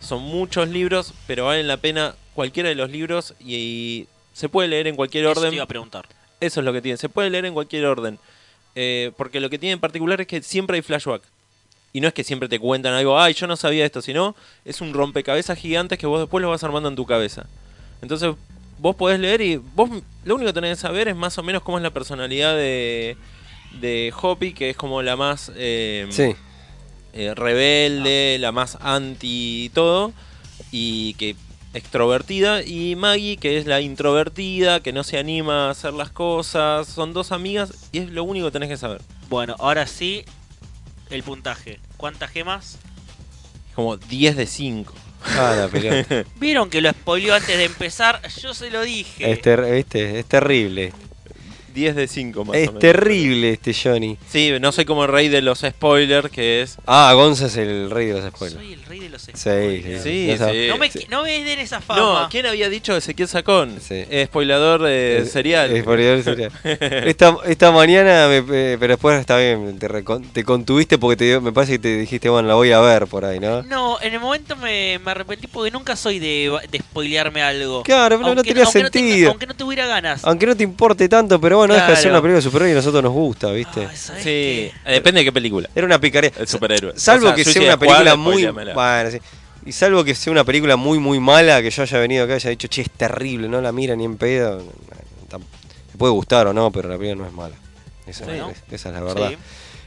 Son 0.01 0.23
muchos 0.23 0.69
libros, 0.69 1.13
pero 1.27 1.47
valen 1.47 1.69
la 1.69 1.77
pena 1.77 2.15
cualquiera 2.35 2.69
de 2.69 2.75
los 2.75 2.91
libros 2.91 3.35
y, 3.41 4.07
se 4.33 4.49
puede 4.49 4.69
leer 4.69 4.87
en 4.87 4.97
cualquier 4.97 5.25
Eso 5.25 5.35
te 5.35 5.41
orden. 5.41 5.55
iba 5.55 5.65
a 5.65 5.69
preguntar. 5.69 6.07
Eso 6.41 6.61
es 6.61 6.65
lo 6.65 6.73
que 6.73 6.81
tiene. 6.81 6.97
Se 6.97 7.11
puede 7.11 7.29
leer 7.29 7.45
en 7.45 7.53
cualquier 7.53 7.85
orden. 7.85 8.19
Eh, 8.75 9.13
porque 9.19 9.41
lo 9.41 9.51
que 9.51 9.59
tiene 9.59 9.75
en 9.75 9.81
particular 9.81 10.19
es 10.21 10.27
que 10.27 10.43
siempre 10.43 10.77
hay 10.77 10.83
flashback. 10.83 11.23
Y 11.93 12.01
no 12.01 12.09
es 12.09 12.15
que 12.15 12.25
siempre 12.25 12.49
te 12.49 12.59
cuentan 12.59 12.95
algo, 12.95 13.19
ay, 13.19 13.35
yo 13.35 13.47
no 13.47 13.57
sabía 13.57 13.85
esto, 13.85 14.01
sino 14.01 14.37
es 14.65 14.81
un 14.81 14.95
rompecabezas 14.95 15.59
gigantes 15.59 15.99
que 15.99 16.07
vos 16.07 16.21
después 16.21 16.41
lo 16.41 16.49
vas 16.49 16.63
armando 16.63 16.89
en 16.89 16.97
tu 16.97 17.05
cabeza. 17.05 17.47
Entonces, 18.01 18.35
vos 18.81 18.97
podés 18.97 19.21
leer 19.21 19.41
y 19.41 19.57
vos 19.57 19.91
lo 20.25 20.35
único 20.35 20.49
que 20.49 20.55
tenés 20.55 20.79
que 20.79 20.83
saber 20.83 21.09
es 21.09 21.17
más 21.17 21.37
o 21.39 21.43
menos 21.43 21.63
cómo 21.63 21.79
es 21.79 21.83
la 21.83 21.91
personalidad 21.91 22.55
de, 22.57 23.17
de 23.81 24.13
Hoppy, 24.21 24.53
que 24.53 24.71
es 24.71 24.77
como 24.77 25.03
la 25.03 25.17
más 25.17 25.51
eh, 25.55 26.07
Sí. 26.11 26.35
eh, 27.13 27.35
rebelde, 27.35 28.39
la 28.41 28.53
más 28.53 28.77
anti 28.81 29.65
y 29.67 29.69
todo, 29.71 30.13
y 30.71 31.15
que 31.15 31.37
extrovertida, 31.73 32.63
y 32.65 32.97
Maggie, 32.97 33.37
que 33.37 33.57
es 33.59 33.67
la 33.67 33.81
introvertida, 33.81 34.81
que 34.81 34.93
no 34.93 35.05
se 35.05 35.19
anima 35.19 35.69
a 35.69 35.71
hacer 35.71 35.93
las 35.95 36.11
cosas, 36.11 36.89
son 36.89 37.13
dos 37.13 37.31
amigas 37.33 37.73
y 37.93 37.99
es 37.99 38.11
lo 38.11 38.25
único 38.25 38.47
que 38.47 38.53
tenés 38.53 38.69
que 38.69 38.77
saber. 38.77 39.01
Bueno, 39.29 39.55
ahora 39.61 39.87
sí, 39.87 40.25
el 41.11 41.23
puntaje. 41.23 41.79
¿Cuántas 41.97 42.31
gemas? 42.31 42.79
Como 43.75 43.97
10 43.97 44.37
de 44.37 44.47
5. 44.47 44.93
Ah, 45.25 45.55
la 45.59 45.69
pelota. 45.69 46.25
¿Vieron 46.37 46.71
que 46.71 46.81
lo 46.81 46.91
spoileó 46.91 47.35
antes 47.35 47.57
de 47.57 47.65
empezar? 47.65 48.21
Yo 48.41 48.55
se 48.55 48.71
lo 48.71 48.83
dije. 48.83 49.31
es, 49.31 49.41
ter- 49.43 49.63
¿viste? 49.71 50.19
es 50.21 50.27
terrible. 50.27 50.93
10 51.73 51.97
de 51.97 52.09
5 52.09 52.45
más 52.45 52.51
o 52.51 52.59
Es 52.59 52.67
menos. 52.69 52.81
terrible 52.81 53.51
este 53.51 53.75
Johnny. 53.75 54.17
Sí, 54.29 54.53
no 54.61 54.73
soy 54.73 54.85
como 54.85 55.05
el 55.05 55.11
rey 55.11 55.29
de 55.29 55.43
los 55.43 55.61
spoilers, 55.61 56.31
que 56.31 56.63
es... 56.63 56.77
Ah, 56.87 57.13
Gonza 57.15 57.47
es 57.47 57.57
el 57.57 57.91
rey 57.91 58.07
de 58.09 58.15
los 58.21 58.31
spoilers. 58.35 58.61
Soy 58.63 58.73
el 58.75 58.85
rey 58.85 58.99
de 59.01 59.09
los 59.11 59.23
Sí, 59.23 59.33
spoilers. 59.35 60.03
Sí, 60.03 60.37
sí. 60.39 60.69
No, 60.69 60.77
me, 60.79 60.91
no 61.09 61.23
me 61.23 61.45
den 61.45 61.59
esa 61.59 61.81
fama. 61.81 62.01
No, 62.23 62.29
¿quién 62.31 62.47
había 62.47 62.69
dicho 62.69 62.97
Ezequiel 62.97 63.29
Sacón? 63.29 63.79
Sí. 63.81 64.05
Eh, 64.11 64.25
spoilador 64.27 64.83
de 64.83 65.19
Eh, 65.19 65.25
serial. 65.27 65.71
es 65.71 65.83
spoiler 65.83 66.23
serial. 66.23 66.51
esta, 66.65 67.37
esta 67.47 67.71
mañana, 67.73 68.27
me- 68.29 68.39
eh, 68.39 68.77
pero 68.79 68.95
después 68.95 69.19
está 69.21 69.39
bien, 69.39 69.79
te, 69.79 69.89
recon- 69.89 70.25
te 70.33 70.45
contuviste 70.45 70.99
porque 70.99 71.17
te, 71.17 71.41
me 71.41 71.53
parece 71.53 71.73
que 71.75 71.79
te 71.79 71.97
dijiste, 71.99 72.29
bueno, 72.29 72.49
la 72.49 72.55
voy 72.55 72.73
a 72.73 72.81
ver 72.81 73.07
por 73.07 73.25
ahí, 73.25 73.39
¿no? 73.41 73.63
No, 73.63 74.01
en 74.01 74.13
el 74.15 74.21
momento 74.21 74.57
me, 74.57 74.99
me 75.05 75.11
arrepentí 75.11 75.47
porque 75.47 75.71
nunca 75.71 75.97
soy 75.97 76.19
de, 76.19 76.51
de 76.71 76.79
spoilearme 76.79 77.43
algo. 77.43 77.83
Claro, 77.83 78.17
pero 78.17 78.21
no 78.21 78.27
Aunque- 78.29 78.49
tenía 78.49 78.65
aunque 78.65 78.79
tenga- 78.81 78.91
sentido. 78.93 79.31
aunque 79.31 79.47
no 79.47 79.55
tuviera 79.55 79.87
ganas. 79.87 80.25
Aunque 80.25 80.47
no 80.47 80.57
te 80.57 80.65
importe 80.65 81.09
tanto, 81.09 81.41
pero 81.41 81.60
bueno, 81.61 81.75
deja 81.75 81.91
de 81.91 81.97
ser 81.97 82.11
una 82.11 82.21
película 82.21 82.37
de 82.37 82.43
superhéroe 82.43 82.69
y 82.71 82.73
a 82.73 82.77
nosotros 82.77 83.03
nos 83.03 83.13
gusta, 83.13 83.51
¿viste? 83.53 83.87
Ay, 83.89 83.97
¿sabés 83.97 84.23
Sí, 84.23 84.29
qué? 84.29 84.73
eh, 84.85 84.93
depende 84.93 85.21
de 85.21 85.25
qué 85.25 85.33
película. 85.33 85.69
Era 85.75 85.87
una 85.87 86.01
picaría. 86.01 86.31
El 86.39 86.49
superhéroe. 86.49 86.93
Salvo 86.97 87.27
O 87.27 87.29
sea, 87.29 87.37
que 87.37 87.45
sea 87.45 87.63
una 87.63 87.79
película 87.79 88.17
muy. 88.17 88.47
Bueno, 88.47 89.11
sí. 89.11 89.19
Y 89.67 89.73
salvo 89.73 90.03
que 90.05 90.15
sea 90.15 90.31
una 90.33 90.45
película 90.45 90.77
muy, 90.77 90.99
muy 90.99 91.21
mala, 91.21 91.61
que 91.63 91.71
yo 91.71 91.83
haya 91.83 91.99
venido 91.99 92.25
acá 92.25 92.33
y 92.35 92.37
haya 92.37 92.51
dicho, 92.51 92.67
che, 92.69 92.83
es 92.83 92.91
terrible, 92.91 93.47
no 93.49 93.61
la 93.61 93.73
mira 93.73 93.95
ni 93.95 94.05
en 94.05 94.17
pedo. 94.17 94.63
Me 94.63 95.99
puede 95.99 96.13
gustar 96.13 96.47
o 96.47 96.53
no, 96.53 96.71
pero 96.71 96.89
la 96.89 96.97
película 96.99 97.23
no 97.25 97.29
es 97.29 97.35
mala. 97.35 97.55
Esa, 98.07 98.25
Bueno. 98.25 98.51
es, 98.51 98.63
esa 98.73 98.89
es 98.89 98.95
la 98.95 99.01
verdad. 99.03 99.29
Sí. 99.31 99.37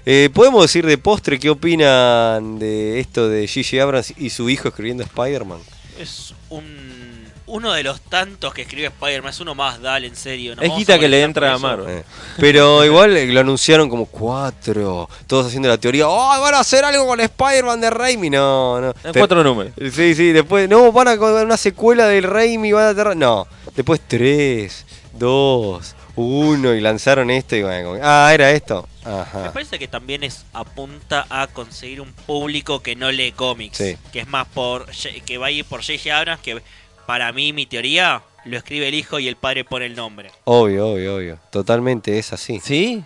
Eh, 0.06 0.30
¿Podemos 0.34 0.62
decir 0.64 0.86
de 0.86 0.98
postre 0.98 1.40
qué 1.40 1.50
opinan 1.50 2.60
de 2.60 3.00
esto 3.00 3.30
de 3.30 3.48
Gigi 3.48 3.80
Abrams 3.80 4.14
y 4.18 4.30
su 4.30 4.50
hijo 4.50 4.68
escribiendo 4.68 5.04
Spider-Man? 5.04 5.60
Es 6.00 6.34
un 6.50 7.13
uno 7.54 7.72
de 7.74 7.84
los 7.84 8.02
tantos 8.02 8.54
que 8.54 8.64
escribe 8.64 8.88
Spider-Man. 8.88 9.30
Es 9.32 9.40
uno 9.40 9.54
más, 9.56 9.80
dale, 9.82 10.08
en 10.08 10.16
serio. 10.16 10.56
¿nos 10.56 10.66
Es 10.66 10.76
guita 10.76 10.98
que 10.98 11.08
le 11.08 11.22
entra 11.22 11.54
a? 11.54 11.58
Marvel. 11.60 12.00
Eh, 12.00 12.04
Pero 12.38 12.84
igual 12.84 13.16
eh, 13.16 13.28
lo 13.28 13.40
anunciaron 13.40 13.90
como 13.90 14.06
cuatro. 14.08 15.08
Todos 15.28 15.48
haciendo 15.48 15.70
la 15.70 15.78
teoría. 15.78 16.08
¡Oh, 16.10 16.42
van 16.42 16.56
a 16.56 16.60
hacer 16.60 16.84
algo 16.84 17.06
con 17.06 17.20
Spider-Man 17.20 17.80
de 17.82 17.90
Raimi! 17.90 18.30
No, 18.30 18.82
no. 18.82 18.94
En 19.04 19.12
Te- 19.12 19.20
cuatro 19.20 19.44
números. 19.44 19.74
Sí, 19.94 20.16
sí, 20.16 20.32
después, 20.32 20.68
no, 20.68 20.92
van 20.92 21.08
a 21.10 21.18
con 21.18 21.32
una 21.34 21.58
secuela 21.58 22.08
del 22.08 22.24
Raimi, 22.24 22.72
van 22.72 22.86
a 22.86 22.90
aterrar. 22.90 23.16
No, 23.16 23.48
después 23.76 24.02
tres, 24.08 24.86
dos, 25.14 25.96
uno, 26.16 26.74
y 26.74 26.82
lanzaron 26.82 27.30
esto 27.30 27.56
y 27.56 27.64
bueno, 27.64 27.90
como, 27.92 28.00
ah, 28.04 28.32
era 28.34 28.52
esto. 28.52 28.88
Me 29.06 29.12
Ajá. 29.12 29.52
parece 29.52 29.78
que 29.80 29.88
también 29.88 30.24
es 30.24 30.46
apunta 30.54 31.26
a 31.30 31.48
conseguir 31.48 32.00
un 32.00 32.14
público 32.14 32.82
que 32.82 32.96
no 32.96 33.12
lee 33.12 33.34
cómics. 33.34 33.78
Sí. 33.78 33.98
Que 34.14 34.20
es 34.22 34.28
más 34.28 34.48
por 34.48 34.86
que 35.26 35.38
va 35.38 35.48
a 35.48 35.52
ir 35.52 35.66
por 35.66 35.82
J.J. 35.82 36.18
Abrams, 36.18 36.42
que 36.42 36.62
para 37.06 37.32
mí, 37.32 37.54
mi 37.54 37.66
teoría, 37.66 38.24
lo 38.46 38.58
escribe 38.58 38.88
el 38.88 38.94
hijo 38.94 39.20
y 39.20 39.28
el 39.28 39.36
padre 39.36 39.64
pone 39.64 39.86
el 39.86 39.96
nombre. 39.96 40.32
Obvio, 40.44 40.90
obvio, 40.90 41.16
obvio. 41.16 41.40
Totalmente 41.52 42.18
es 42.18 42.34
así. 42.34 42.60
¿Sí? 42.60 43.04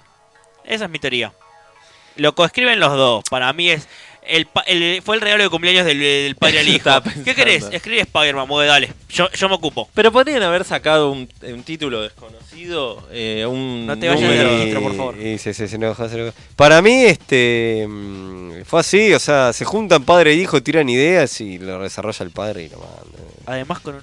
Esa 0.63 0.85
es 0.85 0.91
mi 0.91 0.99
teoría. 0.99 1.33
Lo 2.15 2.33
coescriben 2.35 2.79
los 2.79 2.93
dos. 2.93 3.23
Para 3.29 3.51
mí 3.53 3.69
es. 3.69 3.87
El, 4.29 4.45
pa- 4.45 4.61
el- 4.67 5.01
fue 5.01 5.15
el 5.15 5.21
regalo 5.21 5.43
de 5.43 5.49
cumpleaños 5.49 5.85
del, 5.85 5.99
del 5.99 6.35
padre 6.35 6.59
al 6.59 6.67
hijo. 6.75 6.89
¿Qué 7.23 7.33
querés? 7.35 7.65
Escribe 7.71 8.01
Spider-Man, 8.01 8.47
mueve, 8.47 8.67
dale. 8.69 8.93
Yo, 9.09 9.29
yo 9.31 9.49
me 9.49 9.55
ocupo. 9.55 9.89
Pero 9.93 10.11
podrían 10.11 10.43
haber 10.43 10.63
sacado 10.65 11.11
un, 11.11 11.27
un 11.43 11.63
título 11.63 12.01
desconocido, 12.01 13.07
eh, 13.11 13.45
un 13.47 13.85
No 13.85 13.97
te 13.97 14.09
vayas 14.09 14.29
de 14.29 14.67
otro, 14.69 14.81
por 14.81 14.95
favor. 14.95 15.17
Y 15.19 15.37
se- 15.37 15.53
se- 15.53 15.67
se. 15.67 15.77
Para 16.55 16.81
mí, 16.81 17.03
este. 17.05 17.85
mm, 17.87 18.63
Fue 18.65 18.79
así, 18.81 19.13
o 19.13 19.19
sea, 19.19 19.53
se 19.53 19.65
juntan 19.65 20.03
padre 20.03 20.31
e 20.31 20.35
hijo, 20.35 20.61
tiran 20.61 20.89
ideas 20.89 21.39
y 21.41 21.57
lo 21.59 21.81
desarrolla 21.81 22.23
el 22.23 22.31
padre 22.31 22.63
y 22.63 22.69
lo 22.69 22.77
manda. 22.79 23.23
Además, 23.45 23.79
con 23.79 23.95
un. 23.95 24.01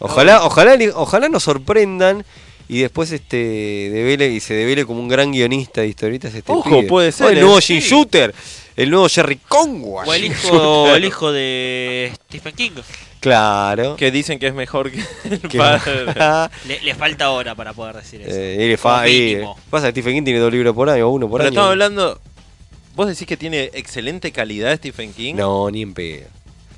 Ojalá, 0.00 0.44
ojalá, 0.44 0.76
ojalá 0.94 1.28
nos 1.28 1.42
sorprendan 1.42 2.24
y 2.68 2.80
después 2.82 3.10
este 3.10 3.36
devele 3.36 4.28
y 4.28 4.38
se 4.40 4.54
devele 4.54 4.84
como 4.84 5.00
un 5.00 5.08
gran 5.08 5.32
guionista 5.32 5.80
de 5.80 5.88
historietas 5.88 6.32
este 6.34 6.52
Ojo, 6.52 6.68
pibe. 6.70 6.82
puede 6.84 7.10
ser, 7.12 7.26
Oh, 7.26 7.30
el 7.30 7.38
¿eh? 7.38 7.40
nuevo 7.40 7.60
Sí. 7.60 7.80
Jim 7.80 7.90
Shooter, 7.90 8.34
el 8.78 8.90
nuevo 8.90 9.08
Jerry 9.08 9.38
Conway. 9.48 10.08
O 10.08 10.14
el 10.14 10.24
hijo, 10.24 10.88
el 10.96 11.04
hijo 11.04 11.32
de 11.32 12.12
Stephen 12.28 12.54
King. 12.54 12.70
Claro. 13.20 13.96
Que 13.96 14.10
dicen 14.10 14.38
que 14.38 14.46
es 14.46 14.54
mejor 14.54 14.90
que 14.92 15.02
el 15.28 15.40
Que- 15.40 15.58
padre. 15.58 16.04
Le, 16.68 16.80
le 16.80 16.94
falta 16.94 17.30
hora 17.30 17.54
para 17.54 17.72
poder 17.72 17.96
decir 17.96 18.22
eso. 18.22 18.30
Eh, 18.32 18.54
y 18.60 18.68
le 18.68 18.78
Como 18.78 18.94
fa- 18.94 19.08
y- 19.08 19.42
pasa 19.70 19.86
que 19.86 20.00
Stephen 20.00 20.14
King 20.14 20.24
tiene 20.24 20.38
dos 20.40 20.52
libros 20.52 20.74
por 20.74 20.88
año, 20.88 21.08
o 21.08 21.10
uno 21.10 21.28
por 21.28 21.38
Pero 21.40 21.48
año. 21.48 21.54
estamos 21.54 21.70
hablando. 21.72 22.20
¿Vos 22.94 23.08
decís 23.08 23.26
que 23.26 23.36
tiene 23.36 23.70
excelente 23.74 24.32
calidad 24.32 24.76
Stephen 24.76 25.12
King? 25.12 25.34
No, 25.34 25.70
ni 25.70 25.82
en 25.82 25.94
pedo. 25.94 26.26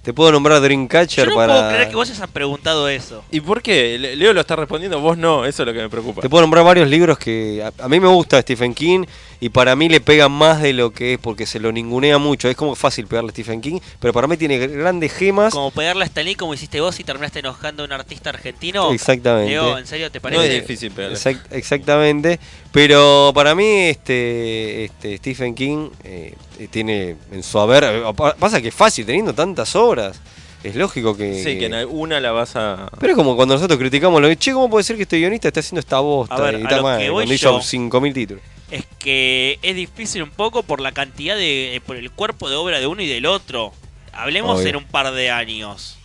Te 0.03 0.15
puedo 0.15 0.33
nombrar 0.33 0.63
Dreamcatcher 0.63 1.25
Yo 1.27 1.31
no 1.31 1.37
para. 1.37 1.55
puedo 1.55 1.69
creer 1.69 1.89
que 1.91 1.95
vos 1.97 2.11
hayas 2.11 2.29
preguntado 2.31 2.89
eso. 2.89 3.23
¿Y 3.31 3.41
por 3.43 3.61
qué? 3.63 3.99
Le- 3.99 4.17
Leo 4.17 4.33
lo 4.33 4.41
está 4.41 4.57
respondiendo, 4.57 4.99
vos 5.01 5.19
no, 5.19 5.45
eso 5.45 5.63
es 5.63 5.67
lo 5.67 5.75
que 5.75 5.81
me 5.81 5.91
preocupa. 5.91 6.23
Te 6.23 6.31
puedo 6.31 6.41
nombrar 6.41 6.65
varios 6.65 6.89
libros 6.89 7.19
que 7.19 7.63
a, 7.63 7.85
a 7.85 7.89
mí 7.89 8.01
me 8.01 8.09
gusta 8.09 8.41
Stephen 8.41 8.73
King 8.75 9.05
y 9.41 9.49
para 9.49 9.75
mí 9.75 9.89
le 9.89 10.01
pega 10.01 10.29
más 10.29 10.61
de 10.61 10.73
lo 10.75 10.91
que 10.93 11.15
es 11.15 11.19
porque 11.19 11.47
se 11.47 11.59
lo 11.61 11.73
ningunea 11.73 12.19
mucho. 12.19 12.49
Es 12.49 12.57
como 12.57 12.75
fácil 12.75 13.07
pegarle 13.07 13.31
a 13.31 13.33
Stephen 13.33 13.61
King, 13.61 13.81
pero 13.99 14.13
para 14.13 14.27
mí 14.27 14.37
tiene 14.37 14.59
grandes 14.59 15.13
gemas. 15.13 15.53
Como 15.55 15.71
pegarle 15.71 16.05
a 16.05 16.07
Stanley 16.07 16.35
como 16.35 16.53
hiciste 16.55 16.81
vos 16.81 17.01
y 17.01 17.05
terminaste 17.05 17.39
enojando 17.39 17.83
a 17.83 17.87
un 17.87 17.93
artista 17.93 18.31
argentino. 18.31 18.93
Exactamente. 18.93 19.51
Leo, 19.51 19.79
¿en 19.79 19.87
serio 19.87 20.11
te 20.11 20.19
No 20.19 20.23
parece? 20.23 20.57
es 20.57 20.63
difícil 20.63 20.91
pegarle. 20.93 21.17
Exact- 21.17 21.47
exactamente. 21.53 22.39
Pero 22.73 23.33
para 23.35 23.55
mí, 23.55 23.65
este, 23.65 24.85
este 24.85 25.17
Stephen 25.17 25.55
King 25.55 25.89
eh, 26.05 26.35
eh, 26.59 26.69
tiene 26.71 27.17
en 27.33 27.43
su 27.43 27.59
haber. 27.59 27.85
eh, 27.85 28.03
pa- 28.15 28.35
Pasa 28.37 28.61
que 28.61 28.69
es 28.69 28.75
fácil, 28.75 29.07
teniendo 29.07 29.35
tantas 29.35 29.75
obras. 29.75 30.21
Es 30.63 30.77
lógico 30.77 31.17
que. 31.17 31.43
Sí, 31.43 31.59
que 31.59 31.67
en 31.67 31.89
una 31.89 32.21
la 32.21 32.33
vas 32.33 32.55
a. 32.57 32.91
Pero 33.01 33.13
es 33.13 33.17
como 33.17 33.35
cuando 33.35 33.55
nosotros 33.55 33.79
criticamos 33.79 34.21
lo 34.21 34.29
de, 34.29 34.37
che, 34.37 34.53
¿cómo 34.53 34.69
puede 34.69 34.85
ser 34.85 34.97
que 34.97 35.03
este 35.03 35.17
guionista 35.19 35.49
esté 35.49 35.61
haciendo 35.61 35.81
esta 35.81 36.01
bosta? 36.01 36.35
A 36.35 36.41
ver, 36.43 36.61
y 36.61 36.65
a 36.65 36.69
tal, 36.69 36.83
lo 36.83 36.99
que 36.99 37.09
voy 37.09 37.23
cuando 37.25 37.35
hizo 37.35 37.59
yo- 37.59 37.63
5.000 37.63 38.13
títulos. 38.13 38.43
Es 38.71 38.85
que 38.99 39.59
es 39.63 39.75
difícil 39.75 40.23
un 40.23 40.31
poco 40.31 40.63
por 40.63 40.81
la 40.81 40.93
cantidad 40.93 41.37
de. 41.37 41.77
eh, 41.77 41.81
por 41.81 41.97
el 41.97 42.11
cuerpo 42.11 42.49
de 42.49 42.57
obra 42.57 42.79
de 42.81 42.87
uno 42.87 43.03
y 43.03 43.09
del 43.09 43.27
otro. 43.27 43.73
Hablemos 44.13 44.59
Obvio. 44.61 44.69
en 44.69 44.77
un 44.77 44.85
par 44.85 45.13
de 45.13 45.31
años. 45.31 45.97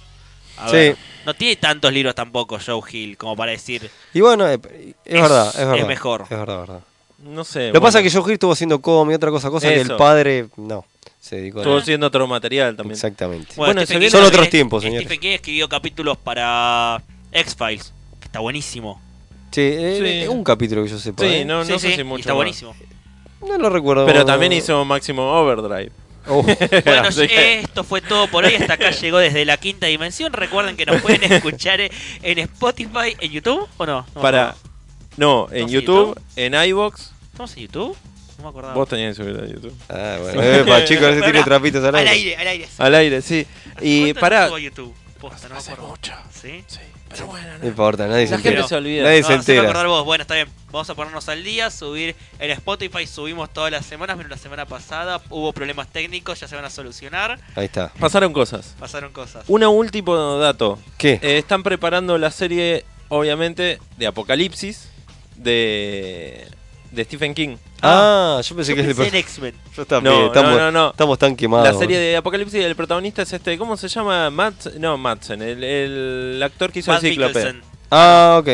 A 0.57 0.70
Sí. 0.70 0.76
ver, 0.76 0.97
no 1.26 1.34
tiene 1.34 1.55
tantos 1.57 1.91
libros 1.91 2.16
tampoco 2.16 2.57
Joe 2.66 2.82
Hill 2.91 3.18
como 3.18 3.36
para 3.36 3.51
decir. 3.51 3.89
Y 4.13 4.22
bueno, 4.22 4.47
eh, 4.49 4.57
es, 4.63 5.16
Es- 5.16 5.22
verdad, 5.22 5.47
es 5.49 5.55
es 5.59 5.68
verdad. 5.68 5.88
mejor. 5.88 6.22
Es 6.24 6.30
verdad, 6.30 6.59
verdad. 6.59 6.80
No 7.20 7.43
sé. 7.43 7.68
Lo 7.68 7.74
que 7.74 7.82
pasa 7.82 7.99
es 7.99 8.03
que 8.11 8.18
Joe 8.18 8.28
Hill 8.30 8.34
estuvo 8.34 8.53
haciendo 8.53 8.82
cómic, 8.82 9.16
otra 9.18 9.32
cosa, 9.32 9.49
cosa 9.49 9.68
que 9.70 9.76
el 9.82 9.88
Eso. 9.88 9.97
padre 9.97 10.47
no 10.57 10.86
se 11.20 11.38
dedicó 11.38 11.59
a 11.59 11.61
Estuvo 11.61 11.78
haciendo 11.78 12.07
otro 12.07 12.26
material 12.28 12.76
también. 12.76 12.93
Exactamente. 12.95 13.53
Bueno, 13.55 13.86
King 13.86 14.09
Son 14.09 14.24
otros 14.24 14.49
tiempos, 14.49 14.84
señores. 14.84 15.05
Stephen 15.05 15.20
King 15.20 15.32
escribió 15.36 15.68
capítulos 15.70 16.18
para 16.18 17.01
X-Files, 17.32 17.93
que 18.20 18.26
está 18.28 18.39
buenísimo. 18.39 19.01
Sí, 19.55 19.61
eh, 19.61 19.97
Sí. 19.99 20.23
eh, 20.25 20.29
un 20.29 20.43
capítulo 20.43 20.83
que 20.83 20.89
yo 20.89 20.99
sepa. 20.99 21.23
Sí, 21.23 21.29
¿eh? 21.33 21.45
no, 21.45 21.63
Sí, 21.63 21.71
no 21.71 21.79
sí, 21.79 21.87
sé 21.89 21.95
si 21.95 22.01
y 22.01 22.03
mucho 22.03 22.19
está 22.21 22.31
más. 22.31 22.35
buenísimo. 22.37 22.75
No 23.47 23.57
lo 23.57 23.69
recuerdo. 23.69 24.05
Pero 24.05 24.25
también 24.25 24.51
hizo 24.53 24.83
Máximo 24.85 25.23
Overdrive. 25.39 25.91
Oh, 26.27 26.41
Bueno, 26.85 27.01
Así 27.07 27.27
que- 27.27 27.59
esto 27.61 27.83
fue 27.83 28.01
todo 28.01 28.27
por 28.27 28.43
hoy. 28.45 28.55
Hasta 28.55 28.73
acá 28.73 28.89
llegó 28.91 29.17
desde 29.19 29.45
la 29.45 29.57
quinta 29.57 29.87
dimensión. 29.87 30.33
Recuerden 30.33 30.75
que 30.75 30.85
nos 30.85 31.01
pueden 31.01 31.23
escuchar 31.31 31.79
en 31.81 32.39
Spotify, 32.39 33.15
en 33.19 33.31
YouTube 33.31 33.67
o 33.77 33.85
no. 33.85 34.05
Para. 34.21 34.55
No, 35.17 35.47
en 35.51 35.55
¿Estamos 35.55 35.61
en 35.61 35.67
YouTube, 35.69 36.21
en 36.35 36.53
iBox. 36.69 37.11
¿Estamos 37.31 37.55
en 37.55 37.63
YouTube? 37.63 37.97
No 38.39 38.43
me 38.43 38.49
acordaba. 38.49 38.73
Vos 38.73 38.89
tenías 38.89 39.15
que 39.15 39.23
subirlo 39.23 39.43
a 39.43 39.47
YouTube. 39.47 39.73
Ah, 39.87 40.17
bueno. 40.21 40.41
Epa, 40.41 40.83
chicos, 40.83 41.03
ese 41.07 41.19
tiene 41.21 41.31
Pará, 41.33 41.43
trapitos 41.45 41.83
al 41.85 41.95
Al 41.95 42.07
aire. 42.07 42.35
al 42.35 42.47
aire. 42.47 42.67
Al 42.79 42.95
aire, 42.95 43.21
sí. 43.21 43.45
Y 43.81 43.99
¿Cuánto 44.01 44.15
no 44.15 44.19
para. 44.21 44.47
subo 44.47 44.55
a 44.55 44.59
YouTube? 44.59 44.93
Posta, 45.21 45.47
no 45.47 45.55
me 45.55 45.61
acuerdo. 45.61 45.87
mucho. 45.87 46.13
¿Sí? 46.31 46.63
Sí, 46.67 46.79
pero 47.09 47.27
bueno, 47.27 47.47
No 47.61 47.67
importa, 47.67 48.07
nadie 48.07 48.25
se 48.27 48.31
La 48.31 48.37
gente 48.37 48.49
entera. 48.49 48.67
se 48.67 48.75
olvida. 48.75 49.03
Nadie 49.03 49.21
No, 49.21 49.27
se 49.27 49.33
entera. 49.33 49.61
acordar 49.61 49.87
vos. 49.87 50.05
Bueno, 50.05 50.21
está 50.23 50.35
bien. 50.35 50.47
Vamos 50.71 50.89
a 50.89 50.95
ponernos 50.95 51.29
al 51.29 51.43
día, 51.43 51.71
subir 51.71 52.15
en 52.39 52.51
Spotify. 52.51 53.07
Subimos 53.07 53.51
todas 53.53 53.71
las 53.71 53.85
semanas, 53.85 54.17
pero 54.17 54.27
la 54.27 54.37
semana 54.37 54.65
pasada 54.65 55.21
hubo 55.29 55.53
problemas 55.53 55.87
técnicos, 55.87 56.39
ya 56.39 56.47
se 56.47 56.55
van 56.55 56.65
a 56.65 56.69
solucionar. 56.69 57.39
Ahí 57.55 57.65
está. 57.65 57.93
Pasaron 57.99 58.33
cosas. 58.33 58.75
Pasaron 58.79 59.13
cosas. 59.13 59.45
Un 59.47 59.63
último 59.63 60.37
dato. 60.37 60.79
¿Qué? 60.97 61.19
Eh, 61.21 61.37
están 61.37 61.63
preparando 61.63 62.17
la 62.17 62.31
serie, 62.31 62.83
obviamente, 63.07 63.79
de 63.97 64.07
Apocalipsis 64.07 64.89
de, 65.35 66.47
de 66.95 67.03
Stephen 67.03 67.33
King. 67.33 67.57
Ah, 67.81 68.41
yo 68.43 68.55
pensé 68.55 68.71
Yo 68.71 68.75
que 68.75 68.81
es 68.81 68.87
de 68.87 68.95
pensé 68.95 69.09
en 69.09 69.15
X-Men. 69.23 69.55
Yo 69.75 69.85
también, 69.85 70.15
No, 70.15 70.25
estamos, 70.27 70.51
no, 70.51 70.57
no, 70.57 70.71
no. 70.71 70.89
estamos 70.91 71.19
tan 71.19 71.35
quemados. 71.35 71.71
La 71.73 71.77
serie 71.79 71.99
de 71.99 72.15
Apocalipsis 72.17 72.63
el 72.63 72.75
protagonista 72.75 73.21
es 73.21 73.33
este, 73.33 73.57
¿cómo 73.57 73.77
se 73.77 73.87
llama? 73.87 74.29
Matt, 74.29 74.75
no, 74.79 74.97
Madsen, 74.97 75.41
el, 75.41 75.63
el 75.63 76.41
actor 76.43 76.71
que 76.71 76.79
hizo 76.79 76.91
Matt 76.91 77.03
el 77.03 77.09
Cíclope. 77.11 77.33
Mikkelsen. 77.33 77.61
Ah, 77.91 78.37
ok. 78.39 78.47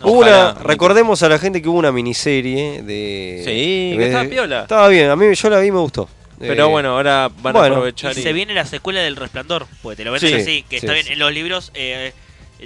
No, 0.00 0.06
hubo 0.12 0.18
una, 0.20 0.52
recordemos 0.54 1.22
a 1.22 1.28
la 1.28 1.38
gente 1.38 1.60
que 1.60 1.68
hubo 1.68 1.78
una 1.78 1.92
miniserie 1.92 2.82
de. 2.82 3.42
Sí, 3.44 3.90
de- 3.92 3.96
que 3.98 4.06
estaba 4.06 4.24
piola. 4.28 4.60
Estaba 4.62 4.88
bien, 4.88 5.10
a 5.10 5.16
mí 5.16 5.34
yo 5.34 5.50
la 5.50 5.60
vi 5.60 5.68
y 5.68 5.72
me 5.72 5.78
gustó. 5.78 6.08
Pero 6.38 6.66
Eh, 6.66 6.70
bueno, 6.70 6.92
ahora 6.96 7.28
van 7.42 7.52
bueno, 7.52 7.60
a 7.60 7.66
aprovechar 7.66 8.16
Y 8.16 8.20
y... 8.20 8.22
se 8.22 8.32
viene 8.32 8.54
la 8.54 8.64
secuela 8.64 9.00
del 9.00 9.14
Resplandor, 9.16 9.66
porque 9.82 9.96
te 9.96 10.04
lo 10.04 10.12
venden 10.12 10.30
Sí, 10.30 10.34
así, 10.40 10.62
que 10.62 10.80
sí, 10.80 10.86
está 10.86 10.94
bien 10.94 11.04
sí. 11.06 11.12
en 11.12 11.18
los 11.18 11.32
libros. 11.32 11.70
Eh, 11.74 12.12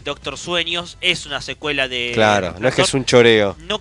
Doctor 0.05 0.39
Sueños 0.39 0.97
es 1.01 1.27
una 1.27 1.41
secuela 1.41 1.89
de. 1.89 2.13
Claro, 2.15 2.55
no 2.61 2.69
es 2.69 2.75
que 2.77 2.83
es 2.83 2.95
un 2.95 3.05
choreo. 3.05 3.57
No, 3.69 3.81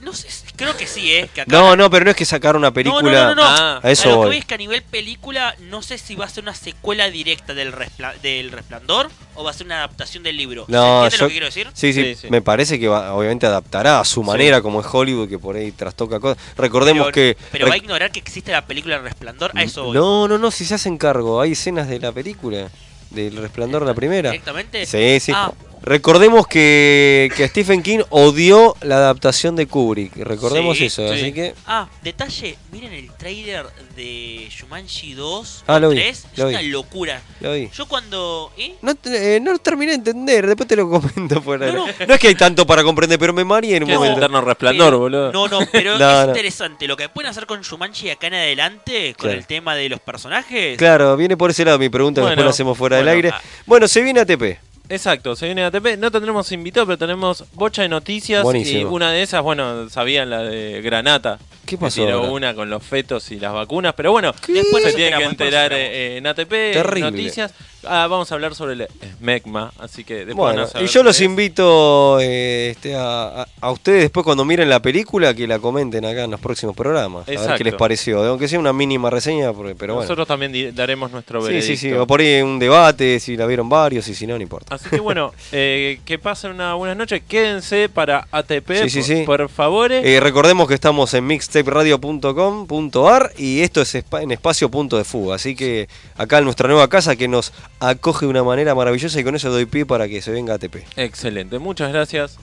no 0.00 0.12
sé, 0.12 0.28
creo 0.56 0.76
que 0.76 0.86
sí, 0.86 1.12
¿eh? 1.12 1.28
Que 1.34 1.42
acá- 1.42 1.50
No, 1.52 1.76
no, 1.76 1.88
pero 1.90 2.04
no 2.04 2.10
es 2.10 2.16
que 2.16 2.24
sacar 2.24 2.56
una 2.56 2.72
película. 2.72 3.02
no, 3.02 3.34
no, 3.34 3.34
no, 3.34 3.34
no. 3.36 3.42
Ah, 3.44 3.80
a 3.82 3.90
eso 3.90 4.04
lo 4.06 4.10
que 4.10 4.16
voy. 4.16 4.26
voy 4.28 4.36
es 4.38 4.44
que 4.44 4.54
a 4.54 4.58
nivel 4.58 4.82
película, 4.82 5.54
no 5.60 5.82
sé 5.82 5.98
si 5.98 6.14
va 6.14 6.24
a 6.24 6.28
ser 6.28 6.42
una 6.44 6.54
secuela 6.54 7.10
directa 7.10 7.54
del, 7.54 7.72
Respla- 7.72 8.14
del 8.20 8.50
Resplandor 8.50 9.10
o 9.34 9.44
va 9.44 9.50
a 9.50 9.54
ser 9.54 9.66
una 9.66 9.76
adaptación 9.78 10.22
del 10.22 10.36
libro. 10.36 10.66
¿Se 10.66 10.72
No, 10.72 11.04
entiende 11.04 11.16
yo- 11.16 11.22
lo 11.24 11.28
que 11.28 11.32
quiero 11.32 11.46
decir? 11.46 11.68
Sí, 11.74 11.92
sí, 11.92 12.02
Sí, 12.04 12.14
sí. 12.22 12.26
me 12.30 12.42
parece 12.42 12.78
que 12.80 12.88
va- 12.88 13.14
obviamente 13.14 13.46
adaptará 13.46 14.00
a 14.00 14.04
su 14.04 14.22
manera, 14.22 14.60
como 14.62 14.80
es 14.80 14.86
Hollywood, 14.90 15.28
que 15.28 15.38
por 15.38 15.56
ahí 15.56 15.70
trastoca 15.72 16.18
cosas. 16.20 16.42
Recordemos 16.56 17.04
pero, 17.06 17.12
que. 17.14 17.36
pero 17.52 17.66
rec- 17.66 17.70
va 17.70 17.74
a 17.74 17.78
ignorar 17.78 18.10
que 18.10 18.18
existe 18.18 18.52
la 18.52 18.66
película 18.66 18.96
del 18.96 19.04
Resplandor, 19.04 19.52
a 19.54 19.62
eso 19.62 19.84
voy. 19.84 19.94
No, 19.96 20.26
no, 20.28 20.38
no, 20.38 20.50
si 20.50 20.64
se 20.64 20.74
hacen 20.74 20.98
cargo. 20.98 21.40
Hay 21.40 21.52
escenas 21.52 21.88
de 21.88 21.98
la 22.00 22.10
película, 22.12 22.68
del 23.10 23.36
resplandor 23.36 23.86
la 23.86 23.94
primera. 23.94 24.30
¿Directamente? 24.30 24.84
Sí, 24.86 25.18
sí. 25.20 25.32
Ah, 25.34 25.52
Recordemos 25.82 26.46
que, 26.46 27.30
que 27.36 27.48
Stephen 27.48 27.82
King 27.82 28.00
odió 28.10 28.74
la 28.82 28.96
adaptación 28.96 29.56
de 29.56 29.66
Kubrick. 29.66 30.16
Recordemos 30.16 30.76
Sí, 30.78 30.86
eso, 30.86 31.06
sí. 31.08 31.14
así 31.14 31.32
que. 31.32 31.54
Ah, 31.66 31.88
detalle, 32.02 32.56
miren 32.72 32.92
el 32.92 33.10
trailer 33.14 33.66
de 33.96 34.48
Shumanji 34.50 35.14
2 35.14 35.64
Ah, 35.66 35.78
lo 35.78 35.90
vi, 35.90 35.96
3, 35.96 36.08
es 36.32 36.38
lo 36.38 36.46
vi. 36.48 36.54
una 36.54 36.62
locura. 36.62 37.22
Lo 37.40 37.52
vi. 37.52 37.70
Yo 37.74 37.86
cuando... 37.86 38.52
¿eh? 38.58 38.74
No, 38.82 38.94
te- 38.94 39.36
eh, 39.36 39.40
no 39.40 39.56
terminé 39.58 39.92
de 39.92 39.96
entender, 39.98 40.46
después 40.46 40.68
te 40.68 40.76
lo 40.76 40.88
comento 40.90 41.40
por 41.42 41.62
ahí. 41.62 41.72
No, 41.72 41.86
No, 41.86 41.92
no. 42.06 42.14
es 42.14 42.20
que 42.20 42.28
hay 42.28 42.34
tanto 42.34 42.66
para 42.66 42.82
comprender, 42.84 43.18
pero 43.18 43.32
me 43.32 43.44
mareé 43.44 43.76
en 43.76 43.84
un 43.84 43.86
¿Qué 43.88 43.92
es 43.94 43.98
momento. 43.98 44.18
eterno 44.18 44.40
resplandor, 44.40 44.86
Pero- 44.88 44.98
boludo? 44.98 45.32
No, 45.32 45.48
no, 45.48 45.60
pero 45.72 45.92
No, 45.98 46.10
es 46.20 46.26
no. 46.26 46.32
interesante 46.32 46.86
lo 46.86 46.96
que 46.96 47.08
pueden 47.08 47.30
hacer 47.30 47.46
con 47.46 47.60
Shumanji 47.62 48.10
acá 48.10 48.26
en 48.28 48.34
adelante, 48.34 49.14
con 49.14 49.24
Claro. 49.28 49.38
el 49.38 49.46
tema 49.46 49.74
de 49.74 49.88
los 49.88 50.00
personajes. 50.00 50.76
Claro, 50.76 51.16
viene 51.16 51.36
por 51.36 51.50
ese 51.50 51.64
lado 51.64 51.78
mi 51.78 51.88
pregunta, 51.88 52.20
Bueno, 52.20 52.30
después 52.32 52.44
la 52.46 52.50
hacemos 52.50 52.76
fuera 52.78 52.96
del 52.98 53.08
aire. 53.08 53.30
ah. 53.32 53.40
Bueno, 53.66 53.88
se 53.88 54.00
viene 54.02 54.20
ATP. 54.20 54.58
Exacto, 54.88 55.36
se 55.36 55.46
viene 55.46 55.64
ATP. 55.64 55.98
No 55.98 56.10
tendremos 56.10 56.50
invitado, 56.52 56.86
pero 56.86 56.98
tenemos 56.98 57.44
bocha 57.54 57.82
de 57.82 57.88
noticias. 57.88 58.42
Buenísimo. 58.42 58.80
Y 58.80 58.84
una 58.84 59.12
de 59.12 59.22
esas, 59.22 59.42
bueno, 59.42 59.88
sabían 59.90 60.30
la 60.30 60.42
de 60.42 60.80
Granata. 60.82 61.38
¿Qué 61.68 61.78
pasó 61.78 62.02
tiró 62.04 62.18
ahora? 62.18 62.30
una 62.32 62.54
con 62.54 62.70
los 62.70 62.82
fetos 62.82 63.30
y 63.30 63.38
las 63.38 63.52
vacunas. 63.52 63.94
Pero 63.94 64.12
bueno, 64.12 64.32
Después 64.46 64.82
se 64.84 64.92
tienen 64.94 65.18
que 65.18 65.24
enterar 65.26 65.72
eh, 65.72 66.16
en 66.16 66.26
ATP, 66.26 66.48
Terrible. 66.48 67.00
noticias. 67.10 67.52
Ah, 67.84 68.08
vamos 68.10 68.30
a 68.32 68.34
hablar 68.34 68.54
sobre 68.56 68.72
el 68.72 68.88
SMECMA. 69.18 69.72
Así 69.78 70.02
que 70.02 70.16
después 70.26 70.36
Bueno, 70.36 70.56
van 70.62 70.64
a 70.64 70.68
saber 70.68 70.88
y 70.88 70.90
yo 70.92 71.02
los 71.04 71.16
es. 71.16 71.22
invito 71.22 72.18
eh, 72.20 72.70
este, 72.72 72.96
a, 72.96 73.46
a- 73.60 73.70
ustedes 73.70 74.02
después 74.02 74.24
cuando 74.24 74.44
miren 74.44 74.68
la 74.68 74.82
película 74.82 75.32
que 75.32 75.46
la 75.46 75.58
comenten 75.60 76.04
acá 76.04 76.24
en 76.24 76.30
los 76.32 76.40
próximos 76.40 76.74
programas. 76.74 77.28
A 77.28 77.30
ver 77.30 77.56
qué 77.56 77.64
les 77.64 77.74
pareció. 77.74 78.24
Aunque 78.24 78.48
sea 78.48 78.58
una 78.58 78.72
mínima 78.72 79.10
reseña, 79.10 79.52
pero 79.52 79.94
bueno. 79.94 80.00
Nosotros 80.02 80.26
también 80.26 80.74
daremos 80.74 81.12
nuestro 81.12 81.40
Sí, 81.40 81.46
veredicto. 81.48 81.66
sí, 81.68 81.76
sí. 81.76 81.92
O 81.92 82.06
por 82.06 82.20
ahí 82.20 82.42
un 82.42 82.58
debate, 82.58 83.20
si 83.20 83.36
la 83.36 83.46
vieron 83.46 83.68
varios 83.68 84.08
y 84.08 84.14
si 84.14 84.26
no, 84.26 84.36
no 84.36 84.42
importa. 84.42 84.74
Así 84.74 84.88
que 84.90 84.98
bueno, 85.00 85.32
eh, 85.52 86.00
que 86.04 86.18
pasen 86.18 86.50
una 86.50 86.74
buena 86.74 86.94
noche. 86.96 87.20
Quédense 87.20 87.88
para 87.88 88.26
ATP, 88.32 88.88
Sí, 88.88 88.90
sí, 88.90 88.98
por, 88.98 89.06
sí. 89.06 89.22
por 89.24 89.48
favor. 89.48 89.92
Eh, 89.92 90.18
recordemos 90.20 90.66
que 90.66 90.74
estamos 90.74 91.14
en 91.14 91.26
mixtaperadio.com.ar 91.64 93.32
y 93.36 93.60
esto 93.60 93.82
es 93.82 93.94
en 93.94 94.30
espacio 94.30 94.70
punto 94.70 94.96
de 94.96 95.04
fuga. 95.04 95.36
Así 95.36 95.54
que 95.54 95.88
acá 96.16 96.38
en 96.38 96.44
nuestra 96.44 96.68
nueva 96.68 96.88
casa 96.88 97.16
que 97.16 97.28
nos 97.28 97.52
acoge 97.80 98.26
de 98.26 98.30
una 98.30 98.42
manera 98.42 98.74
maravillosa 98.74 99.18
y 99.20 99.24
con 99.24 99.34
eso 99.36 99.50
doy 99.50 99.66
pie 99.66 99.86
para 99.86 100.08
que 100.08 100.22
se 100.22 100.30
venga 100.30 100.54
ATP. 100.54 100.76
Excelente, 100.96 101.58
muchas 101.58 101.92
gracias. 101.92 102.38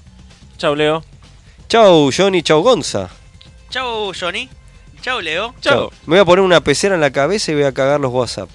Chau, 0.57 0.76
Leo. 0.76 1.03
Chau 1.68 2.11
Johnny, 2.16 2.41
chau 2.43 2.61
Gonza. 2.61 3.09
Chau, 3.70 4.13
Johnny. 4.13 4.49
Chau, 5.01 5.22
Leo. 5.22 5.53
Chau. 5.61 5.91
Me 6.05 6.16
voy 6.16 6.20
a 6.20 6.26
poner 6.26 6.43
una 6.43 6.61
pecera 6.61 6.95
en 6.95 7.01
la 7.01 7.11
cabeza 7.11 7.51
y 7.51 7.55
voy 7.55 7.63
a 7.63 7.72
cagar 7.74 7.99
los 7.99 8.11
WhatsApp. 8.11 8.49